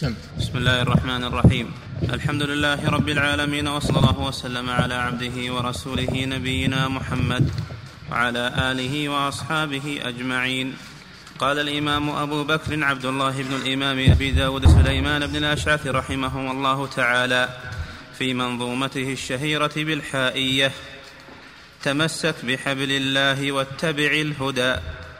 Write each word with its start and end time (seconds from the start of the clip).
سم 0.00 0.14
بسم 0.38 0.58
الله 0.58 0.82
الرحمن 0.82 1.24
الرحيم. 1.24 1.72
الحمد 2.12 2.42
لله 2.42 2.88
رب 2.88 3.08
العالمين 3.08 3.68
وصلى 3.68 3.98
الله 3.98 4.18
وسلم 4.20 4.70
على 4.70 4.94
عبده 4.94 5.52
ورسوله 5.54 6.24
نبينا 6.24 6.88
محمد 6.88 7.50
وعلى 8.10 8.52
آله 8.72 9.08
وأصحابه 9.08 10.00
أجمعين. 10.02 10.76
قال 11.38 11.58
الإمام 11.58 12.10
أبو 12.10 12.44
بكر 12.44 12.84
عبد 12.84 13.04
الله 13.04 13.42
بن 13.42 13.54
الإمام 13.54 14.10
أبي 14.10 14.30
داود 14.30 14.66
سليمان 14.66 15.26
بن 15.26 15.36
الأشعث 15.36 15.86
رحمه 15.86 16.50
الله 16.50 16.86
تعالى 16.86 17.48
في 18.18 18.34
منظومته 18.34 19.12
الشهيرة 19.12 19.72
بالحائية 19.76 20.72
تمسك 21.82 22.34
بحبل 22.44 22.90
الله 22.92 23.52
واتبع 23.52 24.12
الهدى 24.12 24.74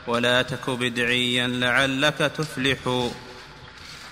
ولا 0.07 0.43
تك 0.43 0.71
بدعيا 0.71 1.47
لعلك 1.49 2.19
تفلح. 2.19 3.11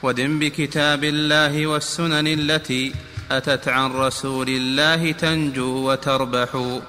ودم 0.03 0.39
بكتاب 0.39 1.05
الله 1.05 1.67
والسنن 1.67 2.27
التي 2.27 2.95
أتت 3.30 3.69
عن 3.69 3.93
رسول 3.93 4.48
الله 4.48 5.12
تنجو 5.12 5.91
وتربح. 5.91 6.80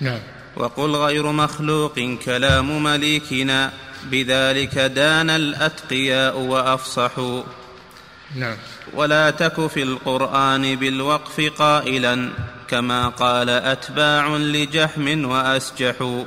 نعم. 0.00 0.20
وقل 0.56 0.90
غير 0.90 1.32
مخلوق 1.32 2.00
كلام 2.24 2.82
مليكنا 2.82 3.72
بذلك 4.10 4.78
دان 4.78 5.30
الأتقياء 5.30 6.38
وافصحوا 6.38 7.42
نعم. 8.34 8.56
ولا 8.94 9.30
تك 9.30 9.66
في 9.66 9.82
القرآن 9.82 10.76
بالوقف 10.76 11.40
قائلا 11.58 12.30
كما 12.68 13.08
قال 13.08 13.50
أتباع 13.50 14.36
لجهم 14.36 15.24
واسجحوا 15.24 16.16
نعم. 16.16 16.26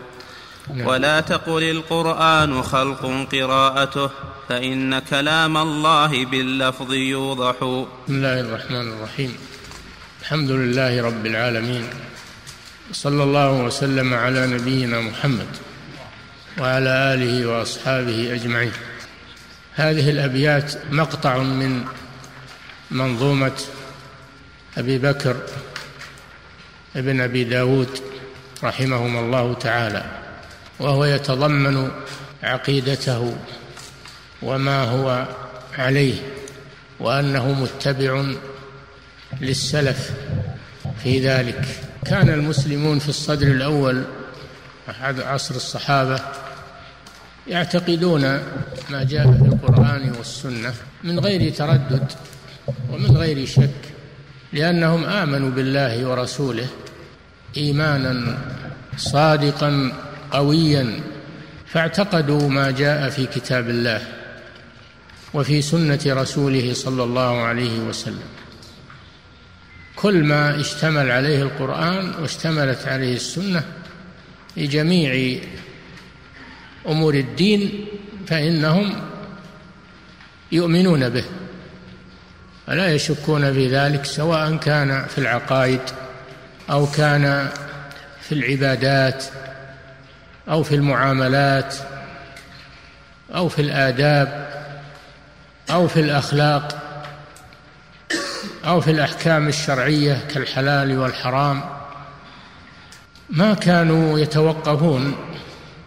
ولا 0.77 1.19
تقل 1.19 1.63
القرآن 1.63 2.63
خلق 2.63 3.27
قراءته 3.31 4.09
فإن 4.49 4.99
كلام 4.99 5.57
الله 5.57 6.25
باللفظ 6.25 6.93
يوضح. 6.93 7.55
بسم 7.55 8.15
الله 8.15 8.39
الرحمن 8.39 8.93
الرحيم. 8.93 9.37
الحمد 10.21 10.52
لله 10.52 11.02
رب 11.02 11.25
العالمين. 11.25 11.83
صلى 12.91 13.23
الله 13.23 13.52
وسلم 13.52 14.13
على 14.13 14.47
نبينا 14.47 15.02
محمد 15.02 15.47
وعلى 16.59 17.13
آله 17.13 17.47
وأصحابه 17.47 18.33
أجمعين. 18.33 18.72
هذه 19.75 20.09
الأبيات 20.09 20.73
مقطع 20.91 21.38
من 21.38 21.85
منظومة 22.91 23.61
أبي 24.77 24.97
بكر 24.97 25.35
ابن 26.95 27.22
أبي 27.22 27.44
داود 27.44 27.99
رحمهم 28.63 29.17
الله 29.17 29.53
تعالى. 29.53 30.28
وهو 30.80 31.05
يتضمن 31.05 31.91
عقيدته 32.44 33.35
وما 34.41 34.83
هو 34.83 35.27
عليه 35.77 36.16
وأنه 36.99 37.53
متبع 37.53 38.25
للسلف 39.41 40.11
في 41.03 41.27
ذلك. 41.27 41.66
كان 42.05 42.30
المسلمون 42.30 43.00
في 43.00 43.09
الصدر 43.09 43.47
الأول 43.47 44.03
أحد 44.89 45.19
عصر 45.19 45.55
الصحابة 45.55 46.19
يعتقدون 47.47 48.22
ما 48.89 49.03
جاء 49.03 49.23
في 49.23 49.45
القرآن 49.45 50.13
والسنة 50.17 50.73
من 51.03 51.19
غير 51.19 51.53
تردد 51.53 52.11
ومن 52.91 53.17
غير 53.17 53.45
شك 53.45 53.81
لأنهم 54.53 55.03
آمنوا 55.03 55.50
بالله 55.50 56.07
ورسوله 56.07 56.67
إيمانا 57.57 58.38
صادقا 58.97 59.91
قويا 60.31 60.99
فاعتقدوا 61.66 62.49
ما 62.49 62.72
جاء 62.72 63.09
في 63.09 63.25
كتاب 63.25 63.69
الله 63.69 64.02
وفي 65.33 65.61
سنة 65.61 65.99
رسوله 66.08 66.73
صلى 66.73 67.03
الله 67.03 67.41
عليه 67.41 67.80
وسلم. 67.80 68.30
كل 69.95 70.23
ما 70.23 70.59
اشتمل 70.59 71.11
عليه 71.11 71.41
القرآن 71.44 72.13
واشتملت 72.22 72.88
عليه 72.88 73.16
السنة 73.16 73.63
في 74.56 74.67
جميع 74.67 75.40
أمور 76.88 77.13
الدين 77.13 77.85
فإنهم 78.28 78.96
يؤمنون 80.51 81.09
به 81.09 81.23
ولا 82.67 82.94
يشكون 82.94 83.53
في 83.53 83.67
ذلك 83.67 84.06
سواء 84.06 84.56
كان 84.56 85.06
في 85.07 85.17
العقائد 85.17 85.81
أو 86.69 86.88
كان 86.88 87.50
في 88.22 88.31
العبادات 88.31 89.25
أو 90.49 90.63
في 90.63 90.75
المعاملات 90.75 91.75
أو 93.35 93.49
في 93.49 93.61
الآداب 93.61 94.49
أو 95.71 95.87
في 95.87 95.99
الأخلاق 95.99 96.81
أو 98.65 98.81
في 98.81 98.91
الأحكام 98.91 99.47
الشرعية 99.47 100.27
كالحلال 100.33 100.97
والحرام. 100.97 101.63
ما 103.29 103.53
كانوا 103.53 104.19
يتوقفون 104.19 105.15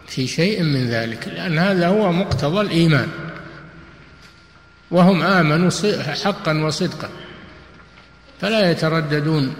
في 0.07 0.27
شيء 0.27 0.63
من 0.63 0.89
ذلك 0.89 1.27
لأن 1.27 1.59
هذا 1.59 1.87
هو 1.87 2.11
مقتضى 2.11 2.61
الإيمان. 2.61 3.09
وهم 4.91 5.21
آمنوا 5.21 5.69
حقا 6.23 6.63
وصدقا 6.63 7.09
فلا 8.41 8.71
يترددون 8.71 9.55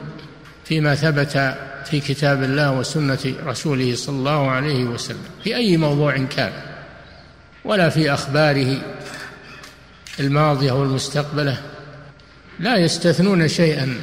فيما 0.65 0.95
ثبت 0.95 1.57
في 1.85 1.99
كتاب 1.99 2.43
الله 2.43 2.71
وسنة 2.71 3.33
رسوله 3.45 3.95
صلى 3.95 4.15
الله 4.15 4.51
عليه 4.51 4.83
وسلم. 4.83 5.23
في 5.43 5.55
أي 5.55 5.77
موضوع 5.77 6.17
كان. 6.17 6.51
ولا 7.65 7.89
في 7.89 8.13
أخباره 8.13 8.81
الماضية 10.19 10.71
والمستقبلة. 10.71 11.61
لا 12.59 12.77
يستثنون 12.77 13.47
شيئا 13.47 14.01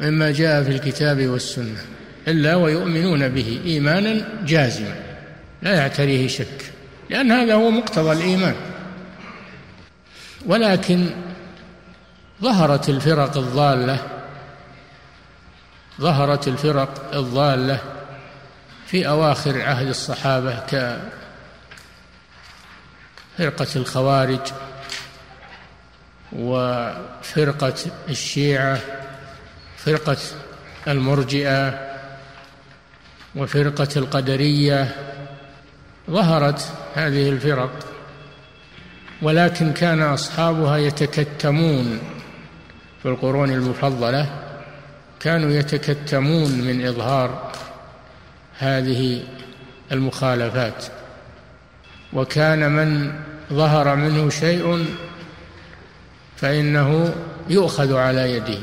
مما 0.00 0.30
جاء 0.30 0.62
في 0.62 0.70
الكتاب 0.70 1.26
والسنة. 1.26 1.84
إلا 2.28 2.54
ويؤمنون 2.54 3.28
به 3.28 3.60
ايمانا 3.64 4.28
جازما. 4.44 4.94
لا 5.62 5.74
يعتريه 5.74 6.28
شك. 6.28 6.72
لأن 7.10 7.32
هذا 7.32 7.54
هو 7.54 7.70
مقتضى 7.70 8.12
الإيمان. 8.12 8.54
ولكن 10.46 11.06
ظهرت 12.42 12.88
الفرق 12.88 13.36
الضالة 13.36 14.17
ظهرت 16.00 16.48
الفرق 16.48 17.14
الضالة 17.14 17.80
في 18.86 19.08
أواخر 19.08 19.62
عهد 19.62 19.88
الصحابة 19.88 20.60
كفرقة 23.38 23.76
الخوارج 23.76 24.40
وفرقة 26.32 27.74
الشيعة 28.08 28.78
فرقة 29.76 30.16
المرجئة 30.88 31.88
وفرقة 33.36 33.88
القدرية. 33.96 34.94
ظهرت 36.10 36.72
هذه 36.94 37.28
الفرق 37.28 37.70
ولكن 39.22 39.72
كان 39.72 40.02
أصحابها 40.02 40.76
يتكتمون 40.76 42.00
في 43.02 43.08
القرون 43.08 43.50
المفضلة. 43.50 44.47
كانوا 45.20 45.50
يتكتمون 45.50 46.50
من 46.50 46.86
إظهار 46.86 47.52
هذه 48.58 49.24
المخالفات 49.92 50.84
وكان 52.12 52.72
من 52.72 53.12
ظهر 53.52 53.96
منه 53.96 54.30
شيء 54.30 54.86
فإنه 56.36 57.14
يؤخذ 57.48 57.96
على 57.96 58.32
يده 58.32 58.58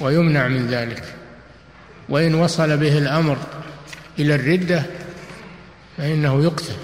ويمنع 0.00 0.48
من 0.48 0.66
ذلك. 0.66 1.04
وإن 2.08 2.34
وصل 2.34 2.76
به 2.76 2.98
الأمر 2.98 3.38
إلى 4.18 4.34
الردة 4.34 4.82
فإنه 5.96 6.44
يقتل 6.44 6.74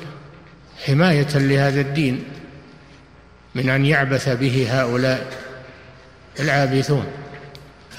حماية 0.87 1.29
لهذا 1.35 1.81
الدين 1.81 2.25
من 3.55 3.71
أن 3.71 3.87
يعبث 3.87 4.29
به 4.29 4.67
هؤلاء 4.71 5.33
العابثون. 6.41 7.20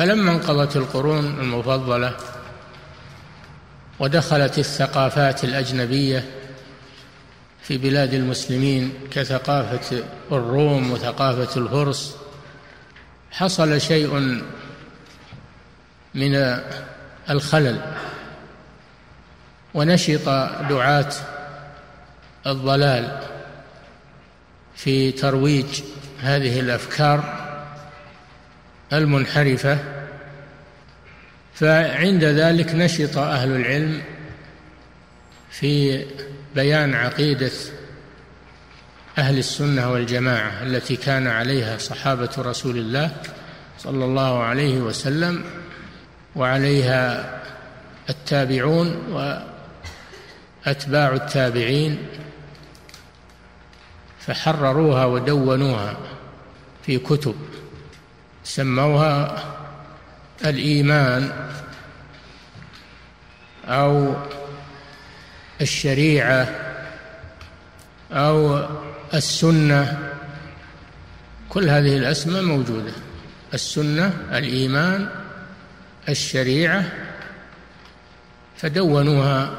فلما 0.01 0.31
انقضت 0.31 0.75
القرون 0.75 1.25
المفضلة 1.25 2.18
ودخلت 4.00 4.59
الثقافات 4.59 5.44
الأجنبية 5.44 6.25
في 7.62 7.77
بلاد 7.77 8.13
المسلمين 8.13 8.94
كثقافة 9.12 10.03
الروم 10.31 10.92
وثقافة 10.92 11.62
الفرس 11.62 12.15
حصل 13.31 13.81
شيء 13.81 14.42
من 16.13 16.59
الخلل 17.30 17.81
ونشط 19.74 20.30
دعاة 20.69 21.13
الضلال 22.48 23.19
في 24.75 25.12
ترويج 25.12 25.81
هذه 26.21 26.59
الأفكار 26.59 27.50
المنحرفة 28.93 29.77
فعند 31.53 32.23
ذلك 32.23 32.75
نشط 32.75 33.17
أهل 33.17 33.55
العلم 33.55 34.01
في 35.51 36.05
بيان 36.55 36.93
عقيدة 36.95 37.51
أهل 39.17 39.38
السنة 39.38 39.91
والجماعة 39.91 40.63
التي 40.63 40.95
كان 40.95 41.27
عليها 41.27 41.77
صحابة 41.77 42.29
رسول 42.38 42.77
الله 42.77 43.11
صلى 43.79 44.05
الله 44.05 44.43
عليه 44.43 44.77
وسلم 44.77 45.43
وعليها 46.35 47.31
التابعون 48.09 48.95
وأتباع 50.65 51.13
التابعين 51.13 51.97
فحرروها 54.19 55.05
ودونوها 55.05 55.97
في 56.85 56.97
كتب. 56.97 57.35
سموها 58.43 59.43
الإيمان 60.45 61.31
أو 63.65 64.15
الشريعة 65.61 66.47
أو 68.11 68.65
السنة. 69.13 70.11
كل 71.49 71.69
هذه 71.69 71.97
الأسماء 71.97 72.41
موجودة. 72.41 72.91
السنة 73.53 74.13
الإيمان 74.31 75.09
الشريعة 76.09 76.91
فدونوها 78.57 79.57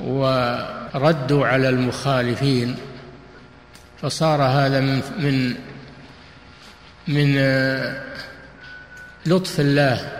وردوا 0.00 1.46
على 1.46 1.68
المخالفين. 1.68 2.76
فصار 4.02 4.42
هذا 4.42 4.80
من 4.80 5.02
من 5.18 5.54
من 7.08 7.34
لطف 9.26 9.60
الله 9.60 10.12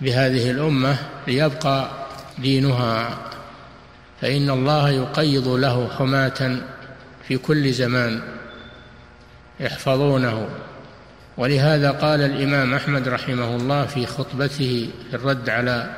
بهذه 0.00 0.50
الأمة 0.50 0.96
ليبقى 1.28 1.90
دينها. 2.38 3.18
فإن 4.20 4.50
الله 4.50 4.90
يقيض 4.90 5.48
له 5.48 5.88
حماة 5.98 6.56
في 7.28 7.38
كل 7.38 7.72
زمان. 7.72 8.20
يحفظونه 9.60 10.48
ولهذا 11.36 11.90
قال 11.90 12.20
الإمام 12.20 12.74
أحمد 12.74 13.08
رحمه 13.08 13.56
الله 13.56 13.86
في 13.86 14.06
خطبته 14.06 14.90
في 15.10 15.16
الرد 15.16 15.50
على 15.50 15.94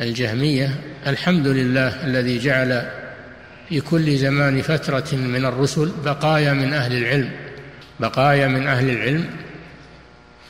الجهمية 0.00 0.80
الحمد 1.06 1.46
لله 1.46 2.04
الذي 2.06 2.38
جعل 2.38 2.90
في 3.68 3.80
كل 3.80 4.16
زمان 4.16 4.62
فترة 4.62 5.16
من 5.16 5.44
الرسل 5.44 5.92
بقايا 6.04 6.52
من 6.52 6.72
أهل 6.72 6.96
العلم. 6.96 7.30
بقايا 8.00 8.48
من 8.48 8.66
أهل 8.66 8.90
العلم 8.90 9.30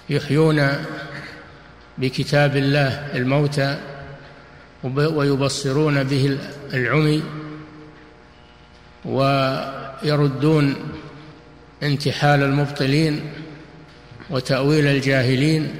يحيون 0.08 0.68
بكتاب 1.98 2.56
الله 2.56 2.88
الموتى 3.14 3.78
ويبصرون 4.84 6.04
به 6.04 6.38
العمي 6.74 7.22
ويردون 9.04 10.74
انتحال 11.82 12.42
المبطلين 12.42 13.20
وتأويل 14.30 14.86
الجاهلين 14.86 15.72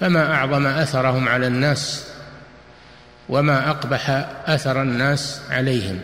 فما 0.00 0.34
أعظم 0.34 0.66
أثرهم 0.66 1.28
على 1.28 1.46
الناس 1.46 2.08
وما 3.28 3.70
أقبح 3.70 4.10
أثر 4.46 4.82
الناس 4.82 5.40
عليهم. 5.50 6.00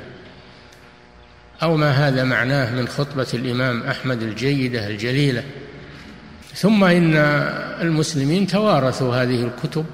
أو 1.63 1.77
ما 1.77 1.91
هذا 1.91 2.25
معناه 2.25 2.75
من 2.75 2.89
خطبة 2.89 3.27
الإمام 3.35 3.83
أحمد 3.83 4.23
الجيدة 4.23 4.87
الجليلة. 4.87 5.45
ثم 6.55 6.85
إن 6.85 7.17
المسلمين 7.81 8.47
توارثوا 8.47 9.15
هذه 9.15 9.45
الكتب 9.45 9.87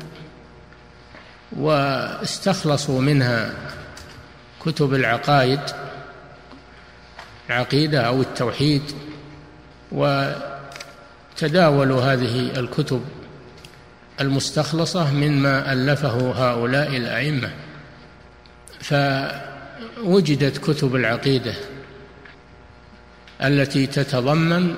واستخلصوا 1.53 3.01
منها 3.01 3.51
كتب 4.65 4.95
العقائد 4.95 5.61
العقيدة 7.51 8.01
أو 8.01 8.21
التوحيد 8.21 8.83
وتداولوا 9.93 12.03
هذه 12.03 12.61
الكتب 12.61 13.05
المستخلصة 14.21 15.15
مما 15.15 15.73
ألفه 15.73 16.31
هؤلاء 16.31 16.97
الأئمة. 16.97 17.51
فوجدت 19.97 20.59
كتب 20.59 20.97
العقيدة 20.97 21.55
التي 23.43 23.87
تتضمن 23.87 24.75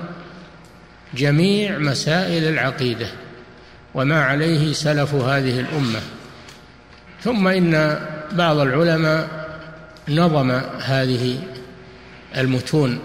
جميع 1.13 1.77
مسائل 1.77 2.43
العقيدة 2.43 3.07
وما 3.93 4.23
عليه 4.23 4.73
سلف 4.73 5.15
هذه 5.15 5.59
الأمة. 5.59 5.99
ثم 7.23 7.47
إن 7.47 7.99
بعض 8.31 8.57
العلماء 8.57 9.47
نظم 10.09 10.51
هذه 10.81 11.39
المتون 12.37 12.99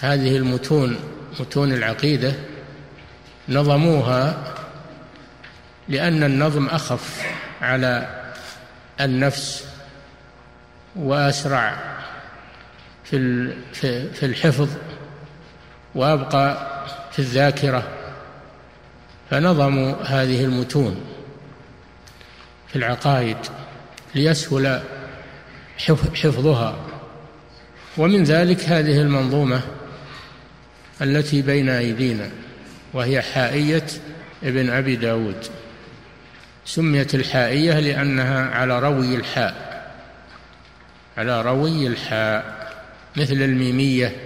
هذه 0.00 0.36
المتون 0.36 0.96
متون 1.40 1.72
العقيدة 1.72 2.32
نظموها 3.48 4.54
لأن 5.88 6.24
النظم 6.24 6.66
أخف 6.66 7.22
على 7.62 8.22
النفس 9.00 9.71
وأسرع 10.96 11.78
في 13.04 13.48
في 14.14 14.26
الحفظ 14.26 14.68
وأبقى 15.94 16.68
في 17.12 17.18
الذاكرة. 17.18 17.88
فنظموا 19.30 19.94
هذه 20.02 20.44
المتون 20.44 21.00
في 22.68 22.76
العقائد 22.76 23.36
ليسهل 24.14 24.82
حفظها. 26.14 26.76
ومن 27.98 28.24
ذلك 28.24 28.60
هذه 28.60 29.00
المنظومة 29.00 29.60
التي 31.02 31.42
بين 31.42 31.68
أيدينا 31.68 32.30
وهي 32.92 33.22
حائية 33.22 33.86
ابن 34.42 34.70
أبي 34.70 34.96
داود. 34.96 35.44
سميت 36.64 37.14
الحائية 37.14 37.80
لأنها 37.80 38.50
على 38.50 38.78
روي 38.78 39.14
الحاء. 39.14 39.71
على 41.18 41.42
روي 41.42 41.86
الحاء 41.86 42.62
مثل 43.16 43.32
الميمية 43.32 44.16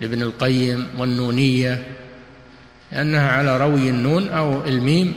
لابن 0.00 0.22
القيم 0.22 0.88
والنونية 0.98 1.82
لأنها 2.92 3.30
على 3.32 3.56
روي 3.56 3.88
النون 3.90 4.28
أو 4.28 4.64
الميم. 4.64 5.14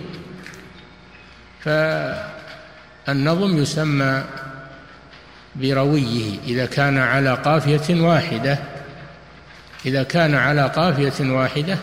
فالنظم 1.63 3.57
يسمى 3.57 4.23
برويه 5.55 6.39
إذا 6.47 6.65
كان 6.65 6.97
على 6.97 7.33
قافية 7.33 8.01
واحدة. 8.01 8.59
إذا 9.85 10.03
كان 10.03 10.35
على 10.35 10.67
قافية 10.67 11.31
واحدة 11.31 11.77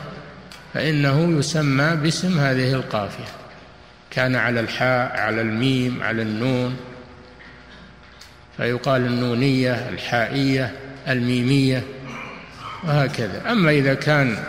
فإنه 0.75 1.39
يسمى 1.39 1.97
باسم 1.97 2.39
هذه 2.39 2.73
القافية. 2.73 3.25
كان 4.11 4.37
على 4.37 4.61
الحاء 4.61 5.21
على 5.21 5.41
الميم 5.41 6.03
على 6.03 6.23
النون. 6.23 6.77
فيقال 8.57 9.07
النونية 9.07 9.89
الحائية 9.89 10.73
الميمية 11.09 11.83
وهكذا. 12.85 13.53
أما 13.53 13.71
إذا 13.71 13.95
كان 13.95 14.45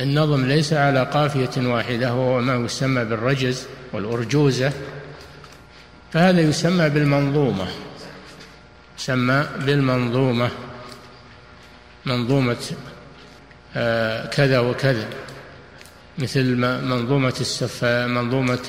النظم 0.00 0.46
ليس 0.46 0.72
على 0.72 1.04
قافية 1.04 1.68
واحدة 1.68 2.14
وهو 2.14 2.40
ما 2.40 2.54
يسمى 2.54 3.04
بالرجز 3.04 3.66
والأرجوزة 3.92 4.72
فهذا 6.12 6.40
يسمى 6.40 6.88
بالمنظومة. 6.88 7.66
يسمى 8.98 9.46
بالمنظومة. 9.66 10.50
منظومة 12.06 12.56
آه، 13.76 14.26
كذا 14.26 14.58
وكذا. 14.58 15.08
مثل 16.18 16.56
منظومة 16.84 17.34
السف 17.40 17.84
منظومة 17.84 18.66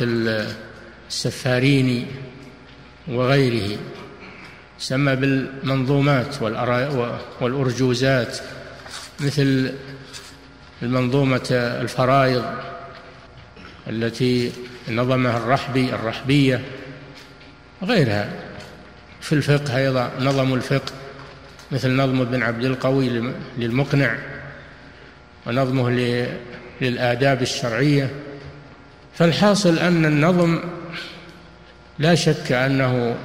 السفاريني 1.10 2.06
وغيره. 3.08 3.78
يسمى 4.82 5.16
بالمنظومات 5.16 6.42
والأرجوزات 7.42 8.38
مثل 9.20 9.74
المنظومة 10.84 11.48
الفرائض 11.52 12.46
التي 13.88 14.52
نظمها 14.90 15.38
الرحبي 15.38 15.94
الرحبية 15.94 16.62
وغيرها. 17.82 18.30
في 19.22 19.34
الفقه 19.34 19.78
أيضا 19.78 20.12
نظم 20.20 20.54
الفقه 20.54 20.94
مثل 21.72 21.96
نظم 21.96 22.22
ابن 22.22 22.44
عبد 22.44 22.66
القوي 22.66 23.34
للمقنع 23.58 24.18
ونظمه 25.48 25.90
للآداب 26.82 27.42
الشرعية. 27.42 28.10
فالحاصل 29.14 29.80
أن 29.80 30.06
النظم 30.06 30.60
لا 32.00 32.16
شك 32.16 32.52
أنه 32.52 33.16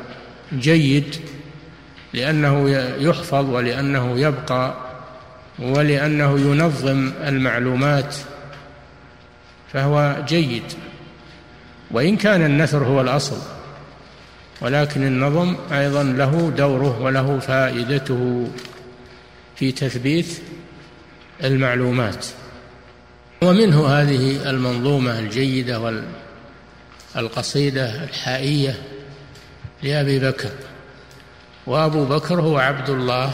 جيد 0.53 1.17
لأنه 2.17 2.71
يحفظ 2.99 3.51
ولأنه 3.51 4.21
يبقى 4.21 4.75
ولأنه 5.59 6.41
ينظم 6.41 7.13
المعلومات 7.27 8.17
فهو 9.73 10.17
جيد. 10.29 10.63
وإن 11.91 12.17
كان 12.17 12.45
النثر 12.45 12.85
هو 12.85 13.01
الأصل 13.01 13.37
ولكن 14.61 15.07
النظم 15.07 15.57
أيضا 15.73 16.03
له 16.03 16.53
دوره 16.57 17.03
وله 17.03 17.39
فائدته 17.39 18.49
في 19.57 19.73
تثبيت 19.73 20.43
المعلومات. 21.45 22.27
ومنه 23.43 23.87
هذه 23.87 24.51
المنظومة 24.51 25.19
الجيدة 25.19 26.01
والقصيدة 27.17 28.05
الحائية 28.05 28.83
لأبي 29.83 30.19
بكر. 30.19 30.51
وأبو 31.67 32.05
بكر 32.05 32.41
هو 32.41 32.59
عبد 32.59 32.91
الله 32.91 33.33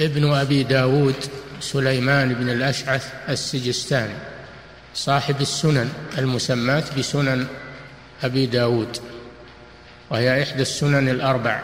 ابن 0.00 0.32
أبي 0.34 0.62
داود 0.62 1.14
سليمان 1.60 2.34
بن 2.34 2.48
الأشعث 2.48 3.12
السجستاني 3.28 4.14
صاحب 4.94 5.40
السنن 5.40 5.92
المسماة 6.18 6.84
بسنن 6.98 7.46
أبي 8.24 8.46
داود 8.46 8.96
وهي 10.10 10.42
إحدى 10.42 10.62
السنن 10.62 11.08
الأربع 11.08 11.62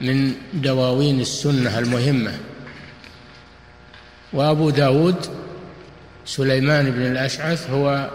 من 0.00 0.32
دواوين 0.52 1.20
السنة 1.20 1.78
المهمة. 1.78 2.38
وأبو 4.32 4.70
داود 4.70 5.26
سليمان 6.26 6.90
بن 6.90 7.02
الأشعث 7.02 7.70
هو 7.70 8.10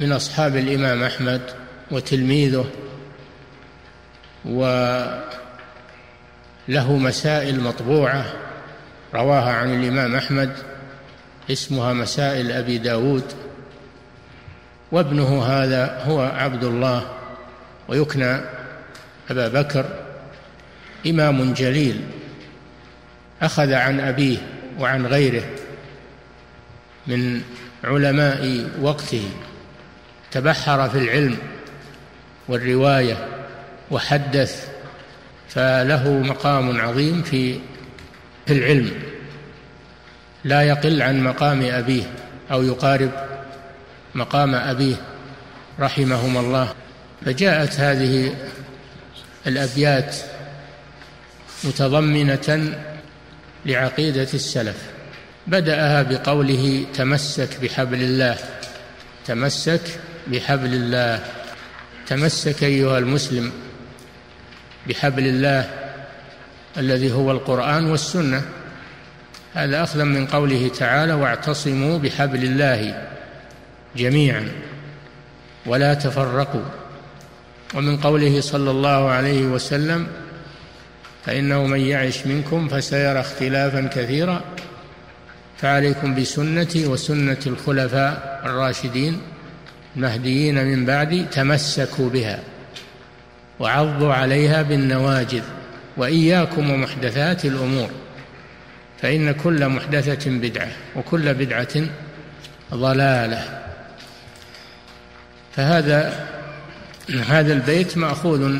من 0.00 0.12
أصحاب 0.12 0.56
الإمام 0.56 1.02
أحمد 1.02 1.42
وتلميذه 1.90 2.64
وله 6.68 6.96
مسائل 6.96 7.60
مطبوعة 7.60 8.24
رواها 9.14 9.52
عن 9.52 9.74
الإمام 9.74 10.14
أحمد 10.14 10.52
اسمها 11.50 11.92
مسائل 11.92 12.52
أبي 12.52 12.78
داود 12.78 13.24
وابنه 14.92 15.42
هذا 15.42 16.02
هو 16.04 16.20
عبد 16.20 16.64
الله 16.64 17.10
ويكنى 17.88 18.40
أبا 19.30 19.48
بكر 19.48 19.86
إمام 21.06 21.52
جليل 21.52 22.00
أخذ 23.42 23.72
عن 23.72 24.00
أبيه 24.00 24.38
وعن 24.78 25.06
غيره 25.06 25.44
من 27.06 27.42
علماء 27.84 28.70
وقته 28.80 29.30
تبحر 30.30 30.88
في 30.88 30.98
العلم 30.98 31.36
والرواية 32.48 33.28
وحدث 33.90 34.68
فله 35.48 36.08
مقام 36.10 36.80
عظيم 36.80 37.22
في 37.22 37.58
في 38.46 38.52
العلم. 38.52 38.90
لا 40.44 40.62
يقل 40.62 41.02
عن 41.02 41.24
مقام 41.24 41.62
أبيه 41.62 42.02
أو 42.52 42.62
يقارب 42.62 43.10
مقام 44.14 44.54
أبيه 44.54 44.96
رحمهما 45.80 46.40
الله. 46.40 46.74
فجاءت 47.24 47.80
هذه 47.80 48.34
الأبيات 49.46 50.16
متضمنة 51.64 52.78
لعقيدة 53.66 54.28
السلف. 54.34 54.82
بدأها 55.46 56.02
بقوله 56.02 56.86
تمسك 56.94 57.48
بحبل 57.62 58.02
الله. 58.02 58.36
تمسك 59.26 60.00
بحبل 60.26 60.74
الله. 60.74 61.24
تمسك 62.06 62.64
أيها 62.64 62.98
المسلم. 62.98 63.52
بحبل 64.88 65.26
الله 65.26 65.70
الذي 66.76 67.12
هو 67.12 67.30
القرآن 67.30 67.86
والسنة. 67.86 68.42
هذا 69.54 69.82
أخذا 69.82 70.04
من 70.04 70.26
قوله 70.26 70.68
تعالى 70.68 71.12
واعتصموا 71.12 71.98
بحبل 71.98 72.44
الله 72.44 73.08
جميعا 73.96 74.48
ولا 75.66 75.94
تفرقوا. 75.94 76.64
ومن 77.74 77.96
قوله 77.96 78.40
صلى 78.40 78.70
الله 78.70 79.10
عليه 79.10 79.42
وسلم 79.42 80.06
فإنه 81.26 81.66
من 81.66 81.80
يعش 81.80 82.26
منكم 82.26 82.68
فسيرى 82.68 83.20
اختلافا 83.20 83.86
كثيرا. 83.86 84.40
فعليكم 85.58 86.14
بسنتي 86.14 86.86
وسنة 86.86 87.42
الخلفاء 87.46 88.42
الراشدين 88.44 89.20
المهديين 89.96 90.64
من 90.64 90.84
بعدي 90.84 91.24
تمسكوا 91.24 92.10
بها. 92.10 92.38
وعضوا 93.60 94.14
عليها 94.14 94.62
بالنواجذ 94.62 95.42
وإياكم 95.96 96.70
ومحدثات 96.70 97.44
الأمور 97.44 97.90
فإن 99.02 99.32
كل 99.32 99.68
محدثة 99.68 100.30
بدعة 100.30 100.68
وكل 100.96 101.34
بدعة 101.34 101.86
ضلالة. 102.74 103.62
فهذا 105.56 106.28
هذا 107.26 107.52
البيت 107.52 107.98
مأخوذ 107.98 108.58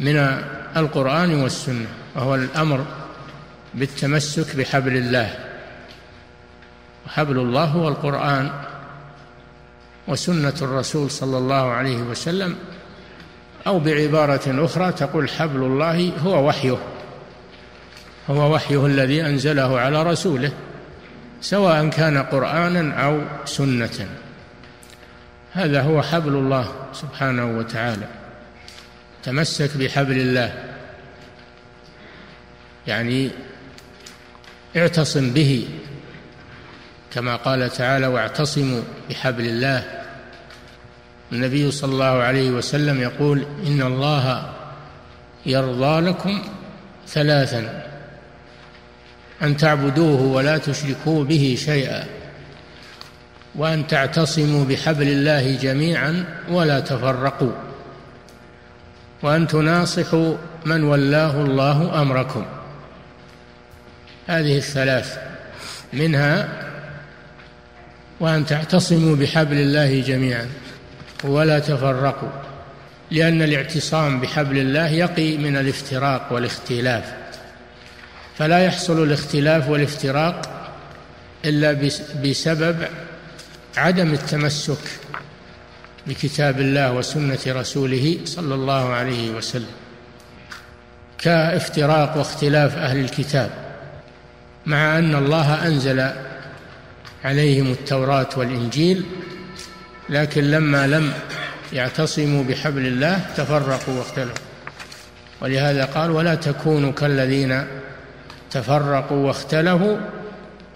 من 0.00 0.16
القرآن 0.76 1.34
والسنة 1.34 1.86
وهو 2.14 2.34
الأمر 2.34 2.84
بالتمسك 3.74 4.56
بحبل 4.56 4.96
الله. 4.96 5.34
وحبل 7.06 7.38
الله 7.38 7.64
هو 7.64 7.88
القرآن 7.88 8.50
وسنة 10.08 10.54
الرسول 10.62 11.10
صلى 11.10 11.38
الله 11.38 11.70
عليه 11.70 11.96
وسلم 11.96 12.56
أو 13.66 13.78
بعبارة 13.78 14.64
أخرى 14.64 14.92
تقول 14.92 15.28
حبل 15.28 15.62
الله 15.62 16.12
هو 16.18 16.48
وحيه. 16.48 16.78
هو 18.30 18.54
وحيه 18.54 18.86
الذي 18.86 19.26
أنزله 19.26 19.80
على 19.80 20.02
رسوله 20.02 20.52
سواء 21.40 21.88
كان 21.88 22.18
قرآنا 22.18 23.04
أو 23.04 23.20
سنة. 23.44 24.08
هذا 25.52 25.82
هو 25.82 26.02
حبل 26.02 26.32
الله 26.32 26.72
سبحانه 26.92 27.58
وتعالى. 27.58 28.06
تمسك 29.22 29.76
بحبل 29.76 30.18
الله. 30.18 30.54
يعني 32.86 33.30
اعتصم 34.76 35.30
به 35.30 35.68
كما 37.12 37.36
قال 37.36 37.70
تعالى 37.70 38.06
واعتصموا 38.06 38.82
بحبل 39.10 39.46
الله. 39.46 39.99
النبي 41.32 41.70
صلى 41.70 41.92
الله 41.92 42.04
عليه 42.04 42.50
وسلم 42.50 43.00
يقول 43.00 43.46
إن 43.66 43.82
الله 43.82 44.52
يرضى 45.46 46.00
لكم 46.00 46.42
ثلاثا 47.08 47.86
أن 49.42 49.56
تعبدوه 49.56 50.20
ولا 50.20 50.58
تشركوا 50.58 51.24
به 51.24 51.56
شيئا 51.58 52.04
وأن 53.54 53.86
تعتصموا 53.86 54.64
بحبل 54.64 55.08
الله 55.08 55.56
جميعا 55.56 56.24
ولا 56.48 56.80
تفرقوا 56.80 57.52
وأن 59.22 59.46
تناصحوا 59.46 60.34
من 60.64 60.84
ولاه 60.84 61.42
الله 61.42 62.02
أمركم. 62.02 62.44
هذه 64.26 64.56
الثلاث 64.56 65.18
منها 65.92 66.48
وأن 68.20 68.46
تعتصموا 68.46 69.16
بحبل 69.16 69.56
الله 69.56 70.00
جميعا. 70.00 70.48
ولا 71.24 71.58
تفرقوا 71.58 72.28
لأن 73.10 73.42
الاعتصام 73.42 74.20
بحبل 74.20 74.58
الله 74.58 74.88
يقي 74.88 75.36
من 75.36 75.56
الافتراق 75.56 76.32
والاختلاف. 76.32 77.14
فلا 78.38 78.58
يحصل 78.58 79.02
الاختلاف 79.02 79.68
والافتراق 79.68 80.70
إلا 81.44 81.90
بسبب 82.24 82.76
عدم 83.76 84.12
التمسك 84.12 85.00
بكتاب 86.06 86.60
الله 86.60 86.92
وسنة 86.92 87.38
رسوله 87.46 88.18
صلى 88.24 88.54
الله 88.54 88.92
عليه 88.92 89.30
وسلم 89.30 89.72
كافتراق 91.18 92.16
واختلاف 92.16 92.76
أهل 92.76 92.98
الكتاب 92.98 93.50
مع 94.66 94.98
أن 94.98 95.14
الله 95.14 95.66
أنزل 95.66 96.10
عليهم 97.24 97.72
التوراة 97.72 98.28
والإنجيل 98.36 99.04
لكن 100.10 100.50
لما 100.50 100.86
لم 100.86 101.12
يعتصموا 101.72 102.44
بحبل 102.44 102.86
الله 102.86 103.20
تفرقوا 103.36 103.98
واختلفوا. 103.98 104.44
ولهذا 105.40 105.84
قال 105.84 106.10
ولا 106.10 106.34
تكونوا 106.34 106.92
كالذين 106.92 107.64
تفرقوا 108.50 109.26
واختلفوا 109.26 109.96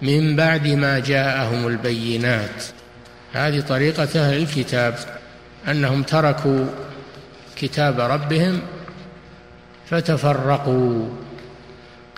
من 0.01 0.35
بعد 0.35 0.67
ما 0.67 0.99
جاءهم 0.99 1.67
البينات. 1.67 2.63
هذه 3.33 3.59
طريقة 3.59 4.09
أهل 4.15 4.37
الكتاب 4.37 4.95
أنهم 5.67 6.03
تركوا 6.03 6.65
كتاب 7.55 7.99
ربهم 7.99 8.61
فتفرقوا. 9.89 11.09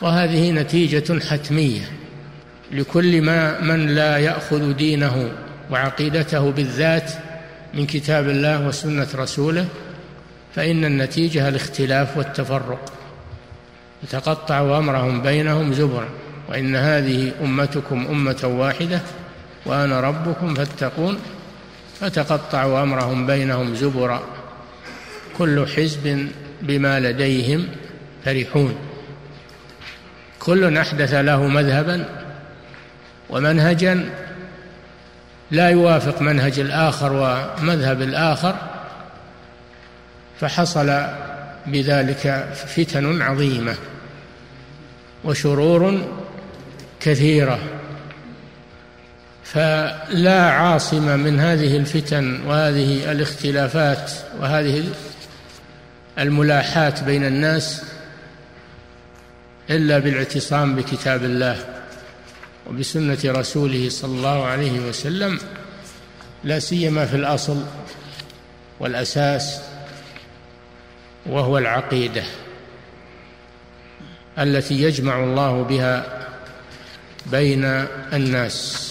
وهذه 0.02 0.52
نتيجة 0.52 1.20
حتمية 1.20 1.90
لكل 2.72 3.22
ما 3.22 3.62
من 3.62 3.88
لا 3.88 4.18
يأخذ 4.18 4.74
دينه 4.74 5.32
وعقيدته 5.72 6.52
بالذات 6.52 7.12
من 7.74 7.86
كتاب 7.86 8.30
الله 8.30 8.68
وسنة 8.68 9.08
رسوله 9.16 9.68
فإن 10.56 10.86
النتيجة 10.86 11.50
الاختلاف 11.50 12.18
والتفرق. 12.18 12.94
يتقطع 14.04 14.78
أمرهم 14.78 15.22
بينهم 15.22 15.74
زبرا 15.74 16.10
وإن 16.50 16.76
هذه 16.76 17.32
أمتكم 17.42 18.08
أمة 18.10 18.42
واحدة 18.44 19.02
وأنا 19.66 20.02
ربكم 20.02 20.54
فاتقون 20.54 21.20
فتقطعوا 22.00 22.84
أمرهم 22.84 23.28
بينهم 23.28 23.76
زبرا. 23.76 24.22
كل 25.38 25.68
حزب 25.68 26.28
بما 26.62 27.00
لديهم 27.00 27.68
فرحون. 28.26 28.76
كل 30.40 30.78
أحدث 30.78 31.14
له 31.14 31.48
مذهبا 31.48 32.06
ومنهجا 33.30 34.10
لا 35.52 35.70
يوافق 35.70 36.22
منهج 36.22 36.60
الآخر 36.60 37.14
ومذهب 37.14 38.02
الآخر 38.02 38.56
فحصل 40.40 41.06
بذلك 41.68 42.48
فتن 42.56 43.22
عظيمة 43.22 43.76
وشرور 45.24 46.08
كثيرة. 47.00 47.60
فلا 49.44 50.52
عاصم 50.52 51.20
من 51.20 51.40
هذه 51.40 51.78
الفتن 51.78 52.46
وهذه 52.46 53.12
الاختلافات 53.12 54.12
وهذه 54.40 54.84
الملاحات 56.20 57.04
بين 57.04 57.26
الناس 57.26 57.84
إلا 59.70 60.00
بالاعتصام 60.00 60.76
بكتاب 60.76 61.24
الله. 61.24 61.77
وبسنة 62.70 63.18
رسوله 63.26 63.90
صلى 63.90 64.12
الله 64.18 64.46
عليه 64.46 64.80
وسلم 64.80 65.40
لا 66.44 66.60
سيما 66.60 67.06
في 67.06 67.16
الأصل 67.16 67.64
والأساس 68.80 69.62
وهو 71.26 71.58
العقيدة 71.58 72.24
التي 74.40 74.82
يجمع 74.82 75.24
الله 75.24 75.64
بها 75.64 76.28
بين 77.32 77.64
الناس. 78.14 78.84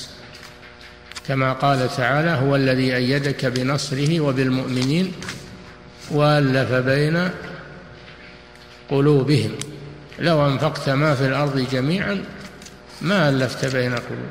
كما 1.28 1.52
قال 1.52 1.96
تعالى 1.96 2.30
هو 2.30 2.56
الذي 2.56 2.96
أيدك 2.96 3.46
بنصره 3.46 4.20
وبالمؤمنين 4.20 5.12
وألف 6.10 6.72
بين 6.72 7.30
قلوبهم. 8.90 9.50
لو 10.18 10.46
أنفقت 10.46 10.88
ما 10.88 11.14
في 11.14 11.26
الأرض 11.26 11.58
جميعا 11.72 12.24
ما 13.02 13.28
ألفت 13.28 13.76
بين 13.76 13.94
قلوب. 13.94 14.30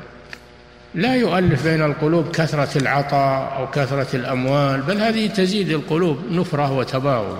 لا 0.94 1.14
يؤلف 1.14 1.64
بين 1.64 1.82
القلوب 1.82 2.30
كثرة 2.30 2.78
العطاء 2.78 3.56
أو 3.58 3.70
كثرة 3.70 4.16
الأموال 4.16 4.80
بل 4.80 5.00
هذه 5.00 5.26
تزيد 5.26 5.70
القلوب 5.70 6.18
نفرة 6.30 6.72
وتباغض. 6.72 7.38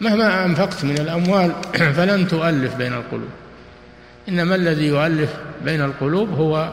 مهما 0.00 0.44
أنفقت 0.44 0.84
من 0.84 0.98
الأموال 0.98 1.52
فلن 1.96 2.28
تؤلف 2.28 2.74
بين 2.74 2.92
القلوب. 2.92 3.30
إنما 4.28 4.54
الذي 4.54 4.86
يؤلف 4.86 5.34
بين 5.64 5.80
القلوب 5.82 6.30
هو 6.30 6.72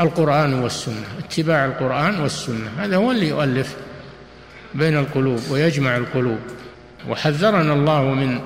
القرآن 0.00 0.54
والسنة 0.54 1.06
اتباع 1.18 1.64
القرآن 1.64 2.20
والسنة. 2.20 2.70
هذا 2.78 2.96
هو 2.96 3.10
اللي 3.10 3.28
يؤلف 3.28 3.76
بين 4.74 4.96
القلوب 4.98 5.40
ويجمع 5.50 5.96
القلوب. 5.96 6.38
وحذرنا 7.08 7.72
الله 7.72 8.02
من 8.02 8.40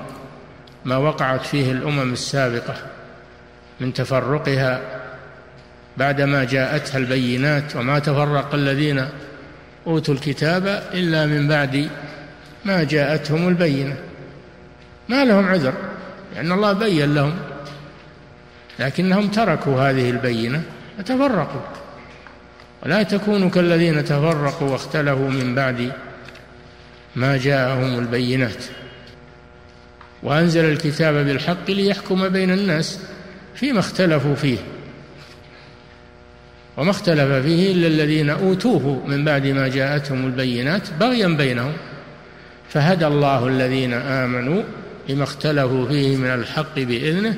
ما 0.85 0.97
وقعت 0.97 1.45
فيه 1.45 1.71
الأمم 1.71 2.13
السابقة 2.13 2.92
من 3.79 3.93
تفرقها 3.93 4.81
بعدما 5.97 6.43
جاءتها 6.43 6.97
البينات 6.97 7.75
وما 7.75 7.99
تفرق 7.99 8.53
الذين 8.53 9.07
أوتوا 9.87 10.13
الكتاب 10.13 10.83
إلا 10.93 11.25
من 11.25 11.47
بعد 11.47 11.89
ما 12.65 12.83
جاءتهم 12.83 13.47
البينة. 13.47 13.95
ما 15.09 15.25
لهم 15.25 15.45
عذر 15.47 15.73
لأن 16.35 16.51
الله 16.51 16.73
بين 16.73 17.15
لهم 17.15 17.33
لكنهم 18.79 19.27
تركوا 19.27 19.89
هذه 19.89 20.09
البينة 20.09 20.61
فتفرقوا 20.97 21.61
ولا 22.83 23.03
تكونوا 23.03 23.49
كالذين 23.49 24.05
تفرقوا 24.05 24.69
واختلفوا 24.69 25.29
من 25.29 25.55
بعد 25.55 25.91
ما 27.15 27.37
جاءهم 27.37 27.99
البينات. 27.99 28.63
وأنزل 30.23 30.65
الكتاب 30.65 31.13
بالحق 31.25 31.69
ليحكم 31.69 32.29
بين 32.29 32.51
الناس. 32.51 32.99
فيما 33.55 33.79
اختلفوا 33.79 34.35
فيه. 34.35 34.57
وما 36.77 36.91
اختلف 36.91 37.45
فيه 37.45 37.71
إلا 37.71 37.87
الذين 37.87 38.29
أوتوه 38.29 39.03
من 39.07 39.25
بعد 39.25 39.47
ما 39.47 39.67
جاءتهم 39.67 40.25
البينات 40.25 40.93
بغيا 40.99 41.27
بينهم. 41.27 41.73
فهدى 42.69 43.07
الله 43.07 43.47
الذين 43.47 43.93
آمنوا 43.93 44.63
لما 45.09 45.23
اختلفوا 45.23 45.87
فيه 45.87 46.17
من 46.17 46.27
الحق 46.27 46.75
بإذنه. 46.79 47.37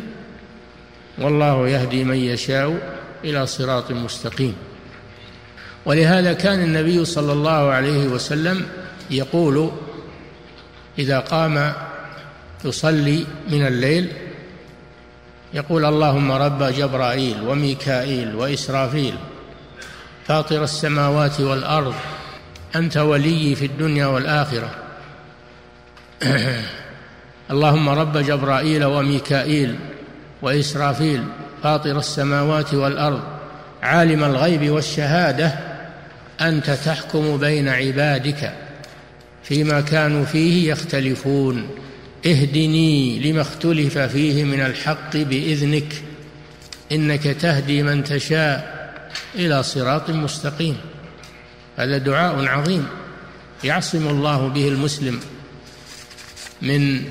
والله 1.17 1.67
يهدي 1.67 2.03
من 2.03 2.15
يشاء 2.15 2.97
إلى 3.23 3.47
صراط 3.47 3.91
مستقيم. 3.91 4.55
ولهذا 5.85 6.33
كان 6.33 6.63
النبي 6.63 7.05
صلى 7.05 7.33
الله 7.33 7.71
عليه 7.71 8.07
وسلم 8.07 8.65
يقول 9.11 9.71
إذا 10.99 11.19
قام 11.19 11.73
يصلي 12.65 13.25
من 13.51 13.67
الليل 13.67 14.07
يقول 15.53 15.85
اللهم 15.85 16.31
رب 16.31 16.63
جبرائيل 16.63 17.47
وميكائيل 17.47 18.35
وإسرافيل 18.35 19.15
فاطر 20.27 20.63
السماوات 20.63 21.39
والأرض 21.39 21.93
أنت 22.75 22.97
وليي 22.97 23.55
في 23.55 23.65
الدنيا 23.65 24.05
والآخرة. 24.05 24.69
اللهم 27.51 27.89
رب 27.89 28.17
جبرائيل 28.17 28.85
وميكائيل 28.85 29.75
وإسرافيل 30.41 31.23
فاطر 31.63 31.99
السماوات 31.99 32.73
والأرض 32.73 33.21
عالم 33.83 34.23
الغيب 34.23 34.69
والشهادة 34.69 35.59
أنت 36.41 36.69
تحكم 36.69 37.37
بين 37.37 37.69
عبادك 37.69 38.53
فيما 39.43 39.81
كانوا 39.81 40.25
فيه 40.25 40.71
يختلفون. 40.71 41.69
اهدني 42.25 43.19
لما 43.19 43.41
اختلف 43.41 43.97
فيه 43.97 44.43
من 44.43 44.61
الحق 44.61 45.17
بإذنك 45.17 46.03
إنك 46.91 47.23
تهدي 47.23 47.83
من 47.83 48.03
تشاء 48.03 48.75
إلى 49.35 49.63
صراط 49.63 50.09
مستقيم. 50.09 50.77
هذا 51.77 51.97
دعاء 51.97 52.45
عظيم 52.45 52.87
يعصم 53.63 54.07
الله 54.07 54.47
به 54.47 54.67
المسلم 54.67 55.19
من 56.61 57.01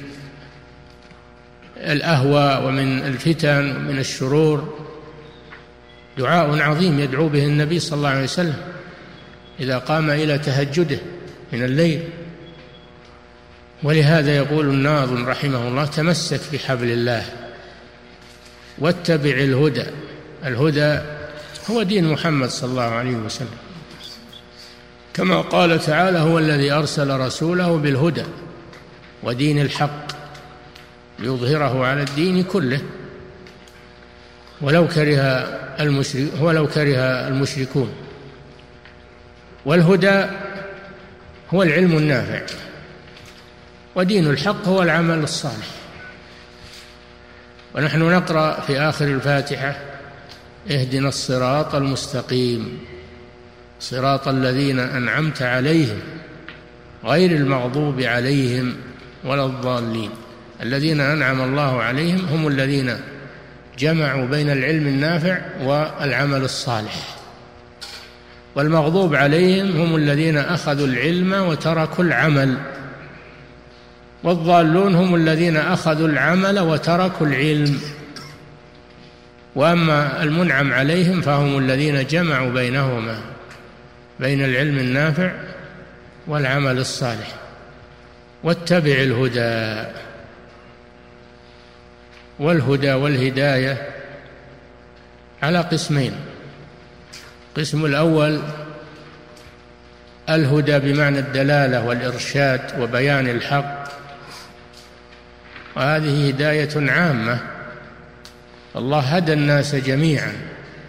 الأهوى 1.76 2.66
ومن 2.66 2.98
الفتن 2.98 3.76
ومن 3.76 3.98
الشرور. 3.98 4.78
دعاء 6.18 6.60
عظيم 6.60 7.00
يدعو 7.00 7.28
به 7.28 7.44
النبي 7.44 7.78
صلى 7.78 7.96
الله 7.96 8.08
عليه 8.08 8.24
وسلم 8.24 8.56
إذا 9.60 9.78
قام 9.78 10.10
إلى 10.10 10.38
تهجده 10.38 10.98
من 11.52 11.64
الليل. 11.64 12.02
ولهذا 13.84 14.36
يقول 14.36 14.68
الناظم 14.68 15.28
رحمه 15.28 15.68
الله 15.68 15.84
تمسك 15.84 16.40
بحبل 16.52 16.90
الله 16.90 17.24
واتبع 18.78 19.30
الهدى. 19.30 19.84
الهدى 20.44 21.00
هو 21.70 21.82
دين 21.82 22.12
محمد 22.12 22.48
صلى 22.48 22.70
الله 22.70 22.82
عليه 22.82 23.16
وسلم. 23.16 23.58
كما 25.14 25.40
قال 25.40 25.80
تعالى 25.80 26.18
هو 26.18 26.38
الذي 26.38 26.72
أرسل 26.72 27.20
رسوله 27.20 27.76
بالهدى 27.76 28.24
ودين 29.22 29.60
الحق 29.60 30.06
ليظهره 31.18 31.86
على 31.86 32.02
الدين 32.02 32.42
كله. 32.42 32.80
ولو 34.60 34.88
كره 34.88 35.20
المشرك 35.80 36.28
ولو 36.40 36.66
كره 36.66 37.28
المشركون. 37.28 37.92
والهدى 39.64 40.26
هو 41.54 41.62
العلم 41.62 41.96
النافع. 41.96 42.63
ودين 43.94 44.30
الحق 44.30 44.68
هو 44.68 44.82
العمل 44.82 45.18
الصالح. 45.18 45.70
ونحن 47.74 47.98
نقرأ 47.98 48.60
في 48.60 48.78
آخر 48.80 49.04
الفاتحة 49.04 49.76
اهدنا 50.70 51.08
الصراط 51.08 51.74
المستقيم. 51.74 52.78
صراط 53.80 54.28
الذين 54.28 54.78
أنعمت 54.78 55.42
عليهم 55.42 55.98
غير 57.04 57.30
المغضوب 57.30 58.00
عليهم 58.00 58.74
ولا 59.24 59.46
الضالين. 59.46 60.10
الذين 60.62 61.00
أنعم 61.00 61.40
الله 61.40 61.82
عليهم 61.82 62.26
هم 62.26 62.48
الذين 62.48 62.96
جمعوا 63.78 64.26
بين 64.26 64.50
العلم 64.50 64.86
النافع 64.86 65.38
والعمل 65.62 66.42
الصالح. 66.42 67.16
والمغضوب 68.54 69.14
عليهم 69.14 69.80
هم 69.80 69.96
الذين 69.96 70.38
أخذوا 70.38 70.86
العلم 70.86 71.32
وتركوا 71.32 72.04
العمل. 72.04 72.58
والضالون 74.24 74.94
هم 74.94 75.14
الذين 75.14 75.56
أخذوا 75.56 76.08
العمل 76.08 76.58
وتركوا 76.58 77.26
العلم. 77.26 77.80
وأما 79.54 80.22
المنعم 80.22 80.72
عليهم 80.72 81.20
فهم 81.20 81.58
الذين 81.58 82.06
جمعوا 82.06 82.50
بينهما 82.50 83.20
بين 84.20 84.44
العلم 84.44 84.78
النافع 84.78 85.32
والعمل 86.26 86.78
الصالح. 86.78 87.34
واتبع 88.44 88.92
الهدى. 88.92 89.88
والهدى 92.38 92.92
والهداية 92.92 93.88
على 95.42 95.58
قسمين. 95.58 96.12
القسم 97.56 97.84
الأول 97.84 98.40
الهدى 100.28 100.78
بمعنى 100.78 101.18
الدلالة 101.18 101.84
والإرشاد 101.84 102.60
وبيان 102.80 103.28
الحق. 103.28 103.83
وهذه 105.76 106.28
هداية 106.28 106.90
عامة. 106.90 107.38
الله 108.76 109.00
هدى 109.00 109.32
الناس 109.32 109.74
جميعا 109.74 110.32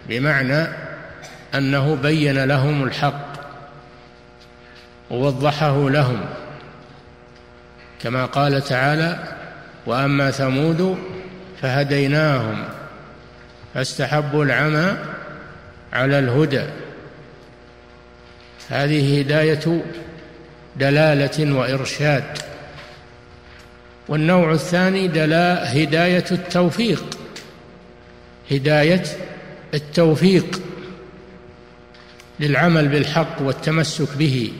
بمعنى 0.08 0.66
أنه 1.54 1.94
بين 1.94 2.44
لهم 2.44 2.84
الحق 2.84 3.26
ووضحه 5.10 5.90
لهم. 5.90 6.20
كما 8.02 8.24
قال 8.24 8.62
تعالى 8.62 9.18
وأما 9.86 10.30
ثمود 10.30 10.98
فهديناهم 11.62 12.64
فاستحبوا 13.74 14.44
العمى 14.44 14.96
على 15.92 16.18
الهدى. 16.18 16.64
هذه 18.70 19.20
هداية 19.20 19.84
دلالة 20.76 21.52
وإرشاد. 21.52 22.24
والنوع 24.08 24.52
الثاني 24.52 25.08
دلا 25.08 25.72
هداية 25.82 26.24
التوفيق. 26.30 27.18
هداية 28.50 29.02
التوفيق 29.74 30.62
للعمل 32.40 32.88
بالحق 32.88 33.42
والتمسك 33.42 34.16
به. 34.18 34.52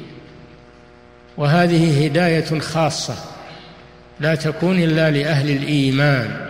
وهذه 1.37 2.05
هداية 2.07 2.59
خاصة 2.59 3.15
لا 4.21 4.35
تكون 4.35 4.83
إلا 4.83 5.11
لأهل 5.11 5.51
الإيمان. 5.51 6.47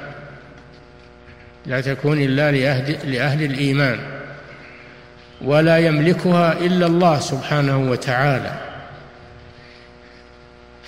لا 1.67 1.81
تكون 1.81 2.23
إلا 2.23 2.53
لاهل, 2.53 3.13
لأهل 3.13 3.45
الإيمان. 3.45 3.99
ولا 5.43 5.79
يملكها 5.79 6.53
إلا 6.53 6.87
الله 6.87 7.21
سبحانه 7.21 7.91
وتعالى. 7.91 8.53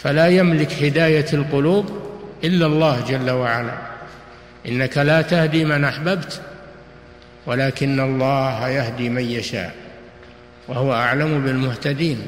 فلا 0.02 0.28
يملك 0.28 0.72
هداية 0.72 1.26
القلوب 1.32 1.87
إلا 2.44 2.66
الله 2.66 3.04
جل 3.08 3.30
وعلا. 3.30 3.78
إنك 4.68 4.98
لا 4.98 5.22
تهدي 5.22 5.64
من 5.64 5.84
أحببت 5.84 6.40
ولكن 7.46 8.00
الله 8.00 8.68
يهدي 8.68 9.08
من 9.08 9.24
يشاء 9.24 9.74
وهو 10.68 10.92
أعلم 10.92 11.44
بالمهتدين. 11.44 12.18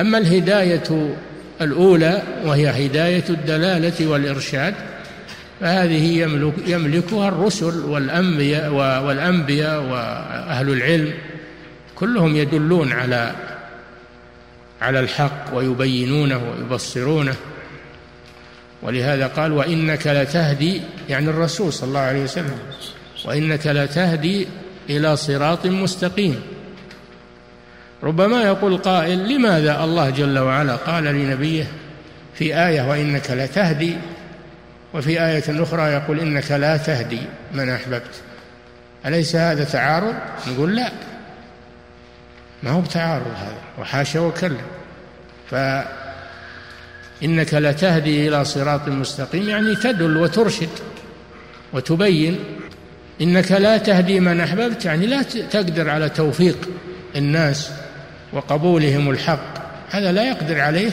أما 0.00 0.18
الهداية 0.18 1.16
الأولى 1.60 2.22
وهي 2.44 2.86
هداية 2.86 3.24
الدلالة 3.30 4.06
والإرشاد 4.06 4.74
فهذه 5.60 6.18
يملك 6.22 6.54
يملكها 6.66 7.28
الرسل 7.28 7.84
والأنبياء 7.84 8.72
والأنبياء 9.04 9.82
وأهل 9.82 10.70
العلم 10.72 11.12
كلهم 11.94 12.36
يدلون 12.36 12.92
على 12.92 13.32
على 14.80 15.00
الحق 15.00 15.54
ويبينونه 15.54 16.50
ويبصرونه. 16.50 17.34
ولهذا 18.82 19.26
قال 19.26 19.52
وإنك 19.52 20.06
لتهدي 20.06 20.82
يعني 21.08 21.30
الرسول 21.30 21.72
صلى 21.72 21.88
الله 21.88 22.00
عليه 22.00 22.22
وسلم 22.22 22.58
وإنك 23.24 23.66
لتهدي 23.66 24.46
إلى 24.90 25.16
صراط 25.16 25.66
مستقيم. 25.66 26.42
ربما 28.02 28.42
يقول 28.42 28.76
قائل 28.76 29.28
لماذا 29.34 29.84
الله 29.84 30.10
جل 30.10 30.38
وعلا 30.38 30.76
قال 30.76 31.04
لنبيه 31.04 31.66
في 32.34 32.66
آية 32.66 32.90
وإنك 32.90 33.30
لتهدي؟ 33.30 33.96
وفي 34.94 35.24
آية 35.26 35.62
أخرى 35.62 35.82
يقول 35.82 36.20
إنك 36.20 36.52
لا 36.52 36.76
تهدي 36.76 37.20
من 37.54 37.70
أحببت. 37.70 38.22
أليس 39.06 39.36
هذا 39.36 39.64
تعارض؟ 39.64 40.14
نقول 40.48 40.76
لا. 40.76 40.90
ما 42.62 42.70
هو 42.70 42.80
بتعارض 42.80 43.26
هذا 43.26 43.58
وحاشا 43.78 44.20
وكلا. 44.20 44.60
فإنك 45.50 47.54
لتهدي 47.54 48.28
إلى 48.28 48.44
صراط 48.44 48.88
مستقيم 48.88 49.48
يعني 49.48 49.76
تدل 49.76 50.16
وترشد 50.16 50.68
وتبين 51.72 52.38
إنك 53.20 53.52
لا 53.52 53.78
تهدي 53.78 54.20
من 54.20 54.40
أحببت 54.40 54.84
يعني 54.84 55.06
لا 55.06 55.22
تقدر 55.22 55.90
على 55.90 56.08
توفيق 56.08 56.68
الناس 57.16 57.70
وقبولهم 58.32 59.10
الحق. 59.10 59.60
هذا 59.90 60.12
لا 60.12 60.28
يقدر 60.28 60.60
عليه 60.60 60.90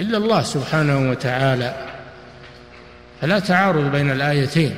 إلا 0.00 0.18
الله 0.18 0.42
سبحانه 0.42 1.10
وتعالى. 1.10 1.74
فلا 3.20 3.38
تعارض 3.38 3.92
بين 3.92 4.10
الآيتين 4.10 4.74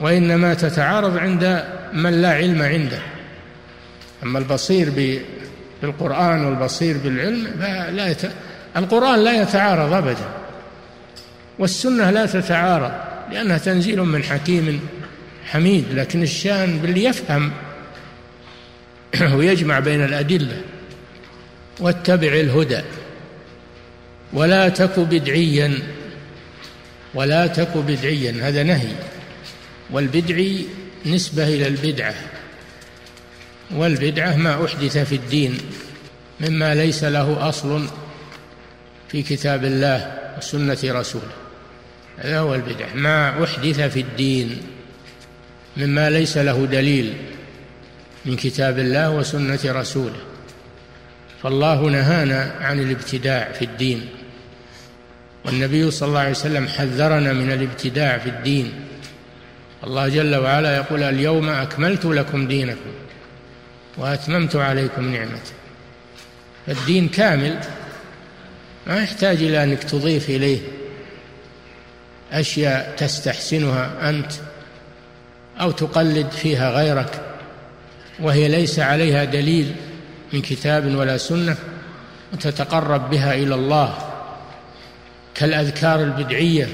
وإنما 0.00 0.54
تتعارض 0.54 1.16
عند 1.16 1.64
من 1.92 2.22
لا 2.22 2.34
علم 2.34 2.62
عنده. 2.62 2.98
أما 4.24 4.38
البصير 4.38 5.20
بالقرآن 5.82 6.44
والبصير 6.44 6.98
بالعلم 6.98 7.46
فلا 7.60 8.08
يت... 8.08 8.22
القرآن 8.76 9.24
لا 9.24 9.42
يتعارض 9.42 9.92
أبدا. 9.92 10.28
والسنة 11.58 12.10
لا 12.10 12.26
تتعارض 12.26 12.92
لأنها 13.32 13.58
تنزيل 13.58 14.02
من 14.02 14.22
حكيم 14.22 14.80
حميد 15.46 15.84
لكن 15.92 16.22
الشأن 16.22 16.78
باللي 16.78 17.04
يفهم 17.04 17.52
ويجمع 19.36 19.78
بين 19.78 20.04
الأدلة 20.04 20.60
واتبع 21.80 22.28
الهدى. 22.28 22.80
ولا 24.32 24.68
تك 24.68 24.98
بدعيا 24.98 25.78
ولا 27.14 27.46
تك 27.46 27.76
بدعيا 27.76 28.48
هذا 28.48 28.62
نهي. 28.62 28.92
والبدعي 29.90 30.64
نسبة 31.06 31.48
إلى 31.48 31.66
البدعة. 31.66 32.14
والبدعة 33.70 34.36
ما 34.36 34.64
أحدث 34.64 34.98
في 34.98 35.14
الدين 35.14 35.58
مما 36.40 36.74
ليس 36.74 37.04
له 37.04 37.48
أصل 37.48 37.86
في 39.08 39.22
كتاب 39.22 39.64
الله 39.64 40.18
وسنة 40.38 40.78
رسوله. 40.84 41.32
هذا 42.18 42.38
هو 42.38 42.54
البدعة. 42.54 42.94
ما 42.94 43.44
أحدث 43.44 43.80
في 43.80 44.00
الدين 44.00 44.62
مما 45.76 46.10
ليس 46.10 46.36
له 46.38 46.66
دليل 46.66 47.14
من 48.24 48.36
كتاب 48.36 48.78
الله 48.78 49.10
وسنة 49.10 49.60
رسوله. 49.64 50.20
فالله 51.42 51.90
نهانا 51.90 52.54
عن 52.60 52.80
الابتداع 52.80 53.52
في 53.52 53.64
الدين. 53.64 54.06
والنبي 55.44 55.90
صلى 55.90 56.08
الله 56.08 56.20
عليه 56.20 56.30
وسلم 56.30 56.68
حذرنا 56.68 57.32
من 57.32 57.52
الابتداع 57.52 58.18
في 58.18 58.28
الدين. 58.28 58.72
الله 59.84 60.08
جل 60.08 60.34
وعلا 60.34 60.76
يقول 60.76 61.02
اليوم 61.02 61.48
أكملت 61.48 62.04
لكم 62.04 62.48
دينكم. 62.48 62.90
وأتممت 63.98 64.56
عليكم 64.56 65.12
نعمتي. 65.12 65.52
فالدين 66.66 67.08
كامل 67.08 67.58
ما 68.86 69.02
يحتاج 69.02 69.42
إلى 69.42 69.64
أنك 69.64 69.84
تضيف 69.84 70.30
إليه 70.30 70.60
أشياء 72.32 72.94
تستحسنها 72.96 74.10
أنت 74.10 74.32
أو 75.60 75.70
تقلد 75.70 76.30
فيها 76.30 76.70
غيرك 76.70 77.20
وهي 78.20 78.48
ليس 78.48 78.78
عليها 78.78 79.24
دليل 79.24 79.74
من 80.32 80.42
كتاب 80.42 80.94
ولا 80.94 81.16
سنة 81.16 81.56
وتتقرب 82.32 83.10
بها 83.10 83.34
إلى 83.34 83.54
الله 83.54 83.94
كالأذكار 85.34 86.02
البدعية 86.02 86.68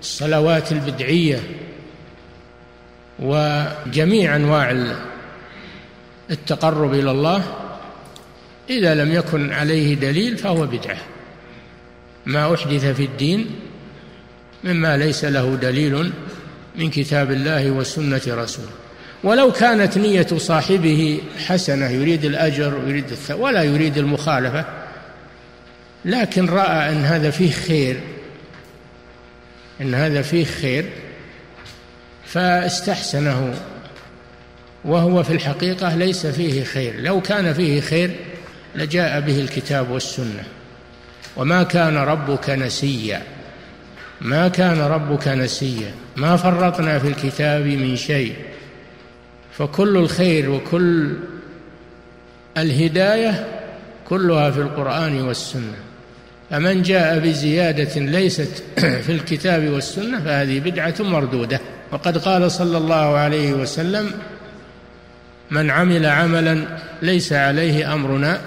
الصلوات 0.00 0.72
البدعية 0.72 1.40
وجميع 3.18 4.36
أنواع 4.36 4.70
التقرب 6.30 6.94
إلى 6.94 7.10
الله 7.10 7.42
إذا 8.70 8.94
لم 8.94 9.12
يكن 9.12 9.52
عليه 9.52 9.94
دليل 9.94 10.38
فهو 10.38 10.66
بدعة. 10.66 10.98
ما 12.26 12.54
أحدث 12.54 12.84
في 12.84 13.04
الدين 13.04 13.50
مما 14.64 14.96
ليس 14.96 15.24
له 15.24 15.54
دليل 15.62 16.12
من 16.76 16.90
كتاب 16.90 17.30
الله 17.30 17.70
وسنة 17.70 18.22
رسوله. 18.26 18.70
ولو 19.24 19.52
كانت 19.52 19.98
نية 19.98 20.26
صاحبه 20.36 21.20
حسنة 21.46 21.88
يريد 21.90 22.24
الأجر 22.24 22.74
ويريد 22.74 23.04
ولا 23.30 23.62
يريد 23.62 23.98
المخالفة 23.98 24.64
لكن 26.04 26.46
رأى 26.46 26.92
أن 26.92 27.04
هذا 27.04 27.30
فيه 27.30 27.50
خير. 27.50 28.00
إن 29.80 29.94
هذا 29.94 30.22
فيه 30.22 30.44
خير 30.44 30.90
فاستحسنه. 32.26 33.54
وهو 34.86 35.22
في 35.22 35.32
الحقيقة 35.32 35.94
ليس 35.94 36.26
فيه 36.26 36.64
خير. 36.64 37.00
لو 37.00 37.20
كان 37.20 37.52
فيه 37.52 37.80
خير 37.80 38.10
لجاء 38.74 39.20
به 39.20 39.40
الكتاب 39.40 39.90
والسنة. 39.90 40.44
وما 41.36 41.62
كان 41.62 41.96
ربك 41.96 42.50
نسيا. 42.50 43.22
ما 44.20 44.48
كان 44.48 44.80
ربك 44.80 45.28
نسيا. 45.28 45.90
ما 46.16 46.36
فرطنا 46.36 46.98
في 46.98 47.08
الكتاب 47.08 47.66
من 47.66 47.96
شيء. 47.96 48.34
فكل 49.58 49.96
الخير 49.96 50.50
وكل 50.50 51.12
الهداية 52.56 53.46
كلها 54.08 54.50
في 54.50 54.60
القرآن 54.60 55.20
والسنة. 55.20 55.76
فمن 56.50 56.82
جاء 56.82 57.18
بزيادة 57.18 58.00
ليست 58.00 58.62
في 59.06 59.12
الكتاب 59.12 59.68
والسنة 59.68 60.20
فهذه 60.20 60.60
بدعة 60.60 60.94
مردودة. 61.00 61.60
وقد 61.92 62.18
قال 62.18 62.50
صلى 62.50 62.78
الله 62.78 63.16
عليه 63.16 63.52
وسلم 63.52 64.10
من 65.50 65.70
عمل 65.70 66.06
عملا 66.06 66.78
ليس 67.02 67.32
عليه 67.32 67.94
أمرنا 67.94 68.40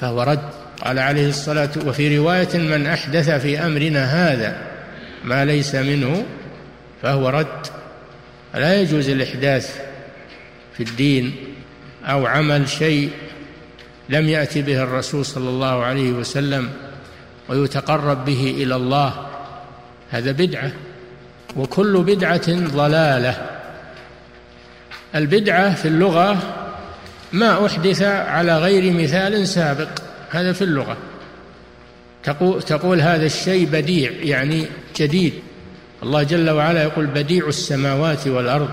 فهو 0.00 0.22
رد. 0.22 0.50
قال 0.84 0.98
عليه 0.98 1.28
الصلاة 1.28 1.70
وفي 1.86 2.18
رواية 2.18 2.58
من 2.58 2.86
أحدث 2.86 3.30
في 3.30 3.58
أمرنا 3.58 4.04
هذا 4.04 4.56
ما 5.24 5.44
ليس 5.44 5.74
منه 5.74 6.24
فهو 7.02 7.28
رد. 7.28 7.66
لا 8.54 8.80
يجوز 8.80 9.08
الإحداث 9.08 9.80
في 10.76 10.82
الدين 10.82 11.34
أو 12.04 12.26
عمل 12.26 12.68
شيء 12.68 13.10
لم 14.08 14.28
يأتي 14.28 14.62
به 14.62 14.82
الرسول 14.82 15.24
صلى 15.24 15.48
الله 15.48 15.84
عليه 15.84 16.10
وسلم 16.10 16.70
ويتقرب 17.48 18.24
به 18.24 18.54
إلى 18.58 18.76
الله 18.76 19.26
هذا 20.10 20.32
بدعة. 20.32 20.72
وكل 21.56 22.02
بدعة 22.02 22.50
ضلالة. 22.50 23.51
البدعة 25.14 25.74
في 25.74 25.88
اللغة 25.88 26.38
ما 27.32 27.66
أحدث 27.66 28.02
على 28.02 28.58
غير 28.58 28.92
مثال 28.92 29.48
سابق 29.48 29.88
هذا 30.30 30.52
في 30.52 30.62
اللغة. 30.62 30.96
تقول, 32.24 32.62
تقول 32.62 33.00
هذا 33.00 33.26
الشيء 33.26 33.66
بديع 33.66 34.10
يعني 34.22 34.66
جديد. 34.96 35.32
الله 36.02 36.22
جل 36.22 36.50
وعلا 36.50 36.82
يقول 36.82 37.06
بديع 37.06 37.48
السماوات 37.48 38.28
والأرض 38.28 38.68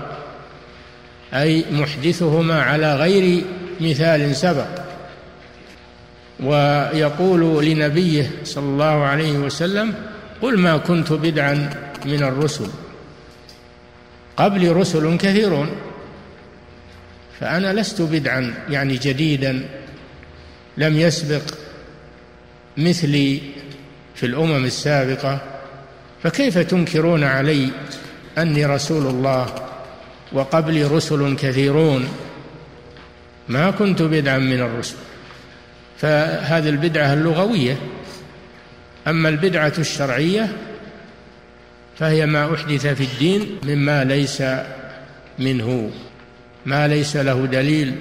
أي 1.34 1.64
محدثهما 1.72 2.62
على 2.62 2.96
غير 2.96 3.44
مثال 3.80 4.36
سبق. 4.36 4.68
ويقول 6.40 7.66
لنبيه 7.66 8.30
صلى 8.44 8.64
الله 8.64 9.04
عليه 9.04 9.38
وسلم 9.38 9.94
قل 10.42 10.58
ما 10.58 10.76
كنت 10.76 11.12
بدعا 11.12 11.70
من 12.04 12.22
الرسل. 12.22 12.66
قبل 14.36 14.72
رسل 14.72 15.16
كثيرون. 15.16 15.70
فأنا 17.40 17.72
لست 17.72 18.02
بدعا 18.02 18.54
يعني 18.68 18.96
جديدا 18.96 19.68
لم 20.76 21.00
يسبق 21.00 21.42
مثلي 22.76 23.40
في 24.14 24.26
الأمم 24.26 24.64
السابقة. 24.64 25.40
فكيف 26.22 26.58
تنكرون 26.58 27.24
علي 27.24 27.68
أني 28.38 28.66
رسول 28.66 29.06
الله 29.06 29.54
وقبلي 30.32 30.84
رسل 30.84 31.36
كثيرون؟ 31.36 32.08
ما 33.48 33.70
كنت 33.70 34.02
بدعا 34.02 34.38
من 34.38 34.60
الرسل. 34.60 34.96
فهذه 35.98 36.68
البدعة 36.68 37.12
اللغوية. 37.12 37.76
أما 39.08 39.28
البدعة 39.28 39.72
الشرعية 39.78 40.56
فهي 41.98 42.26
ما 42.26 42.54
أحدث 42.54 42.86
في 42.86 43.04
الدين 43.04 43.58
مما 43.62 44.04
ليس 44.04 44.42
منه. 45.38 45.90
ما 46.66 46.88
ليس 46.88 47.16
له 47.16 47.46
دليل 47.46 47.94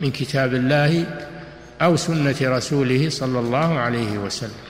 من 0.00 0.10
كتاب 0.10 0.54
الله 0.54 1.06
أو 1.82 1.96
سنة 1.96 2.36
رسوله 2.42 3.10
صلى 3.10 3.38
الله 3.38 3.78
عليه 3.78 4.18
وسلم. 4.18 4.62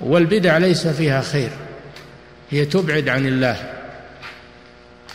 والبدع 0.00 0.58
ليس 0.58 0.86
فيها 0.86 1.20
خير 1.20 1.50
هي 2.50 2.64
تبعد 2.64 3.08
عن 3.08 3.26
الله 3.26 3.56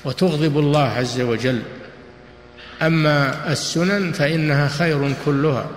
وتغضب 0.06 0.60
الله 0.60 0.88
عز 0.88 1.22
وجل. 1.22 1.62
أما 2.82 3.52
السنن 3.52 4.12
فإنها 4.12 4.68
خير 4.68 5.14
كلها 5.26 5.70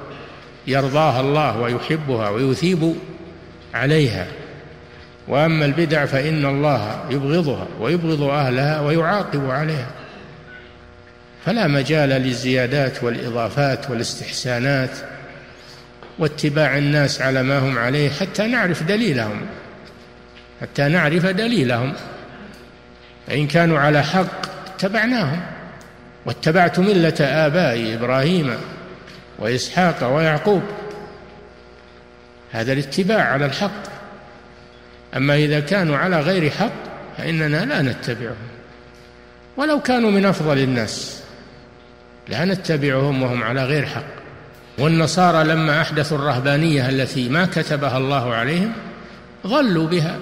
يرضاها 0.66 1.20
الله 1.20 1.58
ويحبها 1.58 2.28
ويثيب 2.28 2.94
عليها. 3.74 4.26
وأما 5.28 5.64
البدع 5.64 6.06
فإن 6.06 6.46
الله 6.46 7.04
يبغضها 7.10 7.66
ويبغض 7.80 8.22
أهلها 8.22 8.80
ويعاقب 8.80 9.50
عليها. 9.50 9.90
فلا 11.48 11.66
مجال 11.66 12.08
للزيادات 12.08 13.04
والإضافات 13.04 13.90
والاستحسانات 13.90 14.90
واتباع 16.18 16.78
الناس 16.78 17.22
على 17.22 17.42
ما 17.42 17.58
هم 17.58 17.78
عليه 17.78 18.10
حتى 18.10 18.46
نعرف 18.46 18.82
دليلهم 18.82 19.40
حتى 20.60 20.88
نعرف 20.88 21.26
دليلهم. 21.26 21.92
فإن 23.26 23.46
كانوا 23.46 23.78
على 23.78 24.02
حق 24.02 24.46
اتبعناهم 24.74 25.40
واتبعت 26.26 26.78
ملة 26.78 27.16
آبائي 27.20 27.94
إبراهيم 27.94 28.56
وإسحاق 29.38 30.14
ويعقوب. 30.14 30.62
هذا 32.52 32.72
الاتباع 32.72 33.22
على 33.22 33.46
الحق. 33.46 33.82
أما 35.16 35.36
إذا 35.36 35.60
كانوا 35.60 35.96
على 35.96 36.20
غير 36.20 36.50
حق 36.50 36.72
فإننا 37.18 37.64
لا 37.64 37.82
نتبعهم. 37.82 38.48
ولو 39.56 39.80
كانوا 39.80 40.10
من 40.10 40.26
أفضل 40.26 40.58
الناس. 40.58 41.27
لا 42.28 42.44
نتبعهم 42.44 43.22
وهم 43.22 43.42
على 43.42 43.64
غير 43.64 43.86
حق. 43.86 44.18
والنصارى 44.78 45.44
لما 45.44 45.80
أحدثوا 45.80 46.18
الرهبانية 46.18 46.88
التي 46.88 47.28
ما 47.28 47.46
كتبها 47.46 47.98
الله 47.98 48.34
عليهم 48.34 48.72
ضلوا 49.46 49.86
بها 49.86 50.18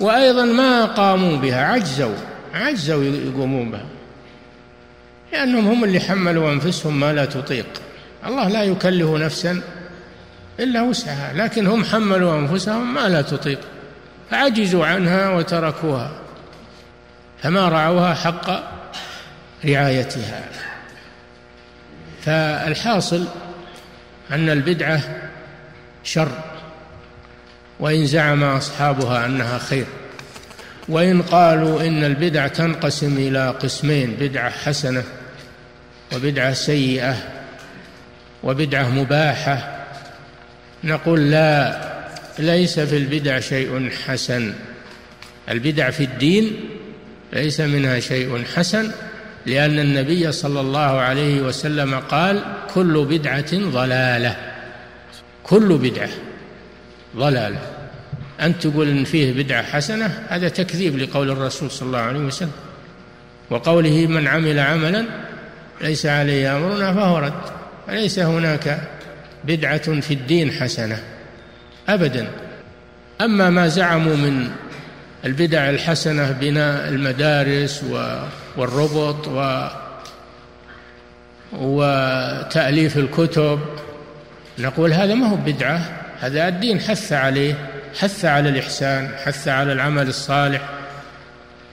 وأيضا 0.00 0.44
ما 0.44 0.84
قاموا 0.84 1.36
بها 1.36 1.64
عجزوا 1.64 2.14
عجزوا 2.54 3.04
يقومون 3.04 3.70
بها 3.70 3.86
لأنهم 5.32 5.68
هم 5.68 5.84
اللي 5.84 6.00
حملوا 6.00 6.52
أنفسهم 6.52 7.00
ما 7.00 7.12
لا 7.12 7.24
تطيق. 7.24 7.66
الله 8.26 8.48
لا 8.48 8.62
يكلف 8.64 9.10
نفسا 9.10 9.62
إلا 10.60 10.82
وسعها 10.82 11.32
لكن 11.34 11.66
هم 11.66 11.84
حملوا 11.84 12.38
أنفسهم 12.38 12.94
ما 12.94 13.08
لا 13.08 13.22
تطيق 13.22 13.60
فعجزوا 14.30 14.86
عنها 14.86 15.30
وتركوها 15.30 16.10
فما 17.42 17.68
رعوها 17.68 18.14
حق 18.14 18.50
رعايتها. 19.64 20.69
فالحاصل 22.24 23.24
أن 24.30 24.50
البدعة 24.50 25.02
شر 26.04 26.32
وإن 27.80 28.06
زعم 28.06 28.44
أصحابها 28.44 29.26
أنها 29.26 29.58
خير 29.58 29.86
وإن 30.88 31.22
قالوا 31.22 31.82
إن 31.82 32.04
البدع 32.04 32.46
تنقسم 32.46 33.18
إلى 33.18 33.48
قسمين 33.48 34.16
بدعة 34.20 34.50
حسنة 34.50 35.02
وبدعة 36.14 36.52
سيئة 36.52 37.16
وبدعة 38.42 38.88
مباحة. 38.88 39.86
نقول 40.84 41.30
لا 41.30 41.80
ليس 42.38 42.80
في 42.80 42.96
البدع 42.96 43.40
شيء 43.40 43.90
حسن. 44.06 44.54
البدع 45.48 45.90
في 45.90 46.04
الدين 46.04 46.60
ليس 47.32 47.60
منها 47.60 48.00
شيء 48.00 48.44
حسن 48.56 48.92
لأن 49.46 49.78
النبي 49.78 50.32
صلى 50.32 50.60
الله 50.60 50.80
عليه 50.80 51.40
وسلم 51.40 51.94
قال 51.94 52.42
كل 52.74 53.06
بدعة 53.10 53.52
ضلالة. 53.52 54.36
كل 55.42 55.78
بدعة 55.78 56.10
ضلالة. 57.16 57.58
أن 58.40 58.58
تقول 58.58 58.88
إن 58.88 59.04
فيه 59.04 59.42
بدعة 59.42 59.62
حسنة 59.62 60.24
هذا 60.28 60.48
تكذيب 60.48 60.98
لقول 60.98 61.30
الرسول 61.30 61.70
صلى 61.70 61.86
الله 61.86 61.98
عليه 61.98 62.20
وسلم. 62.20 62.52
وقوله 63.50 64.06
من 64.06 64.26
عمل 64.26 64.58
عملا 64.58 65.04
ليس 65.80 66.06
عليه 66.06 66.56
أمرنا 66.56 66.94
فهو 66.94 67.18
رد. 67.18 67.42
فليس 67.86 68.18
هناك 68.18 68.80
بدعة 69.44 70.00
في 70.00 70.14
الدين 70.14 70.52
حسنة؟ 70.52 71.02
أبدا. 71.88 72.28
أما 73.20 73.50
ما 73.50 73.68
زعموا 73.68 74.16
من 74.16 74.50
البدع 75.24 75.70
الحسنة 75.70 76.30
بناء 76.30 76.88
المدارس 76.88 77.84
والربط 78.56 79.28
و 79.28 79.68
وتأليف 81.52 82.96
الكتب. 82.96 83.60
نقول 84.58 84.92
هذا 84.92 85.14
ما 85.14 85.26
هو 85.26 85.36
بدعة 85.36 86.00
هذا 86.20 86.48
الدين 86.48 86.80
حث 86.80 87.12
عليه 87.12 87.54
حث 87.98 88.24
على 88.24 88.48
الإحسان 88.48 89.08
حث 89.24 89.48
على 89.48 89.72
العمل 89.72 90.08
الصالح 90.08 90.62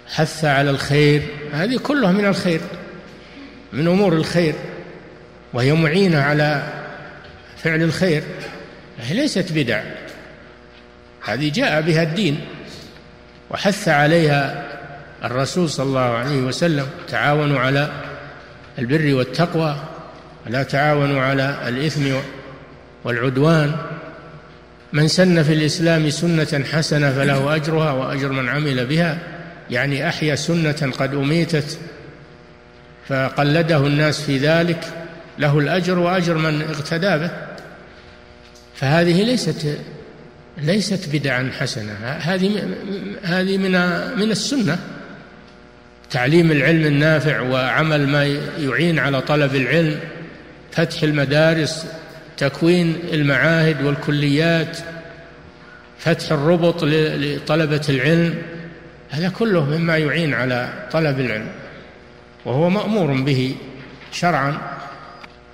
حث 0.08 0.46
على 0.46 0.70
الخير. 0.70 1.22
هذه 1.54 1.78
كلها 1.78 2.12
من 2.12 2.26
الخير 2.26 2.62
من 3.74 3.88
أمور 3.88 4.14
الخير 4.14 4.56
وهي 5.54 5.74
معينة 5.74 6.22
على 6.22 6.64
فعل 7.58 7.84
الخير. 7.84 8.24
هي 9.02 9.16
ليست 9.16 9.52
بدع 9.52 9.82
هذه 11.26 11.52
جاء 11.52 11.82
بها 11.82 12.04
الدين 12.04 12.42
وحث 13.50 13.88
عليها 13.88 14.64
الرسول 15.28 15.70
صلى 15.70 15.86
الله 15.86 16.00
عليه 16.00 16.42
وسلم 16.42 16.88
تعاونوا 17.08 17.60
على 17.60 17.92
البر 18.80 19.14
والتقوى 19.14 19.76
ولا 20.48 20.64
تعاونوا 20.64 21.22
على 21.22 21.58
الإثم 21.68 22.16
والعدوان. 23.04 23.76
من 24.94 25.08
سن 25.08 25.44
في 25.44 25.54
الإسلام 25.54 26.10
سنة 26.10 26.64
حسنة 26.72 27.12
فله 27.12 27.56
أجرها 27.56 27.92
وأجر 27.92 28.32
من 28.32 28.50
عمل 28.50 28.86
بها 28.86 29.18
يعني 29.70 30.08
أحيا 30.10 30.36
سنة 30.36 30.92
قد 31.00 31.14
أميتت 31.14 31.80
فقلده 33.08 33.78
الناس 33.78 34.22
في 34.22 34.38
ذلك 34.38 34.84
له 35.40 35.60
الأجر 35.60 36.00
وأجر 36.00 36.38
من 36.38 36.62
اقتدى 36.62 37.18
به. 37.18 37.32
فهذه 38.76 39.24
ليست 39.24 39.78
ليست 40.58 41.10
بدعا 41.14 41.52
حسنة 41.60 41.94
هذه 42.02 42.64
هذه 43.24 43.58
من 43.58 43.72
من 44.20 44.32
السنة. 44.32 44.80
تعليم 46.10 46.52
العلم 46.52 46.86
النافع 46.86 47.42
وعمل 47.42 48.08
ما 48.08 48.26
يعين 48.60 49.00
على 49.00 49.22
طلب 49.22 49.56
العلم 49.56 50.00
فتح 50.72 51.04
المدارس 51.04 51.86
تكوين 52.38 52.96
المعاهد 53.14 53.84
والكليات 53.84 54.78
فتح 56.00 56.32
الربط 56.32 56.84
لطلبة 56.84 57.82
العلم 57.90 58.36
هذا 59.10 59.30
كله 59.30 59.66
مما 59.66 59.98
يعين 59.98 60.34
على 60.34 60.70
طلب 60.92 61.20
العلم. 61.20 61.48
وهو 62.46 62.70
مأمور 62.70 63.22
به 63.22 63.56
شرعا 64.12 64.58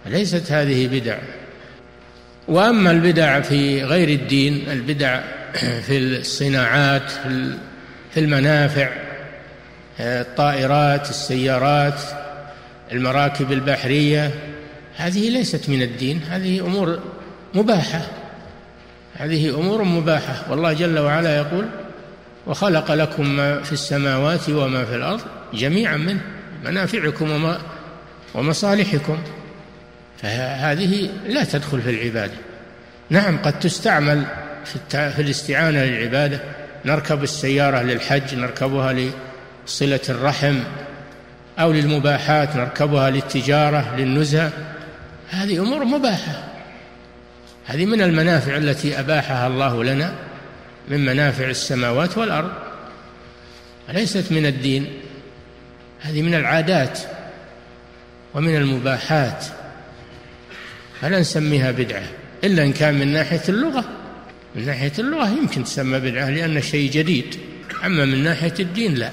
ليست 0.06 0.52
هذه 0.52 0.88
بدع. 0.88 1.18
وأما 2.48 2.92
البدع 2.92 3.42
في 3.42 3.84
غير 3.84 4.10
الدين 4.10 4.70
البدع 4.72 5.22
في 5.54 5.98
الصناعات 5.98 7.12
في 8.14 8.20
المنافع 8.20 9.03
الطائرات 10.00 11.10
السيارات 11.10 12.02
المراكب 12.92 13.52
البحرية. 13.52 14.32
هذه 14.98 15.30
ليست 15.30 15.70
من 15.70 15.82
الدين 15.82 16.22
هذه 16.30 16.60
أمور 16.60 17.00
مباحة. 17.54 18.02
هذه 19.16 19.50
أمور 19.50 19.84
مباحة. 19.84 20.46
والله 20.50 20.74
جل 20.74 21.00
وعلا 21.00 21.38
يقول 21.38 21.66
وخلق 22.48 22.92
لكم 22.92 23.36
ما 23.36 23.62
في 23.62 23.74
السماوات 23.74 24.50
وما 24.50 24.86
في 24.86 24.96
الأرض 24.96 25.22
جميعا 25.54 25.98
منه 25.98 26.22
منافعكم 26.66 27.56
ومصالحكم. 28.36 29.18
فهذه 30.22 31.10
لا 31.28 31.44
تدخل 31.44 31.82
في 31.82 31.90
العبادة. 31.90 32.34
نعم 33.10 33.38
قد 33.38 33.60
تستعمل 33.60 34.24
في, 34.66 35.12
في 35.12 35.22
الاستعانة 35.22 35.84
للعبادة. 35.84 36.40
نركب 36.86 37.24
السيارة 37.24 37.82
للحج 37.82 38.36
نركبها 38.36 38.94
لصله 39.68 40.00
الرحم 40.10 40.60
أو 41.60 41.72
للمباحات 41.72 42.56
نركبها 42.56 43.10
للتجارة 43.10 43.96
للنزهه 43.98 44.52
هذه 45.30 45.60
أمور 45.60 45.86
مباحة. 45.86 46.44
هذه 47.66 47.86
من 47.86 48.02
المنافع 48.02 48.58
التي 48.58 49.00
أباحها 49.00 49.48
الله 49.48 49.84
لنا 49.84 50.14
من 50.90 51.06
منافع 51.06 51.50
السماوات 51.50 52.18
والأرض. 52.18 52.52
ليست 53.90 54.32
من 54.32 54.46
الدين؟ 54.46 54.88
هذه 56.02 56.22
من 56.22 56.36
العادات 56.36 57.00
ومن 58.34 58.56
المباحات. 58.56 59.46
فلا 61.02 61.20
نسميها 61.20 61.72
بدعة؟ 61.72 62.04
إلا 62.44 62.64
إن 62.64 62.74
كان 62.74 63.00
من 63.00 63.08
ناحية 63.08 63.42
اللغة. 63.50 63.86
من 64.56 64.66
ناحية 64.66 64.92
اللغة 65.00 65.30
يمكن 65.30 65.64
تسمى 65.64 66.00
بدعة 66.00 66.30
لأن 66.30 66.62
شيء 66.62 66.92
جديد 66.92 67.36
أما 67.86 68.06
من 68.06 68.24
ناحية 68.24 68.54
الدين 68.60 68.96
لا. 68.96 69.12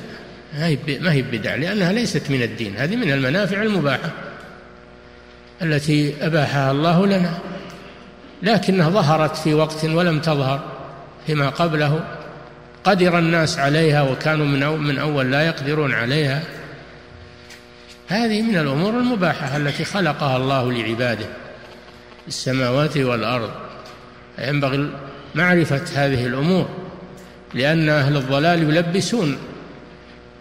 ما 1.00 1.12
هي 1.12 1.22
بدعة 1.22 1.56
لأنها 1.56 1.92
ليست 1.92 2.30
من 2.30 2.42
الدين 2.42 2.76
هذه 2.76 2.96
من 2.96 3.12
المنافع 3.12 3.62
المباحة 3.62 4.10
التي 5.62 6.14
أباحها 6.20 6.70
الله 6.70 7.06
لنا 7.06 7.38
لكنها 8.42 8.90
ظهرت 8.90 9.36
في 9.36 9.54
وقت 9.54 9.84
ولم 9.84 10.20
تظهر 10.20 10.60
فيما 11.26 11.48
قبله. 11.48 12.04
قدر 12.84 13.18
الناس 13.18 13.58
عليها 13.58 14.02
وكانوا 14.02 14.46
من 14.46 14.66
من 14.66 14.98
أول 14.98 15.30
لا 15.30 15.42
يقدرون 15.42 15.94
عليها. 15.94 16.42
هذه 18.08 18.42
من 18.42 18.58
الأمور 18.58 18.90
المباحة 18.90 19.56
التي 19.56 19.84
خلقها 19.84 20.36
الله 20.36 20.72
لعباده 20.72 21.26
السماوات 22.28 22.96
والأرض. 22.96 23.50
ينبغي 24.38 24.90
معرفة 25.34 25.82
هذه 25.94 26.26
الأمور 26.26 26.68
لأن 27.54 27.88
أهل 27.88 28.16
الضلال 28.16 28.76
يلبسون 28.76 29.38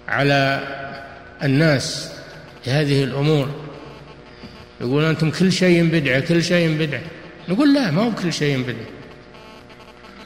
على 0.10 0.68
الناس 1.44 2.12
هذه 2.66 3.04
الأمور. 3.04 3.50
يقول 4.82 5.04
أنتم 5.04 5.32
كل 5.32 5.52
شيء 5.52 5.90
بدعة 5.90 6.20
كل 6.20 6.44
شيء 6.44 6.78
بدعة. 6.78 7.02
نقول 7.50 7.74
لا 7.74 7.92
ما 7.92 8.02
هو 8.02 8.12
كل 8.12 8.34
شيء 8.34 8.62
بدعة. 8.62 8.90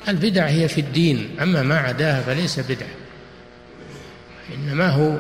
البدع 0.08 0.46
هي 0.46 0.68
في 0.68 0.82
الدين 0.82 1.36
أما 1.42 1.64
ما 1.64 1.78
عداها 1.78 2.22
فليس 2.22 2.60
بدعة. 2.60 2.96
إنما 4.56 4.90
هو 4.90 5.20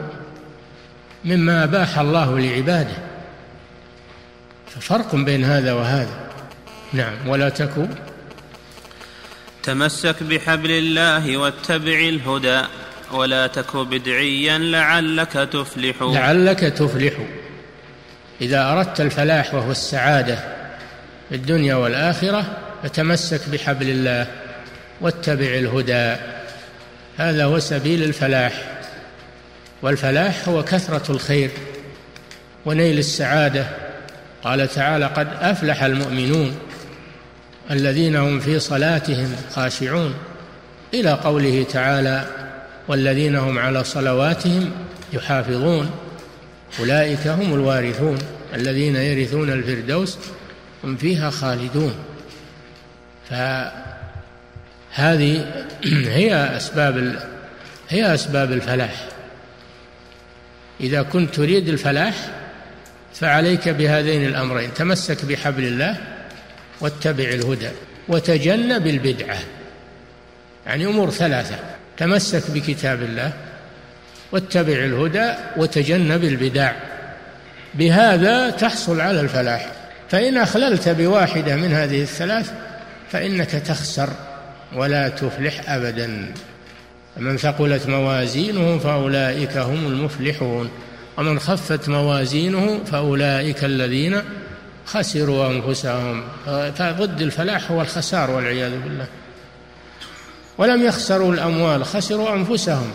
مما 1.25 1.63
أباح 1.63 1.99
الله 1.99 2.39
لعباده. 2.39 2.97
ففرق 4.67 5.15
بين 5.15 5.43
هذا 5.43 5.73
وهذا. 5.73 6.29
نعم 6.93 7.27
ولا 7.27 7.49
تكن 7.49 7.87
تمسك 9.63 10.23
بحبل 10.23 10.71
الله 10.71 11.37
واتبع 11.37 11.99
الهدى. 11.99 12.61
ولا 13.13 13.47
تك 13.47 13.75
بدعيا 13.75 14.57
لعلك 14.57 15.31
تفلح. 15.31 16.01
لعلك 16.01 16.59
تفلح. 16.59 17.13
إذا 18.41 18.71
أردت 18.71 19.01
الفلاح 19.01 19.53
وهو 19.53 19.71
السعادة 19.71 20.35
في 21.29 21.35
الدنيا 21.35 21.75
والآخرة 21.75 22.45
فتمسك 22.83 23.49
بحبل 23.49 23.89
الله 23.89 24.27
واتبع 25.01 25.45
الهدى. 25.45 26.15
هذا 27.17 27.45
هو 27.45 27.59
سبيل 27.59 28.03
الفلاح. 28.03 28.53
والفلاح 29.81 30.49
هو 30.49 30.63
كثرة 30.63 31.11
الخير 31.11 31.49
ونيل 32.65 32.97
السعادة. 32.97 33.65
قال 34.43 34.67
تعالى 34.67 35.05
قد 35.05 35.27
أفلح 35.41 35.83
المؤمنون 35.83 36.55
الذين 37.71 38.15
هم 38.15 38.39
في 38.39 38.59
صلاتهم 38.59 39.35
خاشعون. 39.55 40.13
إلى 40.93 41.11
قوله 41.11 41.65
تعالى 41.71 42.25
والذين 42.87 43.35
هم 43.35 43.59
على 43.59 43.83
صلواتهم 43.83 44.71
يحافظون. 45.13 45.91
أولئك 46.79 47.27
هم 47.27 47.53
الوارثون 47.53 48.17
الذين 48.53 48.95
يرثون 48.95 49.49
الفردوس 49.49 50.17
هم 50.83 50.97
فيها 50.97 51.29
خالدون. 51.29 51.95
فهذه 53.29 53.73
هي 56.17 56.57
أسباب 56.57 57.19
هي 57.89 58.13
أسباب 58.13 58.51
الفلاح. 58.51 59.07
إذا 60.81 61.01
كنت 61.01 61.35
تريد 61.35 61.69
الفلاح 61.69 62.15
فعليك 63.13 63.69
بهذين 63.69 64.25
الأمرين 64.25 64.73
تمسك 64.73 65.25
بحبل 65.25 65.63
الله 65.63 65.97
واتبع 66.81 67.23
الهدى 67.23 67.69
وتجنب 68.07 68.87
البدعة. 68.87 69.37
يعني 70.65 70.85
أمور 70.85 71.09
ثلاثة 71.09 71.55
تمسك 71.97 72.51
بكتاب 72.51 73.01
الله 73.01 73.33
واتبع 74.31 74.73
الهدى 74.73 75.33
وتجنب 75.57 76.23
البدع. 76.23 76.71
بهذا 77.73 78.49
تحصل 78.49 79.01
على 79.01 79.21
الفلاح. 79.21 79.71
فإن 80.09 80.37
أخللت 80.37 80.89
بواحدة 80.89 81.55
من 81.55 81.73
هذه 81.73 82.01
الثلاث 82.01 82.51
فإنك 83.11 83.49
تخسر 83.49 84.09
ولا 84.75 85.09
تفلح 85.09 85.71
أبدا. 85.71 86.33
من 87.17 87.37
ثقلت 87.37 87.87
موازينه 87.87 88.77
فأولئك 88.77 89.57
هم 89.57 89.87
المفلحون. 89.87 90.69
ومن 91.17 91.39
خفت 91.39 91.89
موازينه 91.89 92.83
فأولئك 92.83 93.63
الذين 93.63 94.21
خسروا 94.85 95.47
أنفسهم. 95.47 96.23
فضد 96.75 97.21
الفلاح 97.21 97.71
هو 97.71 97.81
الخسار 97.81 98.31
والعياذ 98.31 98.71
بالله. 98.79 99.05
ولم 100.57 100.85
يخسروا 100.85 101.33
الأموال 101.33 101.85
خسروا 101.85 102.35
أنفسهم. 102.35 102.91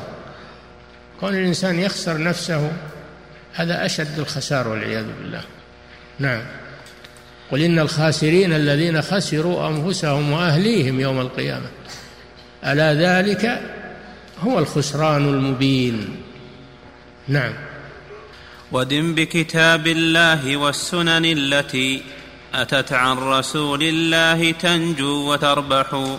كون 1.21 1.35
الإنسان 1.35 1.79
يخسر 1.79 2.23
نفسه 2.23 2.73
هذا 3.55 3.87
أشد 3.87 4.19
الخسار 4.19 4.69
والعياذ 4.69 5.07
بالله. 5.19 5.43
نعم. 6.19 6.43
قل 7.51 7.63
إن 7.63 7.79
الخاسرين 7.79 8.53
الذين 8.53 9.03
خسروا 9.03 9.69
أنفسهم 9.69 10.33
وأهليهم 10.33 11.01
يوم 11.01 11.21
القيامة. 11.21 11.67
ألا 12.65 12.95
ذلك 12.95 13.61
هو 14.41 14.59
الخسران 14.59 15.29
المبين. 15.29 16.17
نعم. 17.29 17.53
ودم 18.73 19.15
بكتاب 19.15 19.87
الله 19.87 20.57
والسنن 20.57 21.25
التي 21.25 22.03
أتت 22.55 22.93
عن 22.93 23.19
رسول 23.19 23.83
الله 23.83 24.53
تنجو 24.53 25.33
وتربح. 25.33 26.19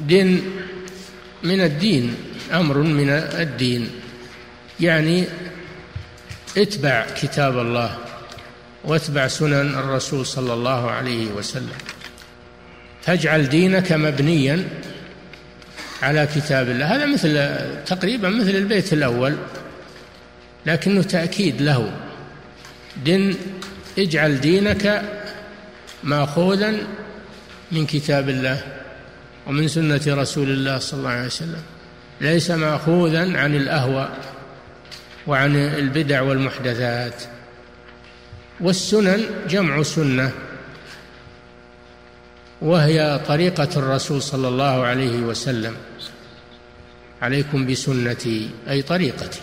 دين 0.00 0.42
من 1.42 1.60
الدين 1.60 2.14
أمر 2.52 2.78
من 2.78 3.10
الدين. 3.10 3.90
يعني 4.80 5.24
اتبع 6.56 7.06
كتاب 7.22 7.58
الله 7.58 7.98
واتبع 8.84 9.28
سنن 9.28 9.74
الرسول 9.74 10.26
صلى 10.26 10.52
الله 10.54 10.90
عليه 10.90 11.26
وسلم. 11.26 11.78
فاجعل 13.02 13.48
دينك 13.48 13.92
مبنيا 13.92 14.68
على 16.02 16.28
كتاب 16.34 16.68
الله. 16.70 16.96
هذا 16.96 17.06
مثل 17.06 17.32
تقريبا 17.86 18.28
مثل 18.28 18.50
البيت 18.50 18.92
الأول 18.92 19.36
لكنه 20.66 21.02
تأكيد 21.02 21.62
له. 21.62 21.92
دين 23.04 23.36
اجعل 23.98 24.40
دينك 24.40 25.02
ماخوذا 26.04 26.76
من 27.72 27.86
كتاب 27.86 28.28
الله. 28.28 28.79
ومن 29.50 29.68
سنة 29.68 30.00
رسول 30.06 30.50
الله 30.50 30.78
صلى 30.78 30.98
الله 30.98 31.10
عليه 31.10 31.26
وسلم. 31.26 31.62
ليس 32.20 32.50
ماخوذا 32.50 33.38
عن 33.38 33.54
الأهوى 33.54 34.08
وعن 35.26 35.56
البدع 35.56 36.20
والمحدثات. 36.20 37.22
والسنن 38.60 39.24
جمع 39.48 39.82
سنة 39.82 40.30
وهي 42.62 43.20
طريقة 43.28 43.68
الرسول 43.76 44.22
صلى 44.22 44.48
الله 44.48 44.86
عليه 44.86 45.18
وسلم. 45.18 45.74
عليكم 47.22 47.66
بسنتي 47.66 48.50
أي 48.68 48.82
طريقتي. 48.82 49.40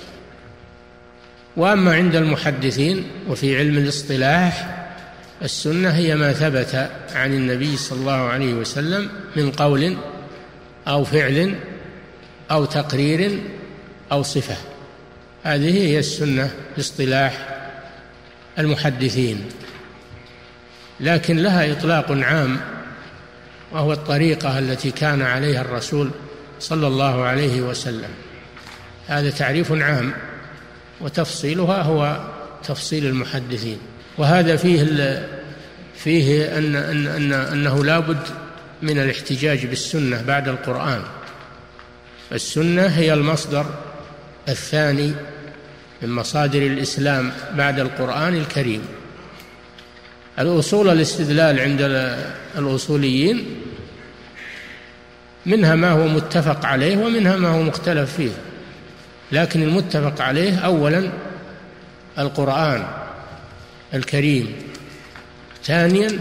وأما 1.58 1.96
عند 1.96 2.16
المحدثين 2.16 3.04
وفي 3.30 3.58
علم 3.58 3.78
الاصطلاح 3.78 4.77
السنة 5.42 5.90
هي 5.90 6.16
ما 6.16 6.34
ثبت 6.34 6.90
عن 7.16 7.34
النبي 7.34 7.78
صلى 7.78 8.00
الله 8.00 8.12
عليه 8.12 8.54
وسلم 8.54 9.10
من 9.36 9.52
قول 9.52 9.98
أو 10.88 11.04
فعل 11.04 11.56
أو 12.52 12.66
تقرير 12.66 13.40
أو 14.12 14.24
صفة. 14.24 14.58
هذه 15.44 15.88
هي 15.88 16.00
السنة 16.00 16.52
باصطلاح 16.78 17.58
المحدثين. 18.60 19.46
لكن 21.00 21.38
لها 21.38 21.72
إطلاق 21.72 22.12
عام 22.12 22.60
وهو 23.72 23.94
الطريقة 23.94 24.60
التي 24.60 24.92
كان 24.92 25.22
عليها 25.22 25.62
الرسول 25.62 26.12
صلى 26.60 26.88
الله 26.88 27.24
عليه 27.24 27.62
وسلم. 27.62 28.10
هذا 29.08 29.30
تعريف 29.30 29.72
عام 29.72 30.14
وتفصيلها 31.02 31.82
هو 31.82 32.28
تفصيل 32.64 33.06
المحدثين. 33.06 33.80
وهذا 34.18 34.56
فيه 34.56 34.84
فيه 35.96 36.58
أن 36.58 36.76
أن 36.76 37.08
أن 37.08 37.34
أنه 37.34 37.84
لابد 37.84 38.20
من 38.82 39.00
الاحتجاج 39.00 39.66
بالسنة 39.66 40.22
بعد 40.22 40.48
القرآن. 40.48 41.02
السنة 42.32 42.86
هي 42.86 43.14
المصدر 43.14 43.66
الثاني 44.50 45.14
من 46.02 46.10
مصادر 46.10 46.62
الإسلام 46.62 47.32
بعد 47.54 47.80
القرآن 47.80 48.36
الكريم. 48.36 48.82
الأصول 50.40 50.90
الاستدلال 50.90 51.60
عند 51.60 51.82
الأصوليين 52.58 53.46
منها 55.46 55.76
ما 55.76 55.92
هو 55.92 56.08
متفق 56.08 56.66
عليه 56.66 56.98
ومنها 56.98 57.36
ما 57.36 57.48
هو 57.48 57.62
مختلف 57.62 58.14
فيه. 58.14 58.32
لكن 59.32 59.64
المتفق 59.64 60.22
عليه 60.22 60.60
أولا 60.60 61.10
القرآن. 62.20 63.07
الكريم. 63.94 64.56
ثانيا 65.64 66.20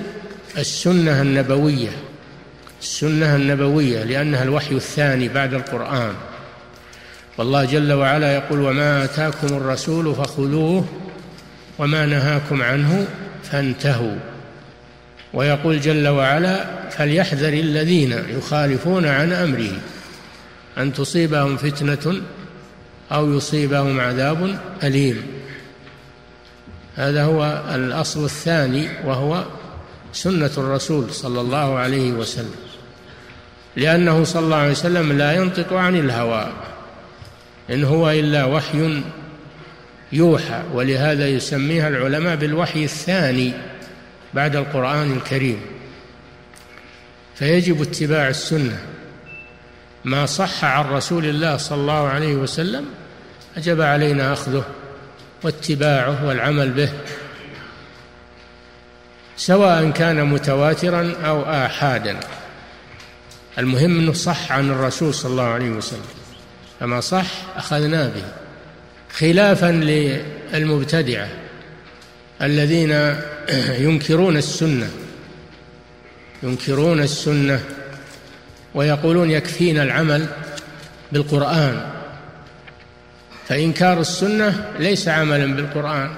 السنة 0.59 1.23
النبوية. 1.23 1.91
السنة 2.83 3.37
النبوية 3.37 4.05
لأنها 4.05 4.43
الوحي 4.43 4.75
الثاني 4.75 5.29
بعد 5.29 5.55
القرآن. 5.55 6.15
والله 7.39 7.65
جل 7.65 7.93
وعلا 7.93 8.35
يقول 8.35 8.61
وما 8.61 9.05
آتاكم 9.05 9.47
الرسول 9.47 10.15
فخذوه 10.15 10.89
وما 11.79 12.07
نهاكم 12.07 12.63
عنه 12.63 13.07
فانتهوا. 13.43 14.17
ويقول 15.35 15.81
جل 15.81 16.09
وعلا 16.09 16.67
فليحذر 16.91 17.53
الذين 17.53 18.13
يخالفون 18.29 19.07
عن 19.07 19.33
أمره 19.33 19.73
أن 20.79 20.93
تصيبهم 20.93 21.57
فتنة 21.57 22.23
أو 23.13 23.37
يصيبهم 23.37 24.01
عذاب 24.01 24.59
أليم. 24.83 25.23
هذا 26.97 27.25
هو 27.25 27.63
الأصل 27.75 28.25
الثاني 28.25 28.89
وهو 29.05 29.45
سنة 30.13 30.51
الرسول 30.59 31.11
صلى 31.11 31.41
الله 31.41 31.79
عليه 31.79 32.13
وسلم. 32.13 32.55
لأنه 33.77 34.25
صلى 34.25 34.45
الله 34.45 34.57
عليه 34.57 34.71
وسلم 34.71 35.13
لا 35.13 35.33
ينطق 35.33 35.73
عن 35.73 35.97
الهوى 35.97 36.53
إن 37.71 37.85
هو 37.85 38.11
إلا 38.11 38.45
وحي 38.45 39.03
يوحى 40.13 40.63
ولهذا 40.73 41.29
يسميها 41.29 41.89
العلماء 41.89 42.37
بالوحي 42.37 42.85
الثاني 42.85 43.53
بعد 44.35 44.57
القرآن 44.57 45.13
الكريم. 45.13 45.61
فيجب 47.35 47.83
اتباع 47.83 48.29
السنة. 48.29 48.79
ما 50.05 50.27
صح 50.27 50.65
عن 50.65 50.85
رسول 50.85 51.25
الله 51.25 51.57
صلى 51.57 51.81
الله 51.81 52.09
عليه 52.09 52.35
وسلم 52.35 52.85
أجب 53.57 53.81
علينا 53.81 54.33
أخذه. 54.33 54.65
واتباعه 55.47 56.27
والعمل 56.27 56.71
به 56.71 56.89
سواء 59.37 59.91
كان 59.91 60.25
متواترا 60.27 61.15
أو 61.25 61.43
آحادا. 61.43 62.21
المهم 63.59 63.99
أنه 63.99 64.13
صح 64.13 64.53
عن 64.53 64.71
الرسول 64.71 65.15
صلى 65.15 65.31
الله 65.31 65.45
عليه 65.45 65.71
وسلم. 65.71 66.05
فما 66.81 67.01
صح 67.01 67.27
أخذنا 67.57 68.09
به 68.09 68.25
خلافا 69.13 69.73
للمبتدعة 70.53 71.29
الذين 72.43 73.17
ينكرون 73.79 74.37
السنة 74.37 74.91
ينكرون 76.43 77.01
السنة 77.01 77.61
ويقولون 78.75 79.31
يكفينا 79.31 79.83
العمل 79.83 80.27
بالقرآن. 81.13 81.96
فإنكار 83.49 84.01
السنة 84.01 84.73
ليس 84.79 85.09
عملا 85.09 85.55
بالقرآن 85.57 86.11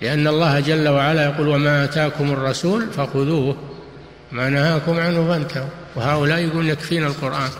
لأن 0.00 0.26
الله 0.26 0.60
جل 0.60 0.88
وعلا 0.88 1.24
يقول 1.24 1.48
وما 1.48 1.84
آتاكم 1.84 2.32
الرسول 2.32 2.86
فخذوه 2.92 3.56
ما 4.32 4.50
نهاكم 4.50 5.00
عنه 5.00 5.28
فانتهوا. 5.28 5.68
وهؤلاء 5.96 6.38
يقول 6.38 6.68
يكفينا 6.68 7.06
القرآن. 7.06 7.50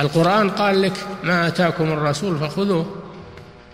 القرآن 0.00 0.50
قال 0.50 0.82
لك 0.82 0.92
ما 1.22 1.46
آتاكم 1.46 1.92
الرسول 1.92 2.38
فخذوه 2.38 2.96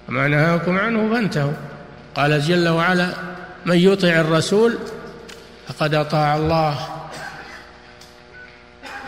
وما 0.09 0.29
نهاكم 0.29 0.79
عنه 0.79 1.15
فانتهوا. 1.15 1.53
قال 2.15 2.41
جل 2.41 2.69
وعلا 2.69 3.09
من 3.67 3.77
يطع 3.77 4.09
الرسول 4.09 4.79
فقد 5.69 5.95
أطاع 5.95 6.37
الله. 6.37 6.79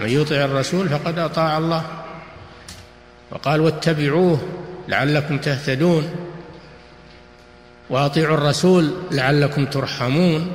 من 0.01 0.09
يطع 0.09 0.37
الرسول 0.37 0.89
فقد 0.89 1.19
أطاع 1.19 1.59
الله. 1.59 1.85
وقال 3.31 3.61
واتبعوه 3.61 4.41
لعلكم 4.89 5.39
تهتدون. 5.39 6.11
واطيعوا 7.91 8.37
الرسول 8.37 8.95
لعلكم 9.11 9.67
ترحمون. 9.67 10.53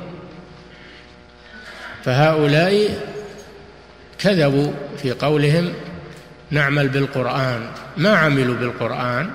فهؤلاء 2.04 3.00
كذبوا 4.18 4.72
في 5.02 5.12
قولهم 5.12 5.72
نعمل 6.50 6.88
بالقرآن. 6.88 7.66
ما 7.96 8.16
عملوا 8.16 8.56
بالقرآن. 8.56 9.30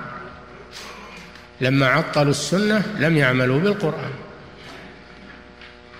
لما 1.60 1.86
عطلوا 1.86 2.30
السنة 2.30 2.82
لم 2.98 3.16
يعملوا 3.16 3.60
بالقرآن. 3.60 4.12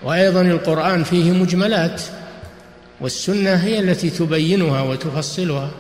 وأيضا 0.03 0.41
القرآن 0.41 1.05
فيه 1.05 1.33
مجملات 1.33 2.03
والسنة 3.01 3.55
هي 3.55 3.79
التي 3.79 4.11
تبينها 4.11 4.83
وتفصلها. 4.83 5.71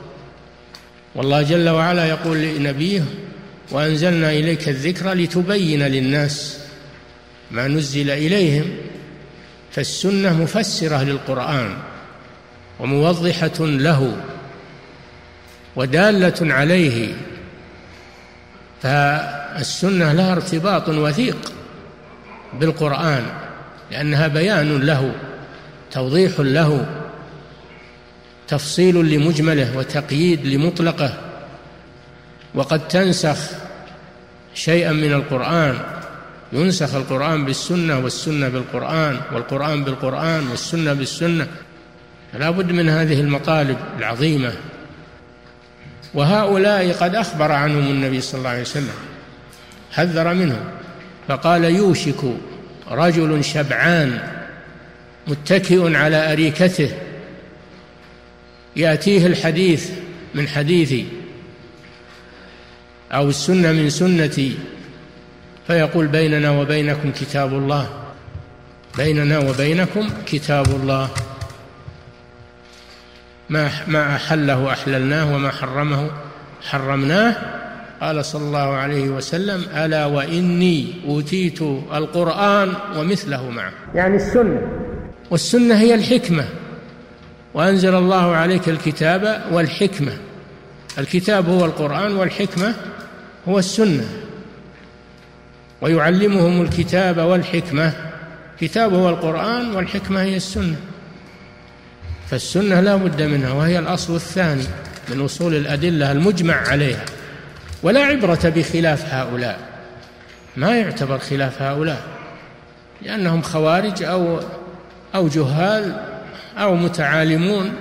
والله 1.15 1.43
جل 1.43 1.69
وعلا 1.69 2.07
يقول 2.07 2.39
لنبيه 2.39 3.05
وأنزلنا 3.71 4.31
إليك 4.31 4.69
الذكر 4.69 5.12
لتبين 5.12 5.83
للناس 5.83 6.59
ما 7.51 7.69
نزل 7.69 8.11
إليهم 8.11 8.77
فالسنة 9.73 10.43
مفسرة 10.43 11.03
للقرآن 11.03 11.77
وموضحة 12.81 13.61
له 13.61 14.17
ودالة 15.77 16.55
عليه 16.55 17.15
فالسنة 18.83 20.12
لها 20.12 20.33
ارتباط 20.33 20.89
وثيق 20.89 21.53
بالقرآن 22.61 23.25
لأنها 23.91 24.29
بيان 24.29 24.79
له 24.79 25.12
توضيح 25.91 26.33
له 26.39 26.87
تفصيل 28.49 28.95
لمجمله 28.97 29.78
وتقييد 29.78 30.47
لمطلقه 30.47 31.18
وقد 32.55 32.88
تنسخ 32.88 33.38
شيئا 34.55 34.92
من 34.92 35.12
القرآن. 35.12 35.78
ينسخ 36.53 36.95
القرآن 36.95 37.45
بالسنة 37.45 37.99
والسنة 37.99 38.49
بالقرآن 38.49 39.20
والقرآن 39.32 39.84
بالقرآن 39.84 40.49
والسنة 40.49 40.92
بالسنة. 40.92 41.47
فلا 42.32 42.51
بد 42.51 42.72
من 42.72 42.88
هذه 42.88 43.20
المطالب 43.20 43.76
العظيمة. 43.99 44.53
وهؤلاء 46.14 46.92
قد 46.92 47.14
أخبر 47.14 47.53
عنهم 47.53 47.86
النبي 47.86 48.20
صلى 48.20 48.38
الله 48.38 48.51
عليه 48.51 48.61
وسلم 48.61 48.95
حذر 49.92 50.34
منهم. 50.34 50.64
فقال 51.28 51.64
يوشك 51.64 52.20
رجل 52.90 53.45
شبعان 53.45 54.18
متكئ 55.26 55.97
على 55.97 56.32
أريكته 56.32 56.90
يأتيه 58.77 59.27
الحديث 59.27 59.91
من 60.35 60.49
حديثي 60.49 61.07
أو 63.12 63.29
السنة 63.29 63.72
من 63.72 63.91
سنتي 63.91 64.55
فيقول 65.66 66.07
بيننا 66.07 66.51
وبينكم 66.51 67.11
كتاب 67.11 67.53
الله. 67.53 67.89
بيننا 68.97 69.39
وبينكم 69.39 70.11
كتاب 70.27 70.66
الله. 70.66 71.09
ما 73.49 73.70
ما 73.87 74.16
أحله 74.16 74.72
أحللناه 74.72 75.35
وما 75.35 75.51
حرمه 75.51 76.11
حرمناه. 76.62 77.37
قال 78.01 78.25
صلى 78.25 78.43
الله 78.43 78.75
عليه 78.75 79.09
وسلم 79.09 79.64
ألا 79.77 80.07
وإني 80.07 80.95
أوتيت 81.07 81.62
القرآن 81.95 82.72
ومثله 82.97 83.51
معه. 83.51 83.72
يعني 83.95 84.16
السنة. 84.16 84.61
والسنة 85.31 85.75
هي 85.75 85.95
الحكمة. 85.95 86.45
وأنزل 87.55 87.95
الله 87.95 88.37
عليك 88.37 88.69
الكتاب 88.69 89.43
والحكمة. 89.53 90.19
الكتاب 90.99 91.49
هو 91.49 91.65
القرآن 91.65 92.17
والحكمة 92.17 92.75
هو 93.49 93.59
السنة. 93.59 94.09
ويعلمهم 95.81 96.63
الكتاب 96.63 97.19
والحكمة. 97.19 97.93
كتاب 98.61 98.95
هو 98.95 99.09
القرآن 99.09 99.75
والحكمة 99.75 100.23
هي 100.23 100.37
السنة. 100.37 100.77
فالسنة 102.31 102.81
لا 102.81 102.97
بد 102.97 103.23
منها 103.23 103.53
وهي 103.53 103.79
الأصل 103.79 104.15
الثاني 104.15 104.65
من 105.09 105.21
أصول 105.21 105.55
الأدلة 105.55 106.13
المجمع 106.13 106.55
عليها. 106.55 107.05
ولا 107.83 108.01
عبرة 108.05 108.53
بخلاف 108.57 109.15
هؤلاء. 109.15 109.59
ما 110.57 110.79
يعتبر 110.79 111.19
خلاف 111.19 111.63
هؤلاء. 111.63 112.03
لأنهم 113.03 113.43
خوارج 113.43 114.03
أو 114.03 114.41
أو 115.15 115.29
جهال 115.29 116.14
أو 116.59 116.75
متعالمون 116.75 117.73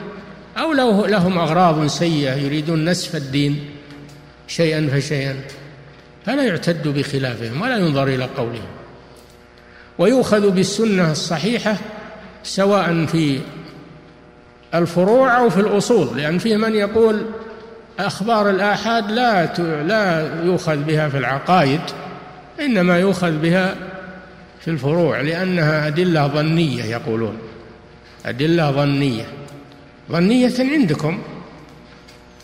أو 0.58 0.74
لو 0.74 1.06
لهم 1.06 1.38
أغراض 1.38 1.88
سيئة 1.88 2.34
يريدون 2.34 2.90
نسف 2.90 3.16
الدين 3.16 3.66
شيئا 4.48 4.90
فشيئا 4.94 5.36
فلا 6.26 6.44
يعتد 6.44 6.88
بخلافهم 6.88 7.62
ولا 7.62 7.78
ينظر 7.78 8.08
إلى 8.08 8.26
قولهم. 8.38 8.68
ويؤخذ 9.98 10.50
بالسنة 10.50 11.12
الصحيحة 11.12 11.78
سواء 12.44 13.06
في 13.06 13.40
الفروع 14.76 15.40
أو 15.40 15.50
في 15.50 15.60
الأصول 15.60 16.18
لأن 16.18 16.38
فيه 16.38 16.58
من 16.58 16.76
يقول 16.76 17.26
أخبار 18.00 18.50
الآحاد 18.50 19.12
لا 19.12 19.46
لا 19.84 20.30
يؤخذ 20.44 20.78
بها 20.78 21.10
في 21.10 21.18
العقائد 21.18 21.82
إنما 22.60 23.00
يؤخذ 23.00 23.32
بها 23.32 23.76
في 24.60 24.68
الفروع 24.72 25.22
لأنها 25.22 25.88
أدلة 25.88 26.28
ظنية 26.28 26.84
يقولون. 26.84 27.38
أدلة 28.26 28.72
ظنية. 28.72 29.26
ظنية 30.12 30.54
عندكم. 30.60 31.22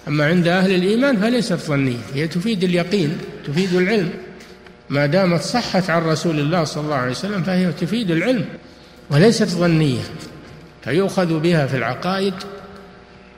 أما 0.08 0.26
عند 0.26 0.48
أهل 0.48 0.76
الإيمان 0.76 1.18
فليست 1.18 1.54
ظنية. 1.54 1.98
هي 2.14 2.28
تفيد 2.28 2.64
اليقين 2.64 3.18
تفيد 3.48 3.74
العلم. 3.74 4.10
ما 4.90 5.06
دامت 5.06 5.42
صحت 5.42 5.90
عن 5.90 6.02
رسول 6.02 6.40
الله 6.40 6.64
صلى 6.64 6.84
الله 6.84 6.96
عليه 6.96 7.12
وسلم 7.12 7.44
فهي 7.44 7.72
تفيد 7.72 8.12
العلم 8.12 8.46
وليست 9.10 9.48
ظنية. 9.48 10.04
فيؤخذ 10.84 11.40
بها 11.40 11.68
في 11.68 11.78
العقائد 11.78 12.34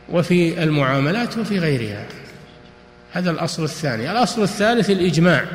وفي 0.09 0.63
المعاملات 0.63 1.37
وفي 1.37 1.59
غيرها. 1.59 2.05
هذا 3.11 3.31
الأصل 3.31 3.63
الثاني. 3.63 4.11
الأصل 4.11 4.43
الثالث 4.43 4.89
الإجماع. 4.89 5.45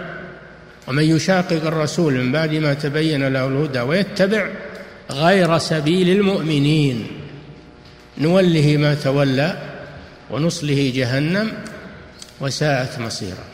ومن 0.89 1.03
يشاقق 1.03 1.67
الرسول 1.67 2.15
من 2.15 2.33
بعد 2.33 2.55
ما 2.55 2.75
تبين 2.75 3.29
له 3.29 3.47
الهدى 3.47 3.81
ويتبع 3.81 4.49
غير 5.11 5.59
سبيل 5.59 6.09
المؤمنين. 6.09 7.07
نوله 8.19 8.77
ما 8.77 8.95
تولى 8.95 9.59
ونصله 10.31 10.93
جهنم 10.95 11.53
وساءت 12.41 12.99
مصيرا 12.99 13.45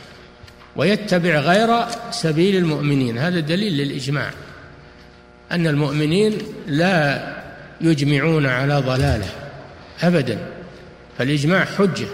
ويتبع 0.76 1.38
غير 1.38 1.86
سبيل 2.10 2.56
المؤمنين. 2.56 3.18
هذا 3.18 3.40
دليل 3.40 3.72
للإجماع 3.72 4.30
أن 5.52 5.66
المؤمنين 5.66 6.38
لا 6.66 7.26
يجمعون 7.80 8.46
على 8.46 8.78
ضلاله 8.78 9.28
أبدا. 10.02 10.38
فالإجماع 11.18 11.64
حجة. 11.64 12.06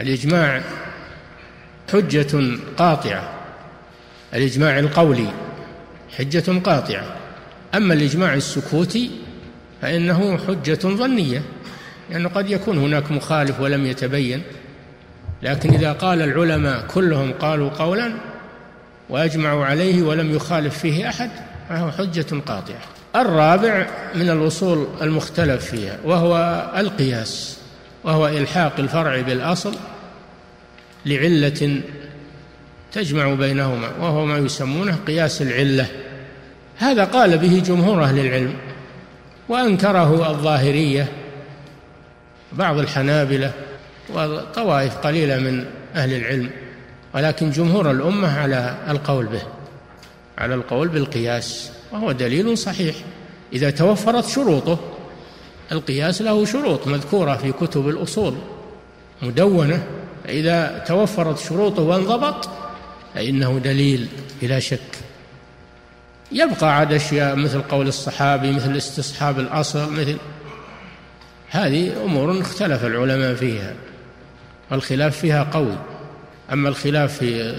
الإجماع 0.00 0.62
حجة 1.92 2.58
قاطعة. 2.76 3.30
الإجماع 4.34 4.78
القولي 4.78 5.30
حجة 6.18 6.58
قاطعة. 6.58 7.16
أما 7.76 7.94
الإجماع 7.94 8.34
السكوتي 8.34 9.10
فإنه 9.82 10.38
حجة 10.38 10.78
ظنية 10.82 11.42
لأنه 12.10 12.28
قد 12.28 12.50
يكون 12.50 12.78
هناك 12.78 13.10
مخالف 13.10 13.60
ولم 13.60 13.86
يتبين. 13.86 14.42
لكن 15.42 15.74
إذا 15.74 15.92
قال 15.92 16.22
العلماء 16.22 16.86
كلهم 16.86 17.32
قالوا 17.32 17.70
قولا 17.70 18.12
وأجمعوا 19.08 19.64
عليه 19.64 20.02
ولم 20.02 20.34
يخالف 20.34 20.78
فيه 20.78 21.08
أحد 21.08 21.30
فهو 21.68 21.90
حجة 21.90 22.26
قاطعة. 22.46 22.80
الرابع 23.16 23.86
من 24.14 24.30
الأصول 24.30 24.86
المختلف 25.02 25.64
فيها 25.64 25.98
وهو 26.04 26.36
القياس 26.76 27.58
وهو 28.04 28.28
إلحاق 28.28 28.72
الفرع 28.78 29.20
بالأصل 29.20 29.74
لعلة 31.06 31.80
تجمع 32.92 33.34
بينهما 33.34 33.88
وهو 34.00 34.26
ما 34.26 34.38
يسمونه 34.38 34.98
قياس 35.06 35.42
العلة. 35.42 35.86
هذا 36.76 37.04
قال 37.04 37.38
به 37.38 37.62
جمهور 37.66 38.04
أهل 38.04 38.18
العلم 38.18 38.54
وأنكره 39.48 40.30
الظاهرية 40.30 41.08
بعض 42.52 42.78
الحنابلة 42.78 43.52
وطوائف 44.14 44.96
قليلة 44.96 45.38
من 45.38 45.64
أهل 45.94 46.12
العلم 46.12 46.50
ولكن 47.14 47.50
جمهور 47.50 47.90
الأمة 47.90 48.38
على 48.38 48.76
القول 48.88 49.26
به 49.26 49.42
على 50.38 50.54
القول 50.54 50.88
بالقياس 50.88 51.70
وهو 51.92 52.12
دليل 52.12 52.58
صحيح. 52.58 52.96
إذا 53.52 53.70
توفرت 53.70 54.26
شروطه 54.26 54.78
القياس 55.72 56.22
له 56.22 56.44
شروط 56.44 56.86
مذكورة 56.86 57.36
في 57.36 57.52
كتب 57.52 57.88
الأصول 57.88 58.34
مدونة. 59.22 59.82
إذا 60.28 60.84
توفرت 60.88 61.38
شروطه 61.38 61.82
وانضبط 61.82 62.48
فإنه 63.14 63.58
دليل 63.58 64.08
بلا 64.42 64.58
شك. 64.58 65.03
يبقى 66.32 66.76
عاد 66.76 66.92
أشياء 66.92 67.36
مثل 67.36 67.62
قول 67.62 67.88
الصحابي 67.88 68.50
مثل 68.50 68.76
استصحاب 68.76 69.38
الأصل 69.38 69.92
مثل 69.92 70.16
هذه 71.48 72.04
أمور 72.04 72.40
اختلف 72.40 72.84
العلماء 72.84 73.34
فيها 73.34 73.74
والخلاف 74.70 75.18
فيها 75.18 75.42
قوي. 75.42 75.78
أما 76.52 76.68
الخلاف 76.68 77.18
في 77.18 77.54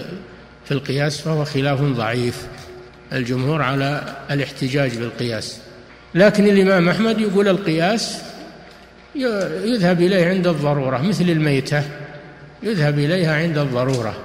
في 0.64 0.72
القياس 0.72 1.20
فهو 1.20 1.44
خلاف 1.44 1.80
ضعيف. 1.80 2.46
الجمهور 3.12 3.62
على 3.62 4.16
الاحتجاج 4.30 4.98
بالقياس. 4.98 5.58
لكن 6.14 6.44
الإمام 6.44 6.88
أحمد 6.88 7.20
يقول 7.20 7.48
القياس 7.48 8.22
يذهب 9.64 10.00
إليه 10.00 10.26
عند 10.26 10.46
الضرورة 10.46 10.98
مثل 10.98 11.24
الميتة 11.24 11.82
يذهب 12.62 12.98
إليها 12.98 13.36
عند 13.36 13.58
الضرورة. 13.58 14.16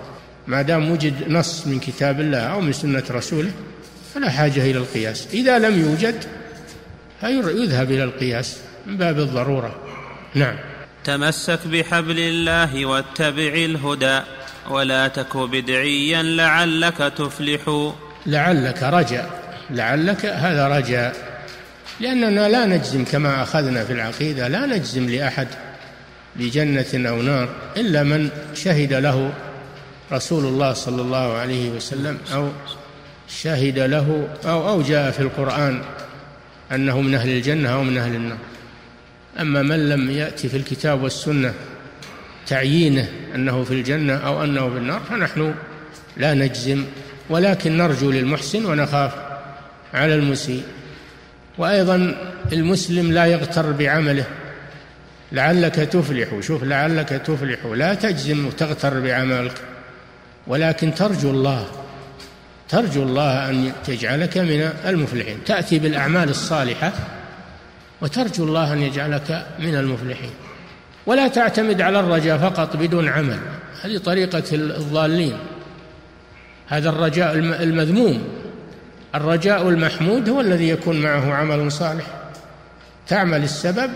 ما 0.48 0.62
دام 0.62 0.92
وجد 0.92 1.14
نص 1.28 1.68
من 1.68 1.80
كتاب 1.80 2.20
الله 2.20 2.40
أو 2.40 2.62
من 2.62 2.74
سنة 2.74 3.04
رسوله 3.12 3.52
فلا 4.14 4.30
حاجة 4.30 4.62
إلى 4.72 4.78
القياس. 4.78 5.28
إذا 5.34 5.60
لم 5.60 5.82
يوجد 5.82 6.16
فيذهب 7.22 7.92
إلى 7.92 8.04
القياس 8.04 8.58
من 8.88 8.98
باب 8.98 9.20
الضرورة. 9.20 9.76
نعم. 10.36 10.56
تمسك 11.04 11.60
بحبل 11.68 12.20
الله 12.20 12.86
واتبع 12.86 13.54
الهدى 13.54 14.22
ولا 14.70 15.08
تك 15.08 15.38
بدعيا 15.38 16.24
لعلك 16.24 16.98
تفلح. 16.98 17.92
لعلك 18.26 18.84
رجاء. 18.84 19.30
لعلك 19.70 20.26
هذا 20.26 20.68
رجاء. 20.68 21.32
لأننا 22.00 22.50
لا 22.50 22.66
نجزم 22.66 23.06
كما 23.06 23.44
أخذنا 23.44 23.84
في 23.84 23.94
العقيدة 23.94 24.48
لا 24.48 24.66
نجزم 24.66 25.10
لأحد 25.10 25.48
بجنة 26.36 27.10
أو 27.10 27.22
نار 27.22 27.50
إلا 27.78 28.04
من 28.04 28.30
شهد 28.54 28.94
له 28.94 29.34
رسول 30.12 30.46
الله 30.46 30.74
صلى 30.74 31.02
الله 31.02 31.34
عليه 31.34 31.70
وسلم 31.70 32.18
أو 32.34 32.50
شهد 33.40 33.80
له 33.80 34.28
أو 34.46 34.70
أو 34.70 34.82
جاء 34.82 35.12
في 35.12 35.20
القرآن 35.20 35.82
أنه 36.72 37.02
من 37.02 37.16
أهل 37.16 37.30
الجنة 37.30 37.70
أو 37.70 37.84
من 37.84 37.98
أهل 37.98 38.16
النار. 38.16 38.38
أما 39.40 39.62
من 39.62 39.90
لم 39.90 40.12
يأتي 40.12 40.50
في 40.50 40.58
الكتاب 40.58 41.04
والسنة 41.04 41.54
تعيينه 42.48 43.10
أنه 43.36 43.64
في 43.64 43.74
الجنة 43.74 44.14
أو 44.14 44.44
أنه 44.44 44.70
في 44.70 44.78
النار 44.78 45.00
فنحن 45.10 45.54
لا 46.18 46.34
نجزم 46.34 46.86
ولكن 47.30 47.78
نرجو 47.78 48.12
للمحسن 48.12 48.66
ونخاف 48.66 49.12
على 49.94 50.16
المسيء. 50.16 50.64
وأيضا 51.58 52.16
المسلم 52.54 53.12
لا 53.12 53.26
يغتر 53.26 53.72
بعمله 53.72 54.26
لعلك 55.32 55.76
تفلح 55.76 56.40
شوف 56.40 56.64
لعلك 56.64 57.10
تفلح 57.10 57.66
لا 57.66 57.94
تجزم 57.94 58.46
وتغتر 58.46 59.00
بعملك 59.00 59.54
ولكن 60.48 60.94
ترجو 60.94 61.32
الله 61.32 61.68
ترجو 62.72 63.04
الله 63.04 63.50
أن 63.50 63.72
يجعلك 63.88 64.38
من 64.38 64.70
المفلحين. 64.86 65.44
تأتي 65.46 65.80
بالأعمال 65.80 66.30
الصالحة 66.30 66.94
وترجو 68.02 68.44
الله 68.44 68.74
أن 68.74 68.82
يجعلك 68.82 69.46
من 69.60 69.76
المفلحين. 69.76 70.32
ولا 71.06 71.28
تعتمد 71.28 71.82
على 71.82 72.00
الرجاء 72.00 72.38
فقط 72.38 72.78
بدون 72.78 73.10
عمل. 73.10 73.40
هذه 73.82 73.98
طريقة 73.98 74.44
الضالين. 74.54 75.38
هذا 76.68 76.90
الرجاء 76.90 77.34
المذموم. 77.36 78.24
الرجاء 79.16 79.70
المحمود 79.70 80.30
هو 80.30 80.42
الذي 80.42 80.70
يكون 80.70 81.02
معه 81.02 81.34
عمل 81.34 81.72
صالح. 81.72 82.06
تعمل 83.08 83.44
السبب 83.44 83.92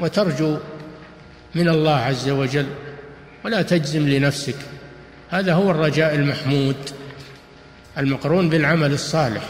وترجو 0.00 0.58
من 1.54 1.68
الله 1.68 1.96
عز 1.96 2.28
وجل. 2.28 2.66
ولا 3.44 3.62
تجزم 3.62 4.08
لنفسك. 4.08 4.56
هذا 5.30 5.54
هو 5.54 5.70
الرجاء 5.70 6.14
المحمود. 6.14 6.76
المقرون 7.98 8.48
بالعمل 8.48 8.92
الصالح. 8.92 9.42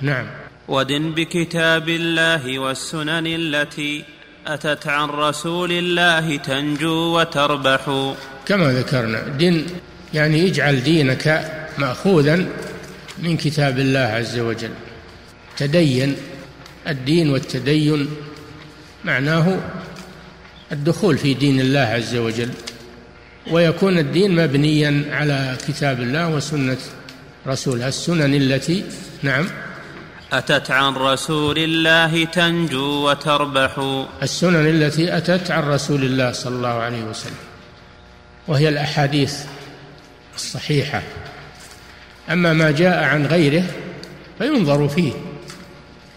نعم. 0.00 0.26
ودن 0.68 1.14
بكتاب 1.14 1.88
الله 1.88 2.58
والسنن 2.58 3.26
التي 3.26 4.04
أتت 4.46 4.86
عن 4.86 5.08
رسول 5.08 5.72
الله 5.72 6.36
تنجو 6.36 7.18
وتربح. 7.20 8.14
كما 8.46 8.72
ذكرنا 8.72 9.28
دين 9.28 9.66
يعني 10.14 10.46
اجعل 10.46 10.82
دينك 10.82 11.52
مأخوذا 11.78 12.46
من 13.18 13.36
كتاب 13.36 13.78
الله 13.78 14.00
عز 14.00 14.38
وجل. 14.38 14.70
تدين 15.56 16.16
الدين 16.88 17.30
والتدين 17.30 18.08
معناه 19.04 19.58
الدخول 20.72 21.18
في 21.18 21.34
دين 21.34 21.60
الله 21.60 21.80
عز 21.80 22.16
وجل. 22.16 22.50
ويكون 23.50 23.98
الدين 23.98 24.36
مبنيا 24.36 25.04
على 25.10 25.56
كتاب 25.68 26.00
الله 26.00 26.28
وسنة 26.28 26.76
رسوله 27.46 27.88
السنن 27.88 28.34
التي 28.34 28.84
نعم. 29.22 29.46
أتت 30.32 30.70
عن 30.70 30.94
رسول 30.94 31.58
الله 31.58 32.24
تنجو 32.24 33.10
وتربح. 33.10 34.02
السنن 34.22 34.66
التي 34.66 35.16
أتت 35.16 35.50
عن 35.50 35.62
رسول 35.62 36.04
الله 36.04 36.32
صلى 36.32 36.56
الله 36.56 36.68
عليه 36.68 37.02
وسلم 37.02 37.34
وهي 38.48 38.68
الأحاديث 38.68 39.34
الصحيحة. 40.34 41.02
أما 42.30 42.52
ما 42.52 42.70
جاء 42.70 43.04
عن 43.04 43.26
غيره 43.26 43.64
فينظر 44.38 44.88
فيه 44.88 45.12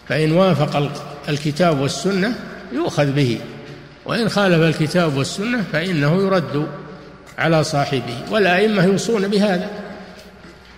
فإن 0.08 0.32
وافق 0.32 0.90
الكتاب 1.28 1.80
والسنة 1.80 2.34
يؤخذ 2.72 3.12
به 3.12 3.40
وإن 4.04 4.28
خالف 4.28 4.62
الكتاب 4.62 5.16
والسنة 5.16 5.64
فإنه 5.72 6.22
يرد 6.22 6.66
على 7.38 7.64
صاحبه 7.64 8.16
والأئمة 8.30 8.84
يوصون 8.84 9.28
بهذا. 9.28 9.89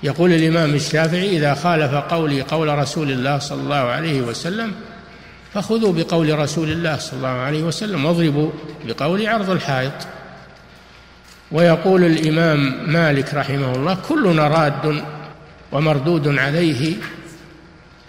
يقول 0.02 0.32
الإمام 0.32 0.74
الشافعي 0.74 1.36
إذا 1.36 1.54
خالف 1.54 1.94
قولي 1.94 2.42
قول 2.42 2.78
رسول 2.78 3.10
الله 3.10 3.38
صلى 3.38 3.62
الله 3.62 3.76
عليه 3.76 4.20
وسلم 4.20 4.72
فخذوا 5.54 5.92
بقول 5.92 6.38
رسول 6.38 6.70
الله 6.70 6.98
صلى 6.98 7.16
الله 7.16 7.28
عليه 7.28 7.62
وسلم 7.62 8.04
واضربوا 8.04 8.50
بقول 8.86 9.26
عرض 9.26 9.50
الحائط. 9.50 9.92
ويقول 11.52 12.04
الإمام 12.04 12.90
مالك 12.92 13.34
رحمه 13.34 13.74
الله 13.74 13.98
كلنا 14.08 14.48
راد 14.48 15.04
ومردود 15.72 16.38
عليه 16.38 16.94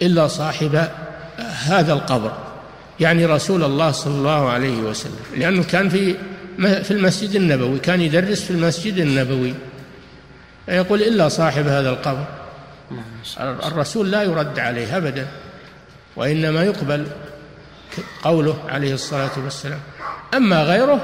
إلا 0.02 0.28
صاحب 0.28 0.88
هذا 1.38 1.92
القبر 1.92 2.32
يعني 3.00 3.26
رسول 3.26 3.64
الله 3.64 3.90
صلى 3.90 4.14
الله 4.14 4.50
عليه 4.50 4.78
وسلم 4.78 5.20
لأنه 5.36 5.62
كان 5.62 5.88
في 5.88 6.14
في 6.58 6.90
المسجد 6.90 7.34
النبوي 7.34 7.78
كان 7.78 8.00
يدرس 8.00 8.42
في 8.42 8.50
المسجد 8.50 8.98
النبوي. 8.98 9.54
يقول 10.68 11.02
إلا 11.02 11.28
صاحب 11.28 11.66
هذا 11.66 11.90
القبر. 11.90 12.24
الرسول 13.40 14.10
لا 14.10 14.22
يرد 14.22 14.58
عليه 14.58 14.96
أبدا 14.96 15.26
وإنما 16.16 16.62
يقبل 16.62 17.06
قوله 18.22 18.56
عليه 18.68 18.94
الصلاة 18.94 19.30
والسلام. 19.44 19.80
أما 20.34 20.62
غيره 20.62 21.00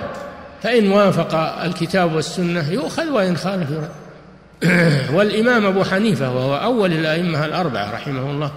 فإن 0.63 0.93
وافق 0.93 1.35
الكتاب 1.65 2.13
والسنة 2.13 2.71
يؤخذ 2.71 3.11
وإن 3.11 3.37
خالف 3.37 3.71
يرد. 3.71 3.91
والإمام 5.17 5.67
أبو 5.67 5.85
حنيفة 5.85 6.31
وهو 6.31 6.57
أول 6.57 6.93
الأئمة 6.93 7.45
الأربعة 7.45 7.91
رحمه 7.91 8.31
الله 8.31 8.53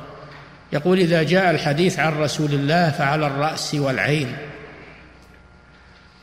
يقول 0.73 0.99
إذا 0.99 1.23
جاء 1.23 1.51
الحديث 1.51 1.99
عن 1.99 2.19
رسول 2.19 2.53
الله 2.53 2.89
فعلى 2.89 3.27
الرأس 3.27 3.75
والعين 3.75 4.37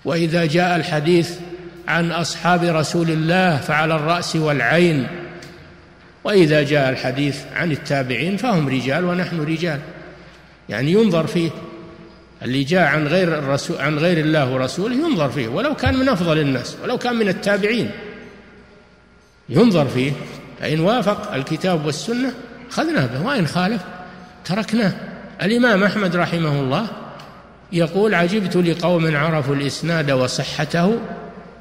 وإذا 0.04 0.46
جاء 0.46 0.76
الحديث 0.76 1.38
عن 1.90 2.12
أصحاب 2.12 2.64
رسول 2.64 3.10
الله 3.10 3.56
فعلى 3.56 3.94
الرأس 3.94 4.36
والعين. 4.36 5.06
وإذا 6.24 6.62
جاء 6.62 6.90
الحديث 6.90 7.40
عن 7.56 7.72
التابعين 7.72 8.36
فهم 8.36 8.68
رجال 8.68 9.04
ونحن 9.04 9.40
رجال. 9.40 9.80
يعني 10.68 10.92
ينظر 10.92 11.26
فيه. 11.26 11.50
اللي 12.42 12.64
جاء 12.64 12.86
عن 12.86 13.06
غير 13.06 13.38
الرسول 13.38 13.78
عن 13.78 13.98
غير 13.98 14.18
الله 14.18 14.54
ورسوله 14.54 14.94
ينظر 14.94 15.28
فيه. 15.28 15.48
ولو 15.48 15.74
كان 15.74 15.96
من 15.96 16.08
أفضل 16.08 16.38
الناس 16.38 16.76
ولو 16.82 16.98
كان 16.98 17.16
من 17.16 17.28
التابعين. 17.28 17.90
ينظر 19.48 19.86
فيه. 19.86 20.12
فإن 20.60 20.80
وافق 20.80 21.34
الكتاب 21.34 21.86
والسنة 21.86 22.32
أخذنا 22.70 23.06
به. 23.06 23.26
وإن 23.26 23.46
خالف 23.46 23.82
تركناه. 24.44 24.92
الإمام 25.42 25.84
أحمد 25.84 26.16
رحمه 26.16 26.60
الله 26.60 26.86
يقول 27.72 28.14
عجبت 28.14 28.56
لقوم 28.56 29.16
عرفوا 29.16 29.54
الإسناد 29.54 30.10
وصحته 30.10 30.98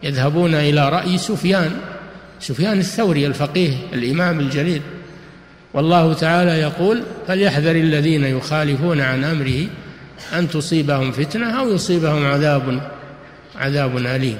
يذهبون 0.03 0.55
إلى 0.55 0.89
رأي 0.89 1.17
سفيان 1.17 1.71
سفيان 2.39 2.79
الثوري 2.79 3.27
الفقيه 3.27 3.73
الإمام 3.93 4.39
الجليل. 4.39 4.81
والله 5.73 6.13
تعالى 6.13 6.51
يقول 6.51 7.03
فليحذر 7.27 7.71
الذين 7.71 8.23
يخالفون 8.23 9.01
عن 9.01 9.23
أمره 9.23 9.67
أن 10.33 10.49
تصيبهم 10.49 11.11
فتنة 11.11 11.59
أو 11.59 11.73
يصيبهم 11.73 12.25
عذاب 12.25 12.91
عذاب 13.55 13.97
أليم. 13.97 14.37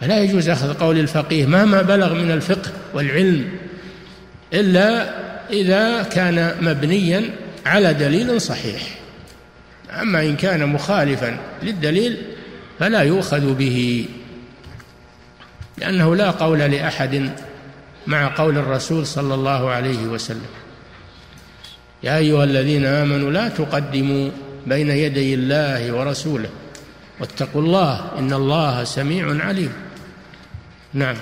فلا 0.00 0.22
يجوز 0.22 0.48
أخذ 0.48 0.74
قول 0.74 0.98
الفقيه 0.98 1.46
مهما 1.46 1.82
بلغ 1.82 2.14
من 2.14 2.30
الفقه 2.30 2.70
والعلم 2.94 3.48
إلا 4.54 5.14
إذا 5.50 6.02
كان 6.02 6.54
مبنيا 6.60 7.30
على 7.66 7.94
دليل 7.94 8.40
صحيح. 8.40 8.98
أما 10.02 10.20
إن 10.20 10.36
كان 10.36 10.68
مخالفا 10.68 11.38
للدليل 11.62 12.16
فلا 12.78 13.02
يؤخذ 13.02 13.54
به 13.54 14.08
لأنه 15.78 16.16
لا 16.16 16.30
قول 16.30 16.58
لأحد 16.58 17.32
مع 18.06 18.34
قول 18.36 18.58
الرسول 18.58 19.06
صلى 19.06 19.34
الله 19.34 19.70
عليه 19.70 20.06
وسلم. 20.06 20.46
يا 22.02 22.16
أيها 22.16 22.44
الذين 22.44 22.86
آمنوا 22.86 23.30
لا 23.30 23.48
تقدموا 23.48 24.30
بين 24.66 24.90
يدي 24.90 25.34
الله 25.34 25.92
ورسوله 25.92 26.50
واتقوا 27.20 27.62
الله 27.62 28.18
إن 28.18 28.32
الله 28.32 28.84
سميع 28.84 29.44
عليم. 29.44 29.72
نعم. 30.94 31.16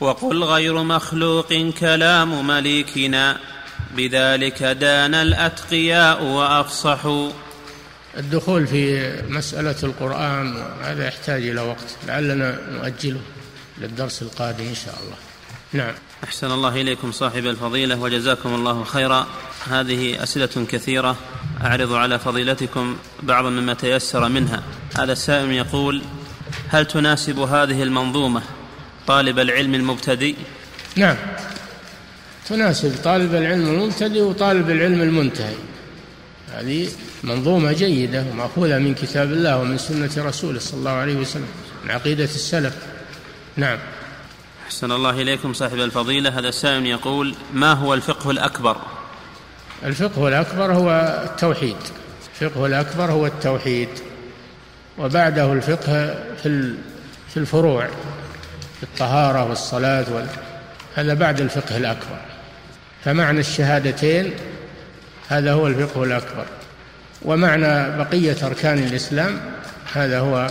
وقل 0.00 0.44
غير 0.44 0.82
مخلوق 0.82 1.54
كلام 1.80 2.46
مليكنا 2.46 3.36
بذلك 3.96 4.62
دان 4.62 5.14
الأتقياء 5.14 6.22
وأفصحوا. 6.24 7.30
الدخول 8.16 8.66
في 8.66 9.12
مسألة 9.28 9.76
القرآن 9.82 10.64
هذا 10.82 11.06
يحتاج 11.06 11.48
إلى 11.48 11.60
وقت. 11.60 11.96
لعلنا 12.06 12.58
نؤجله 12.70 13.20
للدرس 13.80 14.22
القادم 14.22 14.64
إن 14.64 14.74
شاء 14.74 14.98
الله. 15.02 15.16
نعم. 15.72 15.94
أحسن 16.24 16.50
الله 16.50 16.80
إليكم 16.80 17.12
صاحب 17.12 17.46
الفضيلة 17.46 18.00
وجزاكم 18.00 18.54
الله 18.54 18.84
خيرا. 18.84 19.26
هذه 19.70 20.22
أسئلة 20.22 20.66
كثيرة 20.68 21.16
أعرض 21.64 21.92
على 21.92 22.18
فضيلتكم 22.18 22.96
بعض 23.22 23.44
مما 23.44 23.74
تيسر 23.74 24.28
منها. 24.28 24.62
هذا 24.98 25.12
السائل 25.12 25.52
يقول 25.52 26.02
هل 26.68 26.84
تناسب 26.84 27.38
هذه 27.38 27.82
المنظومة 27.82 28.42
طالب 29.06 29.38
العلم 29.38 29.74
المبتدئ؟ 29.74 30.34
نعم. 30.96 31.16
تناسب 32.48 32.94
طالب 33.04 33.34
العلم 33.34 33.68
المبتدئ 33.68 34.20
وطالب 34.20 34.70
العلم 34.70 35.02
المنتهي. 35.02 35.54
هذه 36.52 36.88
منظومة 37.22 37.72
جيدة 37.72 38.24
ومأخوذة 38.30 38.78
من 38.78 38.94
كتاب 38.94 39.32
الله 39.32 39.58
ومن 39.58 39.78
سنة 39.78 40.10
رسوله 40.16 40.58
صلى 40.58 40.78
الله 40.78 40.90
عليه 40.90 41.16
وسلم 41.16 41.48
من 41.84 41.90
عقيدة 41.90 42.24
السلف. 42.24 42.76
نعم. 43.56 43.78
أحسن 44.66 44.92
الله 44.92 45.10
إليكم 45.10 45.52
صاحب 45.52 45.78
الفضيلة. 45.78 46.38
هذا 46.38 46.48
السائل 46.48 46.86
يقول 46.86 47.34
ما 47.54 47.72
هو 47.72 47.94
الفقه 47.94 48.30
الأكبر؟ 48.30 48.76
الفقه 49.84 50.28
الأكبر 50.28 50.72
هو 50.72 51.20
التوحيد. 51.24 51.76
الفقه 52.34 52.66
الأكبر 52.66 53.10
هو 53.10 53.26
التوحيد. 53.26 53.88
وبعده 54.98 55.52
الفقه 55.52 56.24
في 56.42 56.74
في 57.28 57.36
الفروع 57.36 57.86
في 58.76 58.82
الطهارة 58.82 59.48
والصلاة 59.48 60.04
وال... 60.12 60.26
هذا 60.94 61.14
بعد 61.14 61.40
الفقه 61.40 61.76
الأكبر. 61.76 62.20
فمعنى 63.04 63.40
الشهادتين 63.40 64.34
هذا 65.34 65.52
هو 65.52 65.66
الفقه 65.66 66.04
الأكبر. 66.04 66.44
ومعنى 67.22 67.96
بقية 67.98 68.36
أركان 68.46 68.78
الإسلام 68.78 69.40
هذا 69.92 70.18
هو 70.18 70.48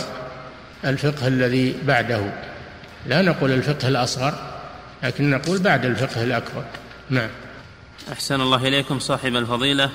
الفقه 0.84 1.28
الذي 1.28 1.74
بعده. 1.86 2.20
لا 3.06 3.22
نقول 3.22 3.50
الفقه 3.52 3.88
الأصغر 3.88 4.34
لكن 5.02 5.30
نقول 5.30 5.58
بعد 5.58 5.84
الفقه 5.84 6.22
الأكبر. 6.22 6.64
نعم. 7.10 7.28
أحسن 8.12 8.40
الله 8.40 8.68
إليكم 8.68 8.98
صاحب 8.98 9.36
الفضيلة. 9.36 9.90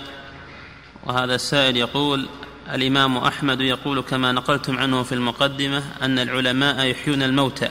وهذا 1.05 1.35
السائل 1.35 1.77
يقول 1.77 2.29
الإمام 2.73 3.17
أحمد 3.17 3.61
يقول 3.61 4.01
كما 4.01 4.31
نقلتم 4.31 4.77
عنه 4.77 5.03
في 5.03 5.11
المقدمة 5.11 5.83
أن 6.01 6.19
العلماء 6.19 6.85
يحيون 6.85 7.23
الموتى 7.23 7.69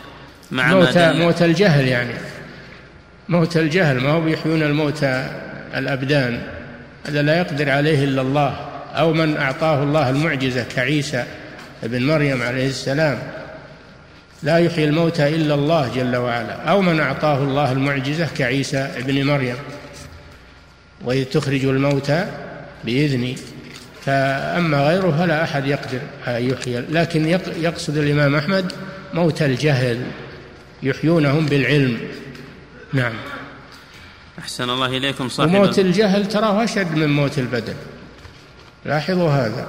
مع 0.50 0.74
موت 0.74 0.98
موت 0.98 1.42
الجهل 1.42 1.88
يعني. 1.88 2.14
موت 3.28 3.56
الجهل 3.56 4.00
ما 4.00 4.10
هو 4.10 4.26
يحيون 4.26 4.62
الموتى 4.62 5.40
الأبدان؟ 5.74 6.57
هذا 7.06 7.22
لا 7.22 7.38
يقدر 7.38 7.70
عليه 7.70 8.04
إلا 8.04 8.22
الله 8.22 8.56
أو 8.94 9.12
من 9.12 9.36
أعطاه 9.36 9.82
الله 9.82 10.10
المعجزة 10.10 10.64
كعيسى 10.76 11.24
ابن 11.84 12.06
مريم 12.06 12.42
عليه 12.42 12.68
السلام. 12.68 13.18
لا 14.42 14.58
يحيي 14.58 14.84
الموتى 14.84 15.28
إلا 15.28 15.54
الله 15.54 15.90
جل 15.96 16.16
وعلا. 16.16 16.54
أو 16.54 16.82
من 16.82 17.00
أعطاه 17.00 17.42
الله 17.42 17.72
المعجزة 17.72 18.28
كعيسى 18.38 18.78
ابن 18.78 19.24
مريم. 19.24 19.56
وإذ 21.04 21.24
تخرج 21.24 21.64
الموتى 21.64 22.26
بإذني 22.84 23.36
فأما 24.04 24.80
غيره 24.88 25.16
فلا 25.18 25.44
أحد 25.44 25.66
يقدر 25.66 26.00
أن 26.26 26.50
يحيي. 26.50 26.80
لكن 26.90 27.28
يقصد 27.56 27.96
الإمام 27.96 28.34
أحمد 28.34 28.72
موت 29.14 29.42
الجهل. 29.42 30.02
يحيونهم 30.82 31.46
بالعلم. 31.46 31.98
نعم. 32.92 33.12
أحسن 34.38 34.70
الله 34.70 34.86
إليكم 34.86 35.28
صاحب 35.28 35.48
وموت 35.48 35.78
الجهل 35.78 36.28
تراه 36.28 36.64
أشد 36.64 36.94
من 36.94 37.08
موت 37.08 37.38
البدن. 37.38 37.74
لاحظوا 38.86 39.30
هذا. 39.30 39.68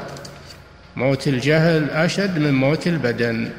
موت 0.96 1.28
الجهل 1.28 1.90
أشد 1.90 2.40
من 2.40 2.54
موت 2.54 2.88
البدن. 2.88 3.50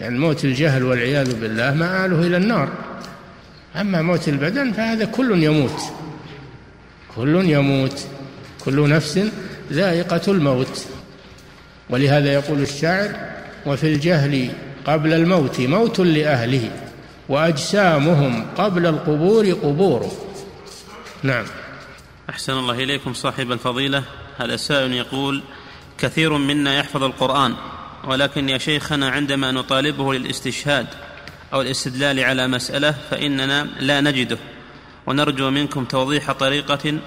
يعني 0.00 0.18
موت 0.18 0.44
الجهل 0.44 0.82
والعياذ 0.82 1.40
بالله 1.40 1.74
مآله 1.74 2.26
إلى 2.26 2.36
النار. 2.36 2.68
أما 3.76 4.02
موت 4.02 4.28
البدن 4.28 4.72
فهذا 4.72 5.04
كل 5.04 5.42
يموت. 5.42 5.82
كل 7.16 7.50
يموت. 7.50 8.06
كل 8.64 8.88
نفس 8.88 9.20
ذائقة 9.72 10.32
الموت. 10.32 10.86
ولهذا 11.90 12.32
يقول 12.32 12.62
الشاعر 12.62 13.10
وفي 13.66 13.86
الجهل 13.94 14.50
قبل 14.84 15.12
الموت 15.12 15.60
موت 15.60 16.00
لأهله. 16.00 16.70
وأجسامهم 17.28 18.46
قبل 18.58 18.86
القبور 18.86 19.52
قبور. 19.52 20.12
نعم. 21.22 21.44
أحسن 22.30 22.52
الله 22.52 22.74
إليكم 22.74 23.14
صاحب 23.14 23.52
الفضيلة. 23.52 24.02
هذا 24.38 24.56
سائل 24.56 24.92
يقول 24.92 25.42
كثير 25.98 26.32
منا 26.38 26.78
يحفظ 26.78 27.02
القرآن 27.02 27.54
ولكن 28.04 28.48
يا 28.48 28.58
شيخنا 28.58 29.10
عندما 29.10 29.52
نطالبه 29.52 30.14
للاستشهاد 30.14 30.86
أو 31.52 31.60
الاستدلال 31.60 32.20
على 32.20 32.48
مسألة 32.48 32.94
فإننا 33.10 33.68
لا 33.80 34.00
نجده. 34.00 34.38
ونرجو 35.06 35.50
منكم 35.50 35.84
توضيح 35.84 36.32
طريقة 36.32 36.98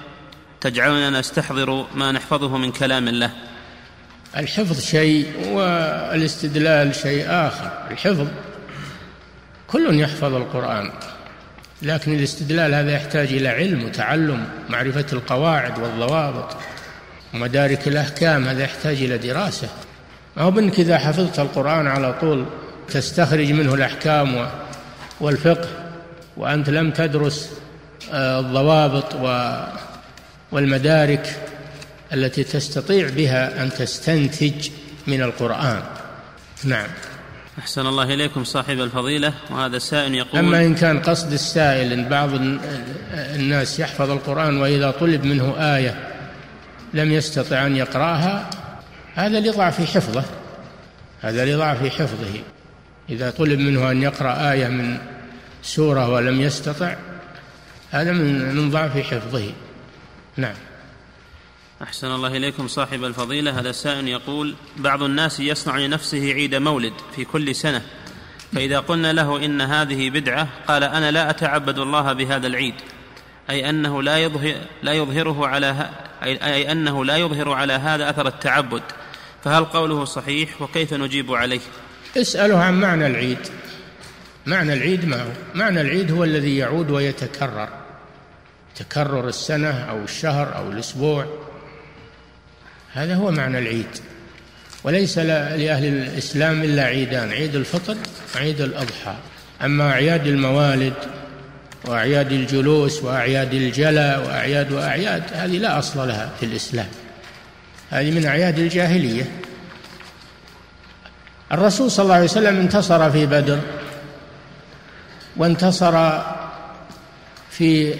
تجعلنا 0.60 1.10
نستحضر 1.20 1.86
ما 1.94 2.12
نحفظه 2.12 2.56
من 2.56 2.72
كلام 2.72 3.08
الله. 3.08 3.30
الحفظ 4.36 4.80
شيء 4.80 5.32
والإستدلال 5.48 6.94
شيء 6.94 7.24
آخر. 7.28 7.72
الحفظ 7.90 8.26
كل 9.66 10.00
يحفظ 10.00 10.34
القرآن 10.34 10.90
لكن 11.82 12.14
الاستدلال 12.14 12.74
هذا 12.74 12.92
يحتاج 12.92 13.32
إلى 13.32 13.48
علم 13.48 13.84
وتعلم 13.84 14.48
معرفة 14.68 15.06
القواعد 15.12 15.78
والضوابط 15.78 16.56
ومدارك 17.34 17.88
الأحكام 17.88 18.48
هذا 18.48 18.62
يحتاج 18.62 18.96
إلى 19.02 19.18
دراسة. 19.18 19.68
ما 20.36 20.42
هو 20.42 20.50
بأنك 20.50 20.80
إذا 20.80 20.98
حفظت 20.98 21.38
القرآن 21.38 21.86
على 21.86 22.14
طول 22.20 22.46
تستخرج 22.88 23.52
منه 23.52 23.74
الأحكام 23.74 24.48
والفقه 25.20 25.68
وأنت 26.36 26.70
لم 26.70 26.90
تدرس 26.90 27.50
آه، 28.12 28.40
الضوابط 28.40 29.14
والمدارك 30.52 31.36
التي 32.12 32.44
تستطيع 32.44 33.08
بها 33.08 33.62
أن 33.62 33.70
تستنتج 33.70 34.68
من 35.06 35.22
القرآن. 35.22 35.82
نعم. 36.64 36.88
أحسن 37.58 37.86
الله 37.86 38.14
إليكم 38.14 38.44
صاحب 38.44 38.80
الفضيلة 38.80 39.32
وهذا 39.50 39.76
السائل 39.76 40.14
يقول 40.14 40.38
أما 40.38 40.64
إن 40.64 40.74
كان 40.74 41.00
قصد 41.00 41.32
السائل 41.32 41.92
أن 41.92 42.08
بعض 42.08 42.30
الناس 43.14 43.80
يحفظ 43.80 44.10
القرآن 44.10 44.56
وإذا 44.56 44.90
طلب 44.90 45.24
منه 45.24 45.54
آية 45.58 46.08
لم 46.94 47.12
يستطع 47.12 47.66
أن 47.66 47.76
يقرأها 47.76 48.50
هذا 49.14 49.40
لضعف 49.40 49.94
حفظه 49.96 50.24
هذا 51.20 51.44
لضعف 51.44 51.86
حفظه. 51.86 52.40
إذا 53.10 53.30
طلب 53.30 53.58
منه 53.58 53.90
أن 53.90 54.02
يقرأ 54.02 54.52
آية 54.52 54.68
من 54.68 54.98
سورة 55.62 56.08
ولم 56.08 56.40
يستطع 56.40 56.96
هذا 57.90 58.12
من 58.12 58.70
ضعف 58.70 58.98
حفظه. 58.98 59.52
نعم. 60.36 60.54
أحسن 61.82 62.06
الله 62.06 62.36
إليكم 62.36 62.68
صاحب 62.68 63.04
الفضيلة. 63.04 63.60
هذا 63.60 63.72
سائل 63.72 64.08
يقول 64.08 64.54
بعض 64.76 65.02
الناس 65.02 65.40
يصنع 65.40 65.76
لنفسه 65.76 66.32
عيد 66.32 66.54
مولد 66.54 66.92
في 67.16 67.24
كل 67.24 67.54
سنة 67.54 67.82
فإذا 68.52 68.78
قلنا 68.78 69.12
له 69.12 69.44
إن 69.44 69.60
هذه 69.60 70.10
بدعة 70.10 70.48
قال 70.68 70.84
أنا 70.84 71.10
لا 71.10 71.30
أتعبد 71.30 71.78
الله 71.78 72.12
بهذا 72.12 72.46
العيد. 72.46 72.74
أي 73.50 73.70
أنه 73.70 74.02
لا 74.02 74.18
يظهر 74.18 74.54
لا 74.82 74.92
يظهره 74.92 75.46
على 75.46 75.90
أي 76.22 76.72
أنه 76.72 77.04
لا 77.04 77.16
يظهر 77.16 77.52
على 77.52 77.72
هذا 77.72 78.10
أثر 78.10 78.26
التعبد. 78.26 78.82
فهل 79.44 79.64
قوله 79.64 80.04
صحيح؟ 80.04 80.62
وكيف 80.62 80.94
نجيب 80.94 81.32
عليه؟ 81.32 81.60
اسأله 82.16 82.58
عن 82.58 82.80
معنى 82.80 83.06
العيد. 83.06 83.38
معنى 84.46 84.72
العيد 84.72 85.04
ما 85.04 85.22
هو؟ 85.22 85.30
معنى 85.54 85.80
العيد 85.80 86.12
هو 86.12 86.24
الذي 86.24 86.56
يعود 86.56 86.90
ويتكرر. 86.90 87.68
تكرر 88.76 89.28
السنة 89.28 89.70
أو 89.70 89.98
الشهر 89.98 90.56
أو 90.56 90.70
الأسبوع. 90.70 91.26
هذا 92.96 93.14
هو 93.14 93.30
معنى 93.30 93.58
العيد. 93.58 93.86
وليس 94.84 95.18
لأهل 95.18 95.84
الإسلام 95.84 96.62
إلا 96.62 96.82
عيدان 96.82 97.30
عيد 97.32 97.54
الفطر 97.54 97.96
وعيد 98.34 98.60
الأضحى. 98.60 99.14
أما 99.64 99.90
أعياد 99.90 100.26
الموالد 100.26 100.94
وأعياد 101.84 102.32
الجلوس 102.32 103.02
وأعياد 103.02 103.54
الجلا 103.54 104.18
وأعياد 104.18 104.72
وأعياد 104.72 105.22
هذه 105.32 105.58
لا 105.58 105.78
أصل 105.78 106.08
لها 106.08 106.30
في 106.40 106.46
الإسلام. 106.46 106.86
هذه 107.90 108.10
من 108.10 108.26
أعياد 108.26 108.58
الجاهلية. 108.58 109.24
الرسول 111.52 111.90
صلى 111.90 112.04
الله 112.04 112.14
عليه 112.14 112.24
وسلم 112.24 112.56
انتصر 112.56 113.10
في 113.10 113.26
بدر 113.26 113.60
وانتصر 115.36 116.22
في 117.50 117.94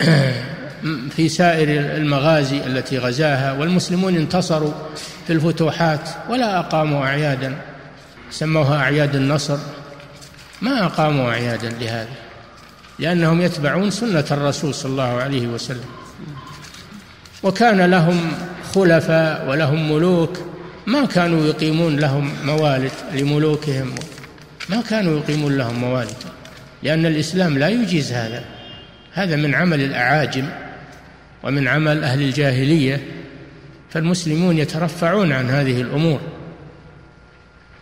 في 1.16 1.28
سائر 1.28 1.68
المغازي 1.96 2.66
التي 2.66 2.98
غزاها 2.98 3.52
والمسلمون 3.52 4.16
انتصروا 4.16 4.72
في 5.26 5.32
الفتوحات 5.32 6.08
ولا 6.30 6.58
أقاموا 6.58 7.04
أعيادا. 7.04 7.56
سموها 8.30 8.78
أعياد 8.78 9.16
النصر. 9.16 9.58
ما 10.62 10.84
أقاموا 10.84 11.30
أعيادا 11.30 11.68
لهذا 11.68 12.08
لأنهم 12.98 13.40
يتبعون 13.40 13.90
سنة 13.90 14.24
الرسول 14.30 14.74
صلى 14.74 14.90
الله 14.90 15.22
عليه 15.22 15.46
وسلم. 15.46 15.84
وكان 17.42 17.80
لهم 17.80 18.32
خلفاء 18.74 19.48
ولهم 19.48 19.92
ملوك. 19.92 20.38
ما 20.86 21.06
كانوا 21.06 21.46
يقيمون 21.46 21.96
لهم 21.96 22.30
موالد 22.44 22.92
لملوكهم. 23.12 23.94
ما 24.68 24.82
كانوا 24.90 25.18
يقيمون 25.18 25.56
لهم 25.56 25.74
موالد 25.74 26.16
لأن 26.82 27.06
الإسلام 27.06 27.58
لا 27.58 27.68
يجيز 27.68 28.12
هذا. 28.12 28.44
هذا 29.12 29.36
من 29.36 29.54
عمل 29.54 29.80
الأعاجم. 29.80 30.48
ومن 31.44 31.68
عمل 31.68 32.04
أهل 32.04 32.22
الجاهلية 32.22 33.00
فالمسلمون 33.90 34.58
يترفعون 34.58 35.32
عن 35.32 35.50
هذه 35.50 35.80
الأمور 35.80 36.20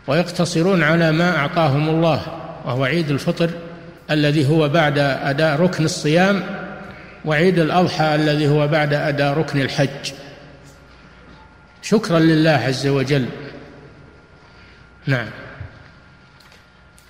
ويقتصرون 0.07 0.83
على 0.83 1.13
ما 1.13 1.37
أعطاهم 1.37 1.89
الله 1.89 2.23
وهو 2.65 2.85
عيد 2.85 3.11
الفطر 3.11 3.51
الذي 4.11 4.49
هو 4.49 4.69
بعد 4.69 4.99
أداء 4.99 5.61
ركن 5.61 5.85
الصيام 5.85 6.43
وعيد 7.25 7.59
الأضحى 7.59 8.15
الذي 8.15 8.49
هو 8.49 8.69
بعد 8.69 8.95
أداء 8.95 9.39
ركن 9.39 9.61
الحج. 9.61 10.13
شكرا 11.83 12.19
لله 12.19 12.51
عز 12.51 12.87
وجل. 12.87 13.27
نعم. 15.07 15.29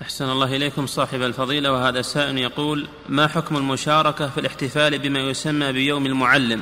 أحسن 0.02 0.24
الله 0.24 0.56
إليكم 0.56 0.86
صاحب 0.86 1.22
الفضيلة 1.22 1.72
وهذا 1.72 2.02
سائل 2.02 2.38
يقول 2.38 2.88
ما 3.08 3.26
حكم 3.26 3.56
المشاركة 3.56 4.28
في 4.28 4.40
الاحتفال 4.40 4.98
بما 4.98 5.18
يسمى 5.18 5.72
بيوم 5.72 6.06
المعلم؟ 6.06 6.60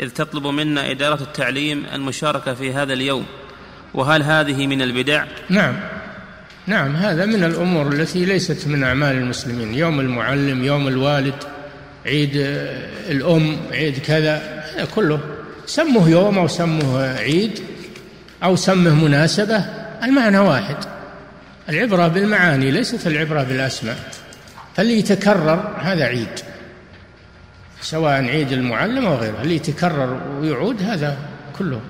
إذ 0.00 0.10
تطلب 0.10 0.46
منا 0.46 0.90
إدارة 0.90 1.22
التعليم 1.22 1.86
المشاركة 1.94 2.54
في 2.54 2.72
هذا 2.72 2.92
اليوم 2.92 3.24
وهل 3.94 4.22
هذه 4.22 4.66
من 4.66 4.82
البدع؟ 4.82 5.24
نعم. 5.48 5.74
نعم 6.66 6.96
هذا 6.96 7.26
من 7.26 7.44
الأمور 7.44 7.92
التي 7.92 8.24
ليست 8.24 8.68
من 8.68 8.84
أعمال 8.84 9.16
المسلمين. 9.16 9.74
يوم 9.74 10.00
المعلم 10.00 10.64
يوم 10.64 10.88
الوالد 10.88 11.44
عيد 12.06 12.30
الأم 13.08 13.56
عيد 13.72 13.98
كذا 13.98 14.36
هذا 14.74 14.88
كله. 14.94 15.20
سمه 15.66 16.08
يوم 16.08 16.38
أو 16.38 16.48
سمه 16.48 17.02
عيد 17.02 17.60
أو 18.44 18.56
سمه 18.56 19.04
مناسبة 19.04 19.64
المعنى 20.02 20.38
واحد. 20.38 20.95
العبرة 21.68 22.08
بالمعاني 22.08 22.70
ليست 22.70 23.06
العبرة 23.06 23.42
بالأسماء 23.42 23.98
فاللي 24.76 24.98
يتكرر؟ 24.98 25.74
هذا 25.78 26.04
عيد 26.04 26.40
سواء 27.80 28.24
عيد 28.24 28.52
المعلم 28.52 29.06
أو 29.06 29.14
غيره 29.14 29.42
اللي 29.42 29.56
يتكرر 29.56 30.20
ويعود؟ 30.40 30.82
هذا 30.82 31.18
كله 31.58 31.80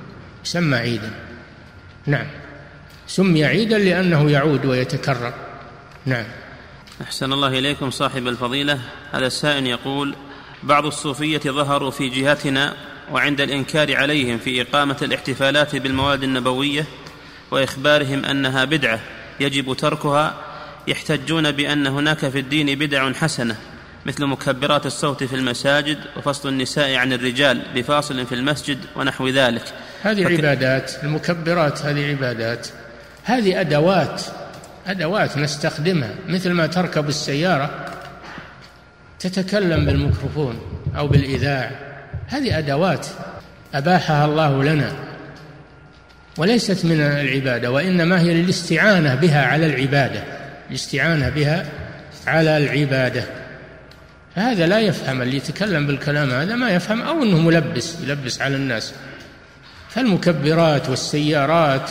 يسمى 0.44 0.76
عيدا. 0.76 1.10
نعم. 2.06 2.26
سمي 3.06 3.44
عيدا 3.44 3.78
لأنه 3.78 4.30
يعود 4.30 4.66
ويتكرر. 4.66 5.32
نعم. 6.06 6.24
أحسن 7.02 7.32
الله 7.32 7.48
إليكم 7.48 7.90
صاحب 7.90 8.26
الفضيلة. 8.26 8.78
هذا 9.12 9.26
السائل 9.26 9.66
يقول 9.66 10.14
بعض 10.62 10.86
الصوفية 10.86 11.38
ظهروا 11.38 11.90
في 11.90 12.08
جهتنا 12.08 12.74
وعند 13.12 13.40
الإنكار 13.40 13.96
عليهم 13.96 14.38
في 14.38 14.62
إقامة 14.62 14.96
الاحتفالات 15.02 15.76
بالمواد 15.76 16.22
النبوية 16.22 16.84
وإخبارهم 17.50 18.24
أنها 18.24 18.64
بدعة. 18.64 19.00
يجب 19.40 19.74
تركها 19.74 20.34
يحتجون 20.86 21.52
بأن 21.52 21.86
هناك 21.86 22.28
في 22.28 22.38
الدين 22.38 22.78
بدع 22.78 23.12
حسنة 23.12 23.56
مثل 24.06 24.26
مكبرات 24.26 24.86
الصوت 24.86 25.24
في 25.24 25.36
المساجد 25.36 25.98
وفصل 26.16 26.48
النساء 26.48 26.94
عن 26.94 27.12
الرجال 27.12 27.62
بفاصل 27.74 28.26
في 28.26 28.34
المسجد 28.34 28.78
ونحو 28.96 29.28
ذلك. 29.28 29.62
هذه 30.02 30.24
فك... 30.24 30.32
عبادات 30.32 30.92
المكبرات 31.04 31.82
هذه 31.82 32.10
عبادات. 32.10 32.68
هذه 33.24 33.60
أدوات 33.60 34.22
أدوات 34.86 35.38
نستخدمها 35.38 36.14
مثل 36.28 36.52
ما 36.52 36.66
تركب 36.66 37.08
السيارة 37.08 37.70
تتكلم 39.20 39.86
بالميكروفون 39.86 40.60
أو 40.96 41.08
بالإذاعة. 41.08 41.70
هذه 42.26 42.58
أدوات 42.58 43.06
أباحها 43.74 44.24
الله 44.24 44.64
لنا. 44.64 45.05
وليست 46.36 46.84
من 46.84 47.00
العبادة 47.00 47.70
وإنما 47.70 48.20
هي 48.20 48.42
للاستعانة 48.42 49.14
بها 49.14 49.46
على 49.46 49.66
العبادة. 49.66 50.24
الاستعانة 50.70 51.28
بها 51.28 51.66
على 52.26 52.56
العبادة. 52.56 53.24
فهذا 54.36 54.66
لا 54.66 54.80
يفهم 54.80 55.22
اللي 55.22 55.36
يتكلم 55.36 55.86
بالكلام 55.86 56.30
هذا 56.30 56.54
ما 56.54 56.70
يفهم 56.70 57.02
أو 57.02 57.22
أنه 57.22 57.38
ملبس 57.38 57.96
يلبس 58.02 58.42
على 58.42 58.56
الناس. 58.56 58.92
فالمكبرات 59.88 60.88
والسيارات 60.88 61.90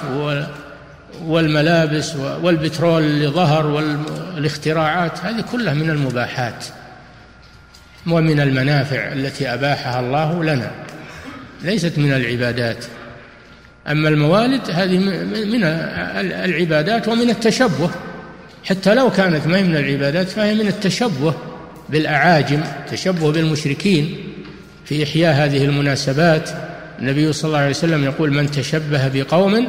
والملابس 1.23 2.15
والبترول 2.15 3.03
اللي 3.03 3.27
ظهر 3.27 3.67
والاختراعات 3.67 5.19
هذه 5.19 5.41
كلها 5.51 5.73
من 5.73 5.89
المباحات. 5.89 6.65
ومن 8.07 8.39
المنافع 8.39 9.13
التي 9.13 9.53
أباحها 9.53 9.99
الله 9.99 10.43
لنا. 10.43 10.71
ليست 11.61 11.97
من 11.97 12.13
العبادات. 12.13 12.85
أما 13.87 14.09
الموالد 14.09 14.61
هذه 14.71 14.97
من 15.45 15.63
العبادات 16.43 17.07
ومن 17.07 17.29
التشبه. 17.29 17.89
حتى 18.63 18.93
لو 18.93 19.11
كانت 19.11 19.47
ما 19.47 19.61
من 19.61 19.75
العبادات 19.75 20.29
فهي 20.29 20.53
من 20.53 20.67
التشبه 20.67 21.33
بالأعاجم 21.89 22.63
تشبه 22.91 23.31
بالمشركين 23.31 24.17
في 24.85 25.03
إحياء 25.03 25.33
هذه 25.33 25.65
المناسبات. 25.65 26.49
النبي 26.99 27.33
صلى 27.33 27.47
الله 27.47 27.59
عليه 27.59 27.69
وسلم 27.69 28.03
يقول 28.03 28.33
من 28.33 28.51
تشبه 28.51 29.07
بقوم 29.07 29.67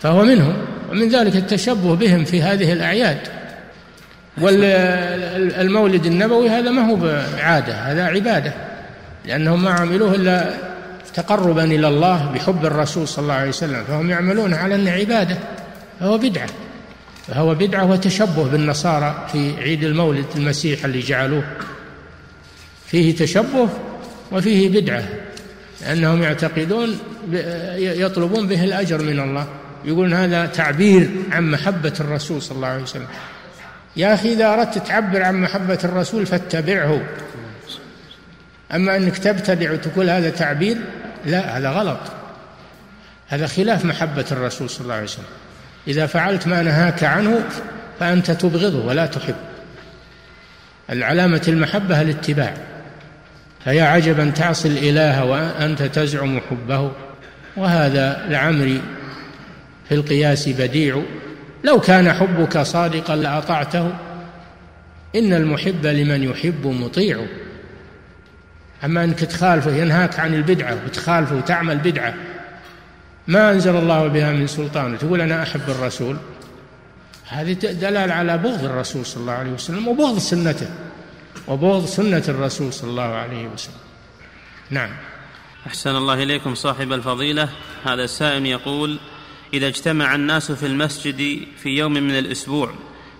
فهو 0.00 0.22
منهم 0.22 0.54
ومن 0.90 1.08
ذلك 1.08 1.36
التشبه 1.36 1.96
بهم 1.96 2.24
في 2.24 2.42
هذه 2.42 2.72
الأعياد. 2.72 3.18
والمولد 4.40 6.06
النبوي 6.06 6.48
هذا 6.48 6.70
ما 6.70 6.90
هو 6.90 7.22
عادة 7.38 7.74
هذا 7.74 8.04
عبادة 8.04 8.52
لأنهم 9.26 9.62
ما 9.62 9.70
عملوه 9.70 10.14
إلا 10.14 10.67
تقربا 11.14 11.64
إلى 11.64 11.88
الله 11.88 12.32
بحب 12.34 12.64
الرسول 12.64 13.08
صلى 13.08 13.22
الله 13.22 13.34
عليه 13.34 13.48
وسلم 13.48 13.84
فهم 13.84 14.10
يعملون 14.10 14.54
على 14.54 14.74
أنه 14.74 14.90
عبادة 14.90 15.38
فهو 16.00 16.18
بدعة 16.18 16.48
فهو 17.26 17.54
بدعة 17.54 17.90
وتشبه 17.90 18.44
بالنصارى 18.44 19.26
في 19.32 19.54
عيد 19.60 19.84
المولد 19.84 20.26
المسيح 20.36 20.84
اللي 20.84 21.00
جعلوه. 21.00 21.44
فيه 22.86 23.16
تشبه 23.16 23.68
وفيه 24.32 24.80
بدعة 24.80 25.04
لأنهم 25.82 26.22
يعتقدون 26.22 26.98
يطلبون 27.78 28.46
به 28.46 28.64
الأجر 28.64 29.02
من 29.02 29.20
الله. 29.20 29.46
يقولون 29.84 30.14
هذا 30.14 30.46
تعبير 30.46 31.10
عن 31.32 31.50
محبة 31.50 31.92
الرسول 32.00 32.42
صلى 32.42 32.56
الله 32.56 32.68
عليه 32.68 32.82
وسلم. 32.82 33.06
يا 33.96 34.14
أخي 34.14 34.32
إذا 34.32 34.54
أردت 34.54 34.78
تعبر 34.78 35.22
عن 35.22 35.40
محبة 35.40 35.78
الرسول 35.84 36.26
فاتبعه. 36.26 37.00
أما 38.74 38.96
أنك 38.96 39.18
تبتدع 39.18 39.72
وتقول 39.72 40.10
هذا 40.10 40.30
تعبير 40.30 40.76
لا 41.26 41.58
هذا 41.58 41.70
غلط. 41.70 42.00
هذا 43.28 43.46
خلاف 43.46 43.84
محبة 43.84 44.24
الرسول 44.32 44.70
صلى 44.70 44.80
الله 44.80 44.94
عليه 44.94 45.04
وسلم. 45.04 45.24
إذا 45.88 46.06
فعلت 46.06 46.46
ما 46.46 46.62
نهاك 46.62 47.04
عنه 47.04 47.44
فأنت 48.00 48.30
تبغضه 48.30 48.86
ولا 48.86 49.06
تحب 49.06 49.34
العلامة 50.90 51.42
المحبة 51.48 52.00
الاتباع. 52.00 52.54
فيا 53.64 53.84
عجبا 53.84 54.30
تعصي 54.30 54.68
الإله 54.68 55.24
وأنت 55.24 55.82
تزعم 55.82 56.40
حبه. 56.50 56.92
وهذا 57.56 58.26
لعمري 58.28 58.82
في 59.88 59.94
القياس 59.94 60.48
بديع. 60.48 61.02
لو 61.64 61.80
كان 61.80 62.12
حبك 62.12 62.58
صادقا 62.58 63.16
لأطعته. 63.16 63.92
إن 65.16 65.32
المحب 65.32 65.86
لمن 65.86 66.22
يحب 66.22 66.66
مطيع. 66.66 67.26
أما 68.84 69.04
أنك 69.04 69.18
تخالفه 69.18 69.76
ينهاك 69.76 70.20
عن 70.20 70.34
البدعة 70.34 70.78
وتخالفه 70.86 71.36
وتعمل 71.36 71.78
بدعة. 71.78 72.14
ما 73.26 73.52
أنزل 73.52 73.76
الله 73.76 74.06
بها 74.06 74.32
من 74.32 74.46
سلطان. 74.46 74.98
تقول 74.98 75.20
أنا 75.20 75.42
أحب 75.42 75.60
الرسول. 75.68 76.16
هذه 77.28 77.52
دلالة 77.52 78.14
على 78.14 78.38
بغض 78.38 78.64
الرسول 78.64 79.06
صلى 79.06 79.20
الله 79.20 79.32
عليه 79.32 79.50
وسلم 79.50 79.88
وبغض 79.88 80.18
سنته. 80.18 80.68
وبغض 81.48 81.86
سنة 81.86 82.24
الرسول 82.28 82.72
صلى 82.72 82.90
الله 82.90 83.14
عليه 83.14 83.46
وسلم. 83.46 83.74
نعم. 84.70 84.90
أحسن 85.66 85.96
الله 85.96 86.22
إليكم 86.22 86.54
صاحب 86.54 86.92
الفضيلة. 86.92 87.48
هذا 87.84 88.04
السائل 88.04 88.46
يقول 88.46 88.98
إذا 89.54 89.66
اجتمع 89.66 90.14
الناس 90.14 90.52
في 90.52 90.66
المسجد 90.66 91.46
في 91.62 91.68
يوم 91.68 91.92
من 91.92 92.18
الأسبوع 92.18 92.72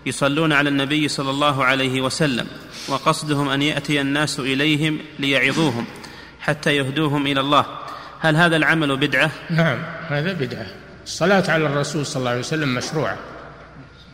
يصلون 0.09 0.53
على 0.53 0.69
النبي 0.69 1.09
صلى 1.09 1.31
الله 1.31 1.65
عليه 1.65 2.01
وسلم 2.01 2.47
وقصدهم 2.89 3.49
أن 3.49 3.63
يأتي 3.63 4.01
الناس 4.01 4.41
إليهم 4.41 4.99
ليعظوهم 5.19 5.85
حتى 6.41 6.77
يهدوهم 6.77 7.27
إلى 7.27 7.41
الله. 7.41 7.65
هل 8.21 8.37
هذا 8.37 8.57
العمل 8.57 8.97
بدعة؟ 8.97 9.31
نعم 9.51 9.79
هذا 10.09 10.33
بدعة. 10.33 10.67
الصلاة 11.05 11.51
على 11.51 11.67
الرسول 11.67 12.07
صلى 12.07 12.21
الله 12.21 12.31
عليه 12.31 12.41
وسلم 12.41 12.75
مشروعة. 12.75 13.17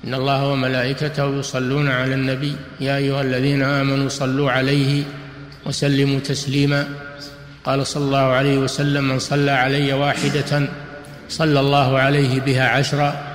إن 0.05 0.15
الله 0.15 0.49
وملائكته 0.49 1.39
يصلون 1.39 1.89
على 1.89 2.15
النبي. 2.15 2.57
يا 2.81 2.97
أيها 2.97 3.23
الذين 3.23 3.63
آمنوا 3.63 4.09
صلوا 4.09 4.51
عليه 4.51 5.05
وسلموا 5.67 6.21
تسليما. 6.21 6.89
قال 7.65 7.87
صلى 7.87 8.05
الله 8.05 8.19
عليه 8.19 8.59
وسلم 8.59 9.05
من 9.09 9.19
صلى 9.19 9.51
علي 9.51 9.93
واحدة 9.93 10.69
صلى 11.29 11.61
الله 11.61 11.99
عليه 11.99 12.41
بها 12.41 12.69
عشرا 12.69 13.34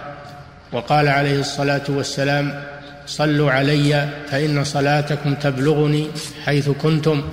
وقال 0.72 1.08
عليه 1.08 1.40
الصلاة 1.40 1.84
والسلام 1.90 2.64
صلوا 3.08 3.52
علي 3.52 4.10
فإن 4.32 4.64
صلاتكم 4.64 5.36
تبلغني 5.36 6.08
حيث 6.46 6.70
كنتم. 6.70 7.24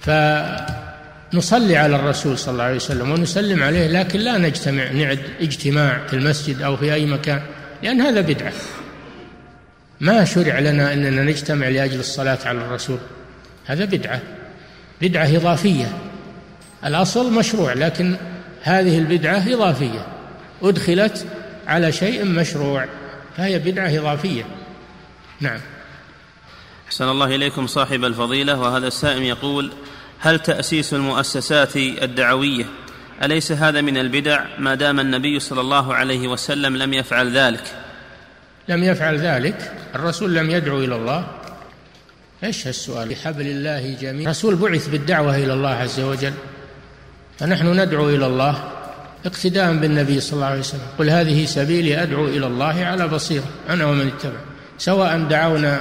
فنصلي 0.00 1.76
على 1.76 1.96
الرسول 1.96 2.38
صلى 2.38 2.52
الله 2.52 2.64
عليه 2.64 2.76
وسلم 2.76 3.10
ونسلم 3.10 3.62
عليه 3.62 3.86
لكن 3.86 4.18
لا 4.18 4.38
نجتمع 4.38 4.92
نعد 4.92 5.18
اجتماع 5.40 6.06
في 6.06 6.16
المسجد 6.16 6.62
أو 6.62 6.76
في 6.76 6.94
أي 6.94 7.06
مكان 7.06 7.40
لأن 7.82 8.00
هذا 8.00 8.20
بدعة. 8.20 8.52
ما 10.00 10.24
شرع 10.24 10.58
لنا 10.58 10.92
إننا 10.92 11.22
نجتمع 11.22 11.68
لأجل 11.68 12.00
الصلاة 12.00 12.38
على 12.44 12.58
الرسول. 12.58 12.98
هذا 13.66 13.84
بدعة 13.84 14.20
بدعة 15.02 15.36
إضافية. 15.36 15.92
الأصل 16.84 17.32
مشروع 17.32 17.72
لكن 17.72 18.16
هذه 18.62 18.98
البدعة 18.98 19.54
إضافية. 19.54 20.06
أدخلت 20.62 21.26
على 21.68 21.92
شيء 21.92 22.24
مشروع 22.24 22.88
فهي 23.36 23.58
بدعة 23.58 23.98
إضافية. 23.98 24.44
نعم. 25.40 25.60
أحسن 26.86 27.08
الله 27.08 27.34
إليكم 27.34 27.66
صاحب 27.66 28.04
الفضيلة 28.04 28.60
وهذا 28.60 28.86
السائم 28.86 29.22
يقول 29.22 29.72
هل 30.20 30.38
تأسيس 30.38 30.94
المؤسسات 30.94 31.76
الدعوية؟ 31.76 32.64
أليس 33.22 33.52
هذا 33.52 33.80
من 33.80 33.96
البدع؟ 33.96 34.44
ما 34.58 34.74
دام 34.74 35.00
النبي 35.00 35.40
صلى 35.40 35.60
الله 35.60 35.94
عليه 35.94 36.28
وسلم 36.28 36.76
لم 36.76 36.94
يفعل 36.94 37.36
ذلك. 37.36 37.64
لم 38.68 38.84
يفعل 38.84 39.18
ذلك 39.18 39.72
الرسول 39.94 40.34
لم 40.34 40.50
يدعو 40.50 40.78
إلى 40.78 40.96
الله. 40.96 41.26
إيش 42.44 42.66
السؤال 42.66 43.08
بحبل 43.08 43.46
الله 43.46 43.96
جميعا. 44.00 44.22
الرسول 44.22 44.56
بعث 44.56 44.88
بالدعوة 44.88 45.36
إلى 45.36 45.52
الله 45.52 45.68
عز 45.68 46.00
وجل. 46.00 46.32
فنحن 47.38 47.80
ندعو 47.80 48.08
إلى 48.08 48.26
الله. 48.26 48.72
اقتداء 49.28 49.76
بالنبي 49.76 50.20
صلى 50.20 50.32
الله 50.32 50.46
عليه 50.46 50.60
وسلم. 50.60 50.80
قل 50.98 51.10
هذه 51.10 51.44
سبيلي 51.44 52.02
أدعو 52.02 52.24
إلى 52.24 52.46
الله 52.46 52.84
على 52.84 53.08
بصيرة 53.08 53.44
أنا 53.68 53.86
ومن 53.86 54.06
اتبع 54.06 54.40
سواء 54.78 55.18
دعونا 55.18 55.80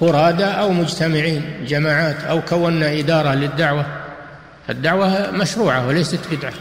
فرادى 0.00 0.44
أو 0.44 0.72
مجتمعين 0.72 1.64
جماعات 1.66 2.24
أو 2.24 2.42
كونا 2.42 2.98
إدارة 2.98 3.34
للدعوة. 3.34 3.86
الدعوة 4.70 5.30
مشروعة 5.30 5.86
وليست 5.86 6.20
بدعة. 6.32 6.52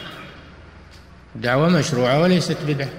الدعوة 1.36 1.70
مشروعة 1.70 2.22
وليست 2.22 2.58
بدعة. 2.68 2.90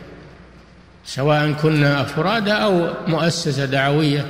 سواء 1.04 1.52
كنا 1.52 2.04
فرادى 2.04 2.52
أو 2.52 2.94
مؤسسة 3.06 3.64
دعوية 3.64 4.26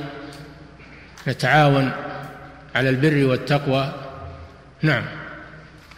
نتعاون 1.27 1.91
على 2.75 2.89
البر 2.89 3.25
والتقوى. 3.25 3.91
نعم. 4.81 5.03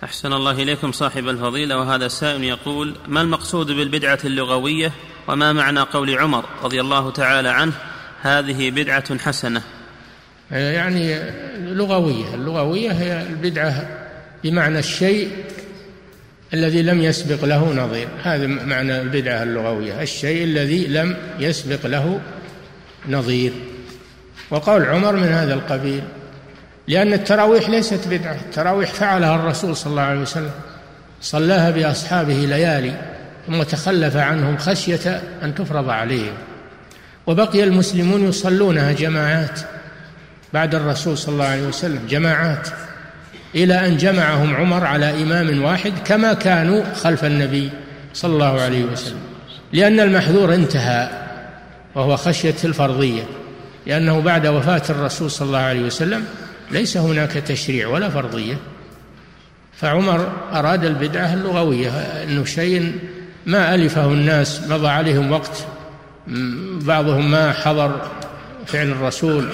أحسن 0.04 0.34
الله 0.34 0.52
إليكم 0.52 0.92
صاحب 0.92 1.28
الفضيلة 1.28 1.78
وهذا 1.78 2.06
السائل 2.06 2.44
يقول 2.44 2.96
ما 3.08 3.22
المقصود 3.22 3.72
بالبدعة 3.72 4.20
اللغوية 4.26 4.92
وما 5.28 5.54
معنى 5.54 5.80
قول 5.80 6.18
عمر 6.18 6.46
رضي 6.64 6.82
الله 6.82 7.12
تعالى 7.12 7.50
عنه 7.50 7.74
هذه 8.22 8.72
بدعة 8.72 9.18
حسنة؟ 9.18 9.62
يعني 10.52 11.20
لغوية 11.60 12.36
اللغوية 12.36 12.92
هي 12.92 13.22
البدعة 13.22 13.88
بمعنى 14.44 14.80
الشيء 14.80 15.32
الذي 16.54 16.82
لم 16.82 17.02
يسبق 17.02 17.46
له 17.46 17.74
نظير. 17.74 18.08
هذا 18.24 18.48
معنى 18.48 19.02
البدعة 19.02 19.44
اللغوية 19.44 20.02
الشيء 20.02 20.44
الذي 20.44 20.88
لم 20.88 21.18
يسبق 21.40 21.86
له 21.86 22.22
نظير. 23.10 23.52
وقول 24.50 24.86
عمر 24.86 25.16
من 25.16 25.28
هذا 25.28 25.54
القبيل 25.54 26.04
لأن 26.88 27.14
التراويح 27.14 27.70
ليست 27.70 28.08
بدعة. 28.08 28.36
التراويح 28.36 28.90
فعلها 28.90 29.36
الرسول 29.36 29.76
صلى 29.76 29.92
الله 29.92 30.02
عليه 30.02 30.22
وسلم. 30.22 30.52
صلاها 31.22 31.72
بأصحابه 31.72 32.34
ليالي 32.34 32.94
ثم 33.48 33.64
تخلف 33.64 34.18
عنهم 34.18 34.58
خشية 34.58 35.22
أن 35.44 35.56
تفرض 35.56 35.90
عليهم. 35.90 36.34
وبقي 37.28 37.64
المسلمون 37.64 38.28
يصلونها 38.30 38.92
جماعات 38.92 39.60
بعد 40.54 40.76
الرسول 40.76 41.18
صلى 41.18 41.34
الله 41.34 41.46
عليه 41.46 41.68
وسلم 41.68 42.00
جماعات 42.10 42.68
إلى 43.56 43.88
أن 43.88 43.98
جمعهم 43.98 44.56
عمر 44.56 44.86
على 44.86 45.24
إمام 45.24 45.64
واحد 45.64 45.94
كما 46.06 46.34
كانوا 46.34 46.84
خلف 46.94 47.26
النبي 47.26 47.70
صلى 48.14 48.34
الله 48.34 48.62
عليه 48.62 48.84
وسلم. 48.84 49.20
لأن 49.74 50.00
المحذور 50.00 50.54
انتهى 50.54 51.10
وهو 51.96 52.18
خشية 52.18 52.56
الفرضية 52.64 53.24
لأنه 53.86 54.22
بعد 54.22 54.48
وفاة 54.48 54.82
الرسول 54.90 55.32
صلى 55.32 55.46
الله 55.46 55.60
عليه 55.60 55.82
وسلم 55.82 56.26
ليس 56.72 56.98
هناك 56.98 57.32
تشريع 57.32 57.88
ولا 57.88 58.10
فرضية. 58.10 58.58
فعمر 59.74 60.32
أراد 60.52 60.86
البدعة 60.86 61.34
اللغوية 61.34 61.90
أنه 61.90 62.46
شيء 62.46 63.00
ما 63.46 63.76
ألفه 63.76 64.06
الناس 64.06 64.62
مضى 64.70 64.88
عليهم 64.88 65.32
وقت. 65.32 65.66
بعضهم 66.82 67.32
ما 67.32 67.52
حضر 67.52 68.12
فعل 68.66 68.88
الرسول 68.88 69.50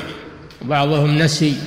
وبعضهم 0.62 1.18
نسي. 1.18 1.58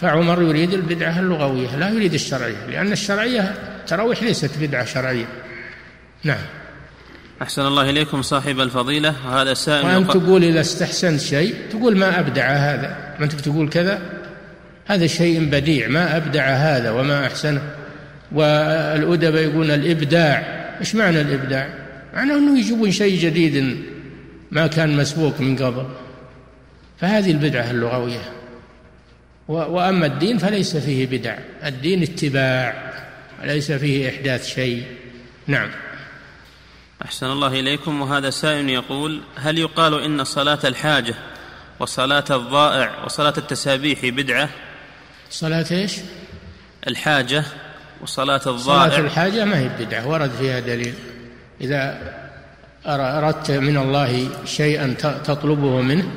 فعمر 0.00 0.42
يريد 0.42 0.74
البدعة 0.74 1.20
اللغوية 1.20 1.76
لا 1.76 1.90
يريد 1.90 2.14
الشرعية 2.14 2.66
لأن 2.66 2.92
الشرعية 2.92 3.54
تراويح 3.86 4.22
ليست 4.22 4.50
بدعة 4.60 4.84
شرعية. 4.84 5.26
نعم. 6.24 6.38
أحسن 7.42 7.66
الله 7.66 7.90
إليكم 7.90 8.22
صاحب 8.22 8.60
الفضيلة. 8.60 9.14
وهذا 9.26 9.54
سائل 9.54 9.86
وأن 9.86 10.06
تقول 10.06 10.44
إذا 10.44 10.60
استحسنت 10.60 11.20
شيء 11.20 11.54
تقول 11.70 11.96
ما 11.96 12.20
أبدع 12.20 12.52
هذا. 12.52 13.14
ما 13.18 13.24
أنت 13.24 13.32
تقول 13.32 13.68
كذا؟ 13.68 14.15
هذا 14.86 15.06
شيء 15.06 15.44
بديع 15.44 15.88
ما 15.88 16.16
أبدع 16.16 16.48
هذا 16.48 16.90
وما 16.90 17.26
أحسنه. 17.26 17.62
والأدباء 18.32 19.42
يقولون 19.42 19.70
الإبداع. 19.70 20.38
إيش 20.80 20.94
معنى 20.94 21.20
الإبداع؟ 21.20 21.74
معنى 22.14 22.32
أنه 22.32 22.58
يجيبون 22.58 22.90
شيء 22.90 23.20
جديد 23.20 23.84
ما 24.50 24.66
كان 24.66 24.96
مسبوق 24.96 25.40
من 25.40 25.56
قبل. 25.56 25.86
فهذه 27.00 27.30
البدعة 27.30 27.70
اللغوية. 27.70 28.32
وأما 29.48 30.06
الدين 30.06 30.38
فليس 30.38 30.76
فيه 30.76 31.06
بدع. 31.06 31.38
الدين 31.64 32.02
اتباع 32.02 32.92
وليس 33.42 33.72
فيه 33.72 34.08
إحداث 34.08 34.46
شيء. 34.46 34.82
نعم. 35.46 35.70
أحسن 37.04 37.26
الله 37.26 37.60
إليكم. 37.60 38.00
وهذا 38.00 38.30
سائل 38.30 38.70
يقول 38.70 39.20
هل 39.36 39.58
يقال 39.58 40.02
إن 40.02 40.24
صلاة 40.24 40.58
الحاجة 40.64 41.14
وصلاة 41.80 42.24
الضائع 42.30 43.04
وصلاة 43.04 43.34
التسابيح 43.38 44.06
بدعة؟ 44.06 44.48
صلاة 45.30 45.66
إيش؟ 45.70 45.96
الحاجة 46.86 47.44
وصلاة 48.02 48.40
الضائع. 48.46 48.88
صلاة 48.88 48.98
الحاجة 48.98 49.44
ما 49.44 49.58
هي 49.58 49.68
بدعة 49.68 50.08
ورد 50.08 50.30
فيها 50.30 50.60
دليل. 50.60 50.94
إذا 51.60 51.98
أردت 52.86 53.50
من 53.50 53.76
الله 53.76 54.28
شيئا 54.44 54.94
تطلبه 55.24 55.80
منه 55.80 56.08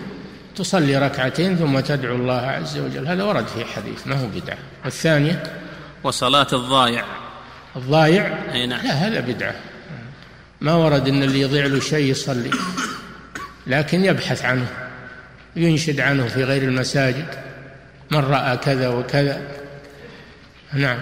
تصلي 0.55 0.97
ركعتين 0.97 1.55
ثم 1.57 1.79
تدعو 1.79 2.15
الله 2.15 2.41
عز 2.41 2.77
وجل. 2.77 3.07
هذا 3.07 3.23
ورد 3.23 3.47
في 3.47 3.65
حديث 3.65 4.07
ما 4.07 4.15
هو 4.15 4.27
بدعة. 4.27 4.57
والثانية؟ 4.85 5.43
وصلاة 6.03 6.47
الضايع 6.53 7.05
الضايع 7.75 8.37
أي 8.53 8.67
نعم. 8.67 8.85
لا 8.85 8.91
هذا 8.91 9.19
بدعة. 9.19 9.55
ما 10.61 10.73
ورد 10.73 11.07
أن 11.07 11.23
اللي 11.23 11.41
يضيع 11.41 11.65
له 11.65 11.79
شيء 11.79 12.11
يصلي 12.11 12.51
لكن 13.67 14.05
يبحث 14.05 14.45
عنه 14.45 14.67
ينشد 15.55 15.99
عنه 15.99 16.27
في 16.27 16.43
غير 16.43 16.63
المساجد. 16.63 17.48
من 18.11 18.19
رأى 18.19 18.57
كذا 18.57 18.87
وكذا. 18.87 19.41
نعم. 20.73 20.99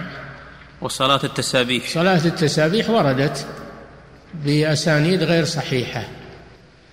وصلاة 0.80 1.20
التسابيح. 1.24 1.88
صلاة 1.88 2.24
التسابيح 2.24 2.90
وردت 2.90 3.46
بأسانيد 4.34 5.22
غير 5.22 5.44
صحيحة. 5.44 6.04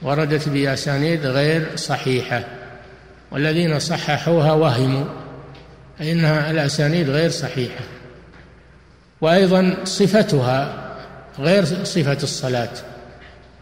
وردت 0.02 0.50
بأسانيد 0.50 1.26
غير 1.26 1.76
صحيحة. 1.76 2.44
والذين 3.32 3.80
صححوها 3.80 4.52
وهموا 4.52 5.06
فإنها 6.00 6.52
الأسانيد 6.52 7.10
غير 7.10 7.30
صحيحة. 7.30 7.84
وأيضا 9.22 9.76
صفتها 9.84 10.74
غير 11.40 11.66
صفة 11.66 12.18
الصلاة. 12.24 12.74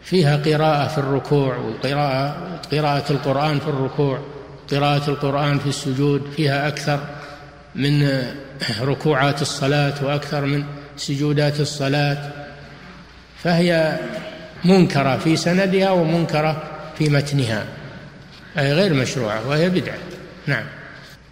فيها 0.02 0.36
قراءة 0.36 0.88
في 0.88 0.98
الركوع 0.98 1.56
وقراءة 1.56 2.60
قراءة 2.72 3.12
القرآن 3.12 3.60
في 3.60 3.68
الركوع. 3.68 4.20
قراءة 4.70 5.10
القرآن 5.10 5.58
في 5.58 5.66
السجود 5.66 6.30
فيها 6.36 6.68
أكثر 6.68 7.00
من 7.74 8.22
ركوعات 8.80 9.42
الصلاة 9.42 10.04
وأكثر 10.04 10.40
من 10.44 10.64
سجودات 10.96 11.60
الصلاة 11.60 12.32
فهي 13.42 13.98
منكرة 14.64 15.16
في 15.16 15.36
سندها 15.36 15.90
ومنكرة 15.90 16.62
في 16.98 17.08
متنها 17.08 17.66
أي 18.58 18.72
غير 18.72 18.94
مشروعة 18.94 19.48
وهي 19.48 19.70
بدعة. 19.70 19.98
نعم. 20.46 20.64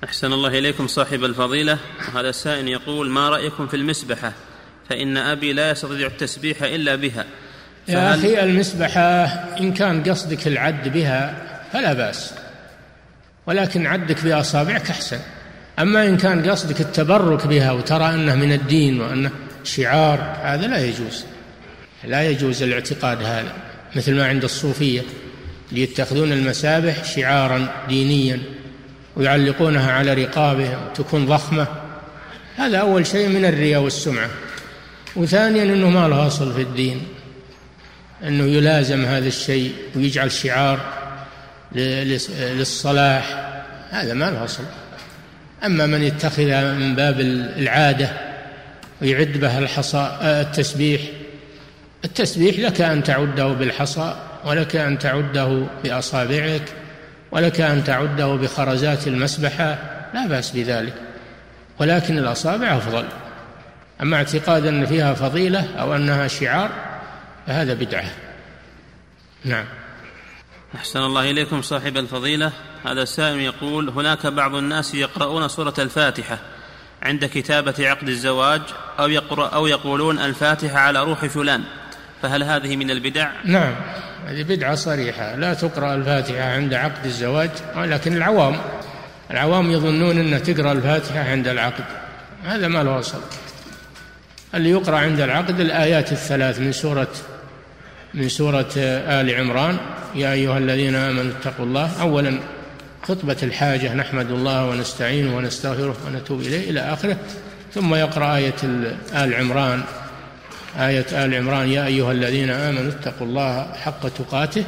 أحسن 0.05 0.33
الله 0.33 0.59
إليكم 0.59 0.87
صاحب 0.87 1.25
الفضيلة. 1.25 1.79
وهذا 2.15 2.29
السائل 2.29 2.69
يقول 2.69 3.11
ما 3.11 3.29
رأيكم 3.29 3.67
في 3.67 3.77
المسبحة؟ 3.77 4.33
فإن 4.91 5.17
أبي 5.17 5.53
لا 5.53 5.71
يستطيع 5.71 6.07
التسبيح 6.07 6.63
إلا 6.63 6.95
بها. 6.95 7.25
يا 7.89 8.15
أخي 8.15 8.43
المسبحة 8.43 9.25
إن 9.61 9.73
كان 9.73 10.03
قصدك 10.03 10.47
العد 10.47 10.89
بها 10.89 11.35
فلا 11.73 11.93
بأس. 11.93 12.35
ولكن 13.47 13.87
عدك 13.87 14.25
بأصابعك 14.25 14.91
أحسن. 14.91 15.19
أما 15.79 16.09
إن 16.09 16.17
كان 16.17 16.51
قصدك 16.51 16.81
التبرك 16.81 17.47
بها 17.47 17.73
وترى 17.73 18.15
أنه 18.15 18.35
من 18.35 18.53
الدين 18.53 19.01
وأنه 19.01 19.31
شعار 19.65 20.37
هذا 20.43 20.67
لا 20.67 20.85
يجوز. 20.85 21.25
لا 22.05 22.31
يجوز 22.31 22.63
الاعتقاد 22.63 23.23
هذا 23.23 23.53
مثل 23.97 24.15
ما 24.15 24.27
عند 24.27 24.45
الصوفية 24.45 25.03
يتخذون 25.73 26.33
المسابح 26.33 27.05
شعارا 27.05 27.69
دينيا 27.89 28.41
ويعلقونها 29.17 29.93
على 29.93 30.15
رقابهم 30.15 30.79
تكون 30.95 31.27
ضخمة. 31.27 31.67
هذا 32.57 32.79
أول 32.79 33.07
شيء 33.07 33.29
من 33.29 33.45
الرياء 33.45 33.81
والسمعة. 33.81 34.31
وثانيا 35.17 35.63
أنه 35.63 35.91
ما 35.91 36.09
له 36.09 36.27
أصل 36.27 36.55
في 36.55 36.63
الدين 36.63 37.03
أنه 38.25 38.45
يلازم 38.45 39.05
هذا 39.05 39.29
الشيء 39.29 39.73
ويجعل 39.97 40.33
شعار 40.33 41.02
للصلاح 41.75 43.53
هذا 43.91 44.15
ما 44.15 44.31
له 44.31 44.45
أصل. 44.45 44.65
أما 45.65 45.87
من 45.87 46.03
يتخذها 46.03 46.75
من 46.75 46.95
باب 46.95 47.21
العادة 47.21 48.11
ويعد 49.03 49.33
بها 49.33 49.59
الحصى 49.59 50.19
التسبيح 50.23 51.01
التسبيح 52.05 52.59
لك 52.59 52.81
أن 52.81 53.03
تعده 53.03 53.49
بالحصى 53.49 54.17
ولك 54.45 54.77
أن 54.77 54.99
تعده 54.99 55.67
بأصابعك 55.85 56.63
ولك 57.33 57.61
أن 57.61 57.85
تعده 57.85 58.27
بخرزات 58.27 59.07
المسبحة 59.07 59.79
لا 60.15 60.27
بأس 60.27 60.51
بذلك. 60.51 60.95
ولكن 61.79 62.19
الأصابع 62.19 62.77
أفضل. 62.77 63.05
أما 64.03 64.17
اعتقاد 64.17 64.67
أن 64.67 64.87
فيها 64.87 65.15
فضيلة 65.15 65.67
أو 65.81 65.97
أنها 65.97 66.29
شعار 66.29 66.71
فهذا 67.47 67.75
بدعة. 67.75 68.11
نعم. 69.45 69.65
أحسن 70.77 71.01
الله 71.01 71.31
إليكم 71.31 71.63
صاحب 71.63 71.97
الفضيلة. 71.97 72.53
هذا 72.85 73.03
السائل 73.03 73.41
يقول 73.41 73.89
هناك 73.89 74.27
بعض 74.27 74.55
الناس 74.55 74.95
يقرؤون 74.95 75.49
سورة 75.49 75.75
الفاتحة 75.79 76.39
عند 77.03 77.25
كتابة 77.25 77.75
عقد 77.79 78.09
الزواج 78.09 78.63
أو, 78.99 79.09
يقرأ 79.09 79.49
أو 79.49 79.67
يقولون 79.67 80.19
الفاتحة 80.19 80.79
على 80.79 81.03
روح 81.03 81.27
فلان 81.27 81.63
فهل 82.23 82.43
هذه 82.43 82.77
من 82.77 82.91
البدع؟ 82.91 83.31
نعم 83.45 83.75
هذه 84.27 84.43
بدعة 84.43 84.75
صريحة. 84.75 85.37
لا 85.37 85.55
تقرأ 85.55 85.95
الفاتحة 85.95 86.53
عند 86.53 86.75
عقد 86.75 87.05
الزواج 87.05 87.51
ولكن 87.77 88.17
العوام 88.17 88.61
العوام 89.31 89.71
يظنون 89.71 90.19
أن 90.19 90.43
تقرأ 90.43 90.73
الفاتحة 90.73 91.31
عند 91.31 91.49
العقد. 91.49 91.85
هذا 92.45 92.69
ما 92.69 92.83
له 92.83 92.99
أصل. 92.99 93.21
اللي 94.55 94.71
يقرأ 94.71 94.97
عند 94.97 95.21
العقد 95.21 95.61
الآيات 95.61 96.13
الثلاث 96.13 96.61
من 96.61 96.73
سورة 96.73 97.09
من 98.15 98.29
سورة 98.29 98.73
آل 98.77 99.35
عمران. 99.35 99.77
يا 100.15 100.33
أيها 100.33 100.59
الذين 100.59 100.95
آمنوا 100.95 101.33
اتقوا 101.41 101.67
الله. 101.67 102.01
أولا 102.01 102.39
خطبة 103.03 103.37
الحاجة. 103.43 103.95
نحمد 103.95 104.31
الله 104.31 104.69
ونستعينه 104.69 105.37
ونستغفره 105.37 105.97
ونتوب 106.07 106.41
إليه 106.41 106.71
إلى 106.71 106.81
آخره. 106.81 107.17
ثم 107.75 107.95
يقرأ 107.95 108.37
آية 108.37 108.55
آل 109.15 109.35
عمران. 109.35 109.83
آية 110.79 111.07
آل 111.25 111.35
عمران. 111.35 111.69
يا 111.69 111.87
أيها 111.87 112.13
الذين 112.13 112.51
آمنوا 112.51 112.93
اتقوا 112.93 113.27
الله 113.27 113.73
حق 113.73 114.09
تقاته. 114.09 114.65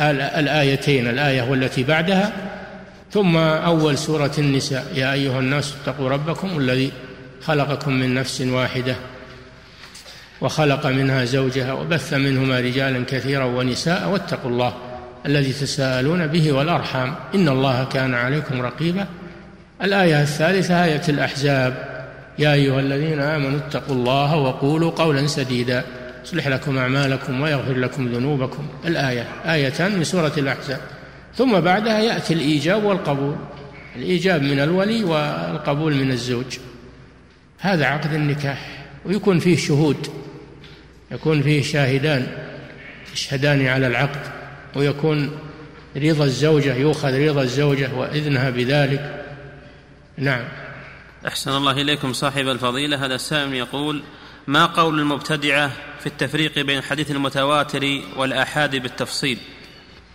الآيتين. 0.00 1.08
الآية 1.08 1.42
والتي 1.42 1.82
بعدها. 1.82 2.32
ثم 3.12 3.36
أول 3.36 3.98
سورة 3.98 4.32
النساء. 4.38 4.86
يا 4.94 5.12
أيها 5.12 5.38
الناس 5.40 5.74
اتقوا 5.82 6.08
ربكم 6.08 6.58
الذي 6.58 6.92
خلقكم 7.44 7.92
من 7.92 8.14
نفس 8.14 8.40
واحدة. 8.40 8.96
وخلق 10.40 10.86
منها 10.86 11.24
زوجها 11.24 11.72
وبث 11.72 12.14
منهما 12.14 12.60
رجالا 12.60 13.04
كثيرا 13.04 13.44
ونساء 13.44 14.08
واتقوا 14.08 14.50
الله 14.50 14.74
الذي 15.26 15.52
تساءلون 15.52 16.26
به 16.26 16.52
والأرحام. 16.52 17.14
إن 17.34 17.48
الله 17.48 17.84
كان 17.84 18.14
عليكم 18.14 18.60
رقيبا. 18.60 19.06
الآية 19.82 20.22
الثالثة 20.22 20.84
آية 20.84 21.02
الأحزاب. 21.08 21.96
يا 22.38 22.52
أيها 22.52 22.80
الذين 22.80 23.20
آمنوا 23.20 23.58
اتقوا 23.58 23.94
الله 23.94 24.36
وقولوا 24.36 24.90
قولا 24.90 25.26
سديدا. 25.26 25.84
يصلح 26.24 26.48
لكم 26.48 26.78
أعمالكم 26.78 27.40
ويغفر 27.40 27.74
لكم 27.74 28.08
ذنوبكم. 28.08 28.68
الآية 28.86 29.28
آيتان 29.46 29.96
من 29.96 30.04
سورة 30.04 30.32
الأحزاب. 30.38 30.80
ثم 31.36 31.60
بعدها 31.60 31.98
يأتي 31.98 32.34
الإيجاب 32.34 32.84
والقبول. 32.84 33.36
الإيجاب 33.96 34.42
من 34.42 34.60
الولي 34.60 35.04
والقبول 35.04 35.94
من 35.94 36.10
الزوج. 36.10 36.58
هذا 37.58 37.86
عقد 37.86 38.14
النكاح 38.14 38.86
ويكون 39.06 39.38
فيه 39.38 39.56
شهود. 39.56 40.08
يكون 41.10 41.42
فيه 41.42 41.62
شاهدان 41.62 42.26
يشهدان 43.12 43.66
على 43.66 43.86
العقد 43.86 44.20
ويكون 44.76 45.38
رضا 45.96 46.24
الزوجة 46.24 46.74
يؤخذ 46.74 47.28
رضا 47.28 47.42
الزوجة 47.42 47.94
وإذنها 47.94 48.50
بذلك. 48.50 49.24
نعم. 50.18 50.44
أحسن 51.26 51.50
الله 51.50 51.72
إليكم 51.72 52.12
صاحب 52.12 52.48
الفضيلة. 52.48 53.06
هذا 53.06 53.14
السائل 53.14 53.54
يقول 53.54 54.02
ما 54.46 54.66
قول 54.66 55.00
المبتدعة 55.00 55.70
في 56.00 56.06
التفريق 56.06 56.58
بين 56.58 56.78
الحديث 56.78 57.10
المتواتر 57.10 58.00
والآحاد 58.16 58.76
بالتفصيل؟ 58.76 59.38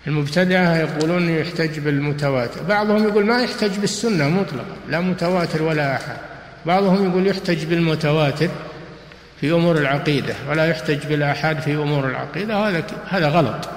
المبتدعة 0.08 0.78
يقولون 0.78 1.30
يحتج 1.30 1.80
بالمتواتر. 1.80 2.64
بعضهم 2.64 3.08
يقول 3.08 3.26
ما 3.26 3.44
يحتج 3.44 3.80
بالسنة 3.80 4.30
مطلقا 4.30 4.78
لا 4.90 5.00
متواتر 5.00 5.64
ولا 5.64 5.96
آحاد. 5.96 6.18
بعضهم 6.66 7.10
يقول 7.10 7.28
يحتج 7.28 7.66
بالمتواتر 7.66 8.50
في 9.42 9.52
أمور 9.52 9.78
العقيدة 9.78 10.34
ولا 10.50 10.66
يحتج 10.66 11.00
بالآحاد 11.10 11.60
في 11.60 11.76
أمور 11.76 12.10
العقيدة 12.10 12.56
هذا 12.56 12.84
هذا 13.10 13.28
غلط. 13.28 13.70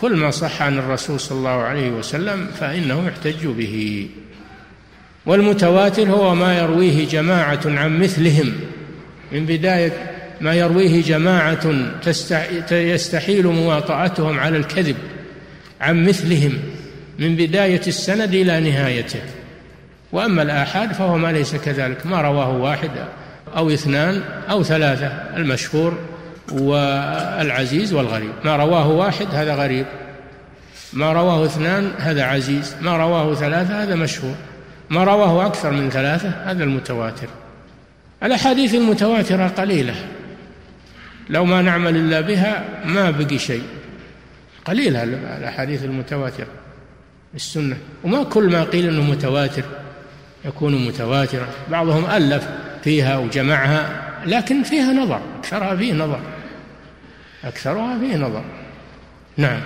كل 0.00 0.16
ما 0.16 0.30
صح 0.30 0.62
عن 0.62 0.78
الرسول 0.78 1.20
صلى 1.20 1.38
الله 1.38 1.62
عليه 1.62 1.90
وسلم 1.90 2.46
فإنه 2.60 3.06
يحتج 3.06 3.46
به. 3.46 4.08
والمتواتر 5.26 6.10
هو 6.10 6.34
ما 6.34 6.58
يرويه 6.58 7.08
جماعة 7.08 7.60
عن 7.66 7.98
مثلهم. 7.98 8.52
من 9.32 9.46
بداية 9.46 9.92
ما 10.40 10.54
يرويه 10.54 11.02
جماعة 11.02 11.74
يستحيل 12.72 13.46
مواطأتهم 13.46 14.38
على 14.38 14.56
الكذب 14.56 14.96
عن 15.80 16.06
مثلهم. 16.06 16.58
من 17.18 17.36
بداية 17.36 17.82
السند 17.86 18.34
إلى 18.34 18.60
نهايته. 18.60 19.20
وأما 20.12 20.42
الآحاد 20.42 20.92
فهو 20.92 21.18
ما 21.18 21.32
ليس 21.32 21.56
كذلك 21.56 22.06
ما 22.06 22.20
رواه 22.20 22.56
واحد 22.56 22.90
أو 23.56 23.70
اثنان 23.70 24.22
أو 24.50 24.62
ثلاثة 24.62 25.06
المشهور 25.36 25.98
والعزيز 26.52 27.92
والغريب. 27.92 28.32
ما 28.44 28.56
رواه 28.56 28.88
واحد 28.88 29.26
هذا 29.32 29.54
غريب 29.54 29.86
ما 30.92 31.12
رواه 31.12 31.44
اثنان 31.44 31.92
هذا 31.98 32.24
عزيز 32.24 32.76
ما 32.80 32.96
رواه 32.96 33.34
ثلاثة 33.34 33.82
هذا 33.82 33.94
مشهور 33.94 34.34
ما 34.90 35.04
رواه 35.04 35.46
أكثر 35.46 35.70
من 35.70 35.90
ثلاثة 35.90 36.28
هذا 36.28 36.64
المتواتر. 36.64 37.28
الأحاديث 38.22 38.74
المتواترة 38.74 39.48
قليلة 39.48 39.94
لو 41.30 41.44
ما 41.44 41.62
نعمل 41.62 41.96
إلا 41.96 42.20
بها 42.20 42.64
ما 42.84 43.10
بقي 43.10 43.38
شيء. 43.38 43.62
قليلة 44.64 45.02
الأحاديث 45.38 45.84
المتواترة 45.84 46.46
السنة 47.34 47.76
وما 48.04 48.22
كل 48.22 48.50
ما 48.50 48.64
قيل 48.64 48.88
أنه 48.88 49.02
متواتر 49.02 49.64
يكون 50.44 50.86
متواترا. 50.86 51.46
بعضهم 51.70 52.10
ألف 52.10 52.48
فيها 52.84 53.16
وجمعها 53.16 54.02
لكن 54.26 54.62
فيها 54.62 54.92
نظر 54.92 55.20
أكثرها 55.38 55.76
فيه 55.76 55.92
نظر. 55.92 56.20
أكثرها 57.44 57.98
فيه 57.98 58.16
نظر. 58.16 58.44
نعم. 59.36 59.60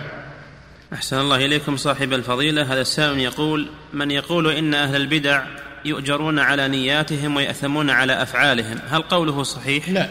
أحسن 0.93 1.21
الله 1.21 1.37
إليكم 1.37 1.77
صاحب 1.77 2.13
الفضيلة. 2.13 2.73
هذا 2.73 2.81
السائل 2.81 3.19
يقول 3.19 3.69
من 3.93 4.11
يقول 4.11 4.51
إن 4.51 4.75
أهل 4.75 4.97
البدع 4.97 5.43
يؤجرون 5.85 6.39
على 6.39 6.69
نياتهم 6.69 7.37
ويأثمون 7.37 7.91
على 7.91 8.23
أفعالهم 8.23 8.79
هل 8.91 9.03
قوله 9.03 9.43
صحيح؟ 9.43 9.89
لا. 9.89 10.09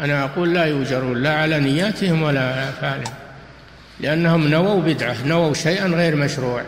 أنا 0.00 0.24
أقول 0.24 0.54
لا 0.54 0.64
يؤجرون 0.64 1.22
لا 1.22 1.34
على 1.34 1.60
نياتهم 1.60 2.22
ولا 2.22 2.40
على 2.40 2.68
أفعالهم 2.68 3.14
لأنهم 4.00 4.48
نووا 4.48 4.80
بدعة 4.80 5.16
نووا 5.26 5.54
شيئا 5.54 5.86
غير 5.86 6.16
مشروع. 6.16 6.62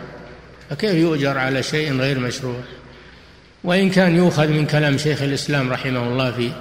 فكيف 0.69 0.93
يؤجر 0.93 1.37
على 1.37 1.63
شيء 1.63 1.99
غير 1.99 2.19
مشروع؟ 2.19 2.59
وإن 3.67 3.89
كان 3.89 4.15
يؤخذ 4.15 4.47
من 4.47 4.65
كلام 4.65 4.97
شيخ 4.97 5.21
الإسلام 5.21 5.71
رحمه 5.71 6.07
الله 6.07 6.31
في 6.31 6.51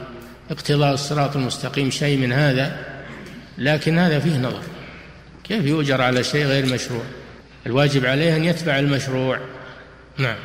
اقتضاء 0.51 0.95
الصراط 0.95 1.37
المستقيم 1.37 1.91
شيء 1.91 2.19
من 2.19 2.33
هذا 2.33 2.87
لكن 3.59 3.99
هذا 3.99 4.19
فيه 4.19 4.39
نظر. 4.39 4.63
كيف 5.45 5.65
يؤجر 5.65 6.03
على 6.03 6.25
شيء 6.25 6.47
غير 6.47 6.67
مشروع؟ 6.67 7.03
الواجب 7.67 8.07
عليه 8.07 8.37
أن 8.37 8.45
يتبع 8.45 8.79
المشروع. 8.79 9.41
نعم. 10.19 10.37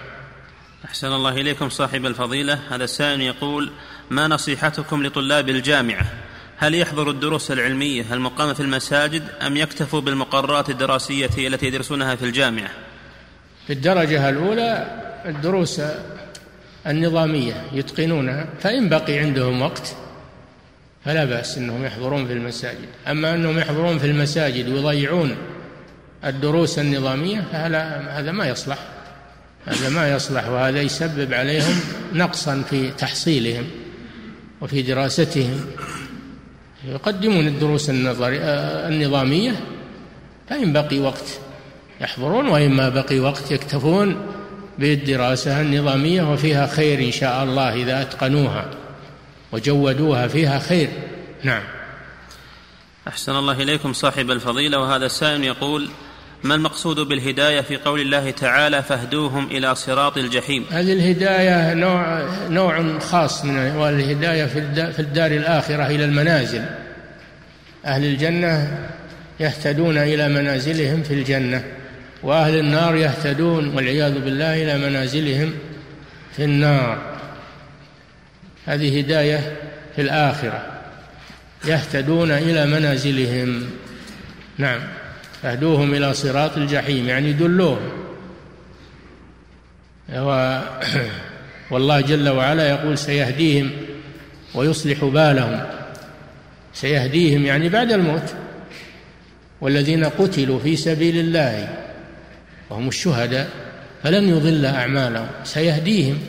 أحسن 0.86 1.08
الله 1.08 1.30
إليكم 1.30 1.70
صاحب 1.70 2.06
الفضيلة. 2.06 2.60
هذا 2.70 2.84
السائل 2.84 3.22
يقول 3.22 3.72
ما 4.10 4.28
نصيحتكم 4.28 5.04
لطلاب 5.04 5.50
الجامعة؟ 5.50 6.06
هل 6.58 6.76
يحضروا 6.76 7.14
الدروس 7.14 7.52
العلمية 7.52 8.14
المقامة 8.14 8.54
في 8.54 8.60
المساجد 8.60 9.24
أم 9.42 9.58
يكتفوا 9.58 10.02
بالمقررات 10.02 10.70
الدراسية 10.70 11.30
التي 11.38 11.66
يدرسونها 11.66 12.16
في 12.16 12.26
الجامعة؟ 12.26 12.70
في 13.68 13.74
الدرجة 13.74 14.30
الأولى 14.30 15.02
الدروس 15.26 15.82
النظامية 16.88 17.64
يتقنونها 17.74 18.48
فإن 18.60 18.90
بقي 18.90 19.20
عندهم 19.20 19.62
وقت 19.62 19.96
فلا 21.06 21.26
بأس 21.26 21.58
أنهم 21.58 21.86
يحضرون 21.86 22.28
في 22.28 22.34
المساجد. 22.34 22.88
أما 23.08 23.36
أنهم 23.36 23.60
يحضرون 23.60 23.98
في 23.98 24.08
المساجد 24.08 24.70
ويضيعون 24.70 25.36
الدروس 26.26 26.80
النظامية 26.80 27.44
فهذا 27.52 28.08
هذا 28.10 28.32
ما 28.32 28.48
يصلح. 28.48 28.78
هذا 29.66 29.90
ما 29.90 30.12
يصلح 30.12 30.48
وهذا 30.48 30.82
يسبب 30.82 31.34
عليهم 31.34 31.80
نقصا 32.14 32.64
في 32.70 32.92
تحصيلهم 32.92 33.68
وفي 34.62 34.82
دراستهم. 34.82 35.66
يقدمون 36.88 37.48
الدروس 37.48 37.90
النظري 37.90 38.38
النظامية 38.88 39.56
فإن 40.50 40.74
بقي 40.74 41.00
وقت 41.00 41.40
يحضرون 42.02 42.48
وإن 42.48 42.72
ما 42.72 42.90
بقي 42.90 43.20
وقت 43.20 43.52
يكتفون 43.52 44.16
بالدراسة 44.82 45.62
النظامية 45.62 46.34
وفيها 46.34 46.68
خير 46.68 47.00
إن 47.00 47.12
شاء 47.12 47.44
الله 47.44 47.74
إذا 47.74 48.02
أتقنوها 48.02 48.66
وجودوها 49.52 50.28
فيها 50.28 50.60
خير. 50.60 50.90
نعم. 51.44 51.64
أحسن 53.08 53.36
الله 53.36 53.54
إليكم 53.54 53.94
صاحب 53.94 54.32
الفضيلة 54.32 54.80
وهذا 54.80 55.06
السائل 55.06 55.44
يقول 55.44 55.90
ما 56.44 56.56
المقصود 56.56 57.00
بالهداية 57.00 57.62
في 57.62 57.78
قول 57.78 58.02
الله 58.02 58.32
تعالى 58.32 58.84
فاهدوهم 58.84 59.48
إلى 59.52 59.76
صراط 59.76 60.18
الجحيم؟ 60.18 60.66
هذه 60.72 60.94
الهداية 60.94 61.74
نوع, 61.74 62.24
نوع 62.50 63.00
خاص 63.00 63.46
من 63.46 63.76
والهداية 63.76 64.46
في 64.92 65.00
الدار 65.00 65.32
الآخرة 65.32 65.88
إلى 65.88 66.06
المنازل. 66.06 66.66
أهل 67.86 68.06
الجنة 68.06 68.80
يهتدون 69.40 69.98
إلى 69.98 70.30
منازلهم 70.30 71.04
في 71.04 71.14
الجنة. 71.14 71.64
وأهل 72.24 72.60
النار 72.60 72.96
يهتدون 72.96 73.76
والعياذ 73.76 74.20
بالله 74.20 74.64
إلى 74.64 74.90
منازلهم 74.90 75.54
في 76.36 76.44
النار. 76.44 76.98
هذه 78.66 79.00
هداية 79.00 79.56
في 79.96 80.02
الآخرة. 80.02 80.66
يهتدون 81.66 82.32
إلى 82.32 82.66
منازلهم. 82.66 83.70
نعم. 84.58 84.82
اهدوهم 85.46 85.94
إلى 85.94 86.14
صراط 86.14 86.58
الجحيم. 86.58 87.08
يعني 87.08 87.34
دلوهم 87.34 87.92
والله 91.72 92.02
جل 92.02 92.30
وعلا 92.30 92.70
يقول 92.70 92.98
سيهديهم 92.98 93.72
ويصلح 94.56 95.06
بالهم. 95.06 95.64
سيهديهم 96.74 97.46
يعني 97.46 97.70
بعد 97.70 97.92
الموت. 97.92 98.34
والذين 99.62 100.06
قتلوا 100.06 100.60
في 100.60 100.76
سبيل 100.76 101.18
الله. 101.18 101.81
وهم 102.72 102.88
الشهداء 102.88 103.48
فلن 104.04 104.30
يضل 104.30 104.66
أعمالهم. 104.66 105.28
سيهديهم. 105.44 106.20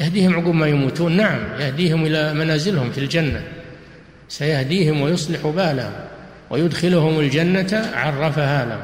يهديهم 0.00 0.34
عقب 0.34 0.54
ما 0.54 0.66
يموتون. 0.66 1.16
نعم 1.16 1.38
يهديهم 1.60 2.06
إلى 2.06 2.34
منازلهم 2.34 2.90
في 2.90 2.98
الجنة. 2.98 3.42
سيهديهم 4.28 5.00
ويصلح 5.00 5.46
بالهم 5.46 5.92
ويدخلهم 6.50 7.20
الجنة 7.20 7.90
عرفها 7.94 8.64
لهم. 8.64 8.80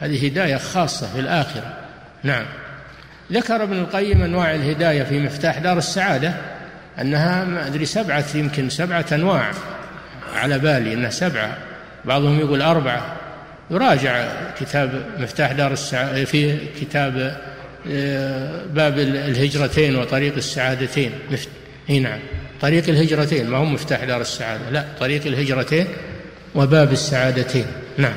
هذه 0.00 0.26
هداية 0.26 0.56
خاصة 0.56 1.12
في 1.12 1.20
الآخرة. 1.20 1.76
نعم. 2.22 2.44
ذكر 3.32 3.62
ابن 3.62 3.78
القيم 3.78 4.22
أنواع 4.22 4.54
الهداية 4.54 5.02
في 5.02 5.18
مفتاح 5.18 5.58
دار 5.58 5.78
السعادة 5.78 6.34
أنها 7.00 7.44
ما 7.44 7.66
أدري 7.66 7.84
سبعة 7.84 8.24
يمكن 8.34 8.70
سبعة 8.70 9.06
أنواع 9.12 9.50
على 10.34 10.58
بالي 10.58 10.94
أنها 10.94 11.10
سبعة. 11.10 11.56
بعضهم 12.04 12.40
يقول 12.40 12.62
أربعة. 12.62 13.16
يراجع 13.72 14.28
كتاب 14.60 15.04
مفتاح 15.18 15.52
دار 15.52 15.72
السعادة 15.72 16.24
في 16.24 16.58
كتاب 16.80 17.42
آه، 17.90 18.66
باب 18.66 18.98
الهجرتين 18.98 19.96
وطريق 19.96 20.34
السعادتين. 20.36 21.12
إي 21.90 21.98
نعم. 21.98 22.20
طريق 22.60 22.88
الهجرتين 22.88 23.50
ما 23.50 23.58
هو 23.58 23.64
مفتاح 23.64 24.04
دار 24.04 24.20
السعادة. 24.20 24.70
لا 24.70 24.86
طريق 25.00 25.26
الهجرتين 25.26 25.86
وباب 26.54 26.92
السعادتين. 26.92 27.66
نعم. 27.98 28.16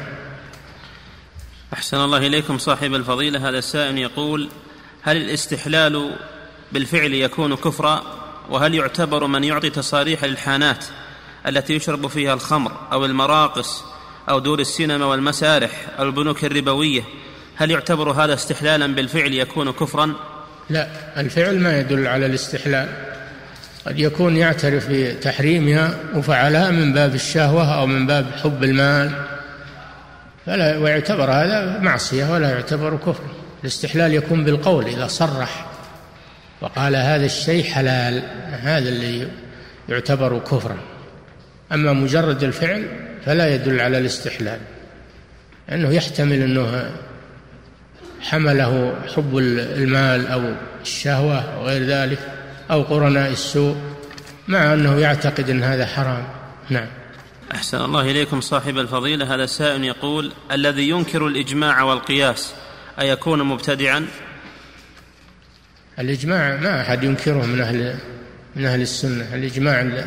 أحسن 1.74 1.98
الله 1.98 2.18
إليكم 2.18 2.58
صاحب 2.58 2.94
الفضيلة. 2.94 3.50
هذا 3.50 3.58
السائل 3.58 3.98
يقول 3.98 4.50
هل 5.02 5.18
الاستحلال 5.18 6.12
بالفعل 6.72 7.14
يكون 7.14 7.56
كفرا؟ 7.56 8.04
وهل 8.50 8.76
يعتبر 8.76 9.28
من 9.28 9.44
يعطي 9.44 9.70
تصاريح 9.70 10.24
للحانات 10.24 10.86
التي 11.48 11.74
يشرب 11.74 12.08
فيها 12.08 12.34
الخمر 12.34 12.72
أو 12.92 13.06
المراقص 13.06 13.95
أو 14.30 14.40
دور 14.40 14.60
السينما 14.60 15.06
والمسارح 15.06 15.72
أو 16.00 16.04
البنوك 16.04 16.46
الربوية 16.46 17.02
هل 17.56 17.72
يعتبر 17.72 18.12
هذا 18.12 18.34
استحلالا 18.34 18.88
بالفعل 18.88 19.34
يكون 19.34 19.72
كفرا؟ 19.72 20.14
لا 20.70 20.88
الفعل 21.18 21.60
ما 21.60 21.80
يدل 21.80 22.08
على 22.08 22.26
الاستحلال. 22.26 22.90
قد 23.86 24.00
يكون 24.00 24.38
يعترف 24.38 24.88
بتحريمها 24.90 26.00
وفعلها 26.16 26.72
من 26.72 26.94
باب 26.94 27.16
الشهوة 27.16 27.80
أو 27.80 27.86
من 27.86 28.08
باب 28.08 28.26
حب 28.44 28.64
المال. 28.64 29.12
فلا 30.46 30.78
ويعتبر 30.78 31.32
هذا 31.32 31.80
معصية 31.80 32.34
ولا 32.34 32.50
يعتبر 32.50 32.98
كفر. 32.98 33.24
الاستحلال 33.62 34.14
يكون 34.14 34.44
بالقول 34.44 34.86
إذا 34.86 35.08
صرح. 35.08 35.66
وقال 36.62 36.96
هذا 36.96 37.26
الشيء 37.26 37.64
حلال 37.64 38.24
هذا 38.52 38.90
اللي 38.90 39.28
يعتبر 39.90 40.40
كفرا. 40.40 40.78
أما 41.72 41.94
مجرد 41.94 42.44
الفعل 42.44 42.88
فلا 43.26 43.56
يدل 43.56 43.80
على 43.80 43.98
الاستحلال 43.98 44.60
لأنه 45.70 45.90
يحتمل 45.90 46.42
أنه 46.42 46.92
حمله 48.22 48.96
حب 49.16 49.38
المال 49.38 50.28
أو 50.28 50.54
الشهوة 50.82 51.40
أو 51.40 51.66
غير 51.66 51.84
ذلك 51.84 52.20
أو 52.72 52.82
قرناء 52.82 53.32
السوء 53.32 53.76
مع 54.48 54.74
أنه 54.74 55.00
يعتقد 55.00 55.50
أن 55.50 55.64
هذا 55.64 55.86
حرام. 55.86 56.28
نعم. 56.70 56.88
أحسن 57.56 57.78
الله 57.78 58.02
إليكم 58.02 58.42
صاحب 58.42 58.78
الفضيلة. 58.78 59.36
هذا 59.36 59.46
سائل 59.46 59.84
يقول 59.84 60.32
الذي 60.52 60.90
ينكر 60.90 61.28
الإجماع 61.28 61.84
والقياس 61.84 62.54
أيكون 63.00 63.44
مبتدعا؟ 63.44 64.06
الإجماع 66.00 66.56
ما 66.56 66.82
أحد 66.82 67.04
ينكره 67.04 67.46
من 67.46 67.62
أهل 67.62 67.96
من 68.56 68.66
أهل 68.66 68.82
السنة. 68.82 69.36
الإجماع 69.36 70.04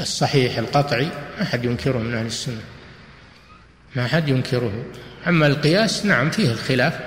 الصحيح 0.00 0.58
القطعي 0.58 1.08
ما 1.36 1.42
أحد 1.42 1.64
ينكره 1.64 1.98
من 1.98 2.14
أهل 2.14 2.26
السنة. 2.26 2.60
ما 3.96 4.04
أحد 4.04 4.28
ينكره. 4.28 4.72
أما 5.28 5.46
القياس 5.46 6.06
نعم 6.06 6.30
فيه 6.30 6.50
الخلاف 6.50 6.98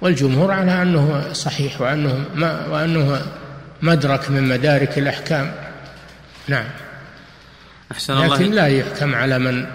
والجمهور 0.00 0.50
على 0.50 0.82
أنه 0.82 1.32
صحيح 1.32 1.80
وأنه 1.80 2.24
ما 2.34 2.66
وأنه 2.66 3.22
مدرك 3.82 4.30
من 4.30 4.48
مدارك 4.48 4.98
الأحكام. 4.98 5.52
نعم. 6.48 6.64
أحسن 7.92 8.12
الله 8.12 8.36
لكن 8.36 8.50
لا 8.50 8.66
يحكم 8.66 9.14
على 9.14 9.38
من 9.38 9.66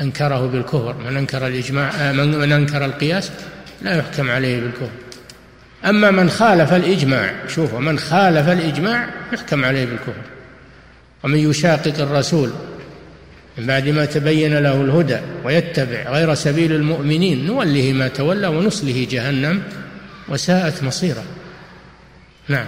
أنكره 0.00 0.46
بالكفر 0.46 0.94
من 0.94 1.16
أنكر 1.16 1.46
الإجماع 1.46 1.90
آه، 1.90 2.12
من 2.12 2.52
أنكر 2.52 2.84
القياس 2.84 3.30
لا 3.82 3.96
يحكم 3.96 4.30
عليه 4.30 4.60
بالكفر. 4.60 4.90
أما 5.84 6.10
من 6.10 6.30
خالف 6.30 6.72
الإجماع 6.72 7.34
شوفوا 7.48 7.80
من 7.80 7.98
خالف 7.98 8.48
الإجماع 8.48 9.08
يحكم 9.32 9.64
عليه 9.64 9.84
بالكفر. 9.84 10.22
ومن 11.24 11.38
يشاقق 11.38 12.00
الرسول 12.00 12.52
من 13.58 13.66
بعد 13.66 13.88
ما 13.88 14.04
تبين 14.04 14.58
له 14.58 14.80
الهدى 14.80 15.18
ويتبع 15.44 16.10
غير 16.10 16.34
سبيل 16.34 16.72
المؤمنين 16.72 17.46
نوله 17.46 17.92
ما 17.92 18.08
تولى 18.08 18.46
ونصله 18.46 19.06
جهنم 19.10 19.62
وساءت 20.28 20.82
مصيره. 20.82 21.24
نعم. 22.48 22.66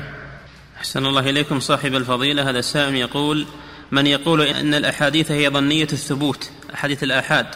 أحسن 0.77 1.07
الله 1.07 1.31
إليكم 1.31 1.61
صاحب 1.61 1.95
الفضيلة. 1.95 2.51
هذا 2.51 2.59
السائل 2.59 2.95
يقول 2.95 3.47
من 3.93 4.07
يقول 4.07 4.43
إن 4.43 4.75
الأحاديث 4.75 5.31
هي 5.31 5.49
ظنية 5.49 5.89
الثبوت 5.93 6.51
أحاديث 6.75 7.03
الآحاد 7.03 7.47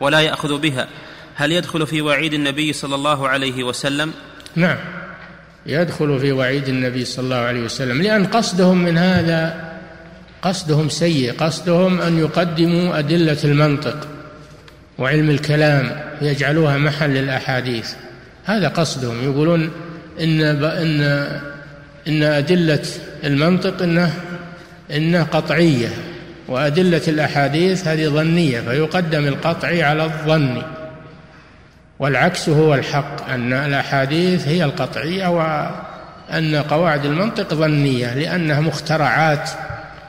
ولا 0.00 0.20
يأخذ 0.20 0.58
بها 0.58 0.88
هل 1.34 1.52
يدخل 1.52 1.86
في 1.86 2.00
وعيد 2.00 2.34
النبي 2.34 2.72
صلى 2.72 2.94
الله 2.94 3.28
عليه 3.28 3.64
وسلم؟ 3.64 4.12
نعم. 4.56 4.78
يدخل 5.66 6.20
في 6.20 6.32
وعيد 6.32 6.68
النبي 6.68 7.04
صلى 7.04 7.24
الله 7.24 7.36
عليه 7.36 7.60
وسلم 7.60 8.02
لأن 8.02 8.26
قصدهم 8.26 8.84
من 8.84 8.98
هذا 8.98 9.73
قصدهم 10.44 10.88
سيء 10.88 11.32
قصدهم 11.32 12.00
أن 12.00 12.18
يقدموا 12.18 12.98
أدلة 12.98 13.38
المنطق 13.44 14.08
وعلم 14.98 15.30
الكلام 15.30 16.00
يجعلوها 16.22 16.78
محل 16.78 17.10
للأحاديث. 17.10 17.92
هذا 18.44 18.68
قصدهم 18.68 19.24
يقولون 19.24 19.70
إن 20.20 20.40
إن 20.64 21.02
إن 22.08 22.22
أدلة 22.22 22.82
المنطق 23.24 23.82
إنه 23.82 24.14
إنها 24.90 25.22
قطعية 25.22 25.88
وأدلة 26.48 27.02
الأحاديث 27.08 27.88
هذه 27.88 28.06
ظنية 28.08 28.60
فيقدم 28.60 29.26
القطعي 29.26 29.82
على 29.82 30.04
الظن. 30.04 30.62
والعكس 31.98 32.48
هو 32.48 32.74
الحق 32.74 33.30
أن 33.30 33.52
الأحاديث 33.52 34.48
هي 34.48 34.64
القطعية 34.64 35.26
وأن 35.26 36.56
قواعد 36.56 37.04
المنطق 37.04 37.54
ظنية 37.54 38.14
لأنها 38.14 38.60
مخترعات 38.60 39.50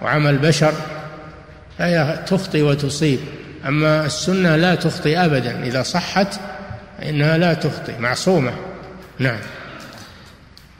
وعمل 0.01 0.37
بشر 0.37 0.73
فهي 1.77 2.23
تخطي 2.27 2.61
وتصيب. 2.61 3.19
أما 3.67 4.05
السنة 4.05 4.55
لا 4.55 4.75
تخطي 4.75 5.17
أبدا. 5.17 5.63
إذا 5.63 5.83
صحت 5.83 6.39
فإنها 6.99 7.37
لا 7.37 7.53
تخطي. 7.53 7.97
معصومة. 7.99 8.53
نعم. 9.19 9.39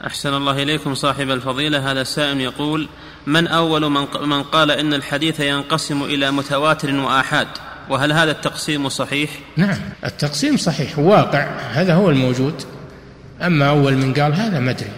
أحسن 0.08 0.34
الله 0.34 0.64
إليكم 0.64 0.96
صاحب 0.96 1.30
الفضيلة. 1.30 1.92
هذا 1.92 2.02
السائل 2.02 2.42
يقول 2.42 2.88
من 3.28 3.48
أول 3.48 3.92
من, 3.92 4.08
من 4.22 4.44
قال 4.44 4.72
إن 4.72 4.94
الحديث 4.94 5.40
ينقسم 5.40 6.04
إلى 6.04 6.32
متواتر 6.32 6.96
وآحاد؟ 6.96 7.48
وهل 7.90 8.12
هذا 8.12 8.32
التقسيم 8.32 8.90
صحيح؟ 8.90 9.30
نعم. 9.58 9.78
التقسيم 10.06 10.58
صحيح. 10.58 11.00
واقع. 11.00 11.48
هذا 11.72 11.94
هو 11.94 12.10
الموجود. 12.10 12.64
أما 13.42 13.70
أول 13.70 13.94
من 13.94 14.14
قال 14.14 14.34
هذا 14.34 14.60
ما 14.60 14.72
أدري. 14.72 14.92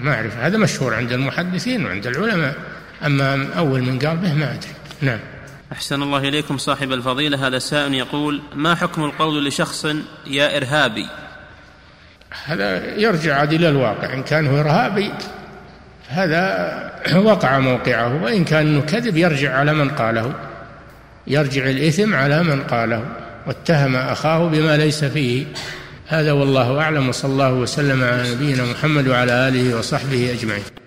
ما 0.00 0.14
أعرف. 0.14 0.36
هذا 0.36 0.58
مشهور 0.58 0.94
عند 0.94 1.12
المحدثين 1.12 1.86
وعند 1.86 2.06
العلماء. 2.06 2.54
أما 3.06 3.54
أول 3.58 3.82
من 3.82 3.98
قال 3.98 4.16
به 4.16 4.34
ما 4.34 4.52
أدري. 4.52 4.72
نعم. 5.00 5.18
أحسن 5.72 6.02
الله 6.02 6.18
إليكم 6.18 6.58
صاحب 6.58 6.92
الفضيلة. 6.92 7.46
هذا 7.46 7.58
سائل 7.58 7.94
يقول 7.94 8.42
ما 8.54 8.74
حكم 8.74 9.04
القول 9.04 9.46
لشخص 9.46 9.86
يا 10.26 10.56
إرهابي؟ 10.56 11.06
هذا 12.44 12.96
يرجع 12.96 13.36
عاد 13.36 13.52
إلى 13.52 13.68
الواقع. 13.68 14.14
إن 14.14 14.22
كان 14.22 14.46
هو 14.46 14.60
إرهابي 14.60 15.12
هذا 16.08 16.92
وقع 17.14 17.58
موقعه. 17.58 18.22
وإن 18.22 18.44
كان 18.44 18.66
أنه 18.66 18.80
كذب 18.80 19.16
يرجع 19.16 19.58
على 19.58 19.72
من 19.72 19.88
قاله. 19.90 20.34
يرجع 21.26 21.64
الإثم 21.64 22.14
على 22.14 22.42
من 22.42 22.62
قاله. 22.62 23.04
واتهم 23.46 23.96
أخاه 23.96 24.48
بما 24.48 24.76
ليس 24.76 25.04
فيه. 25.04 25.46
هذا 26.08 26.32
والله 26.32 26.80
أعلم. 26.80 27.08
وصلى 27.08 27.32
الله 27.32 27.52
وسلم 27.52 28.04
على 28.04 28.32
نبينا 28.34 28.64
محمد 28.64 29.08
وعلى 29.08 29.48
آله 29.48 29.78
وصحبه 29.78 30.32
أجمعين. 30.32 30.81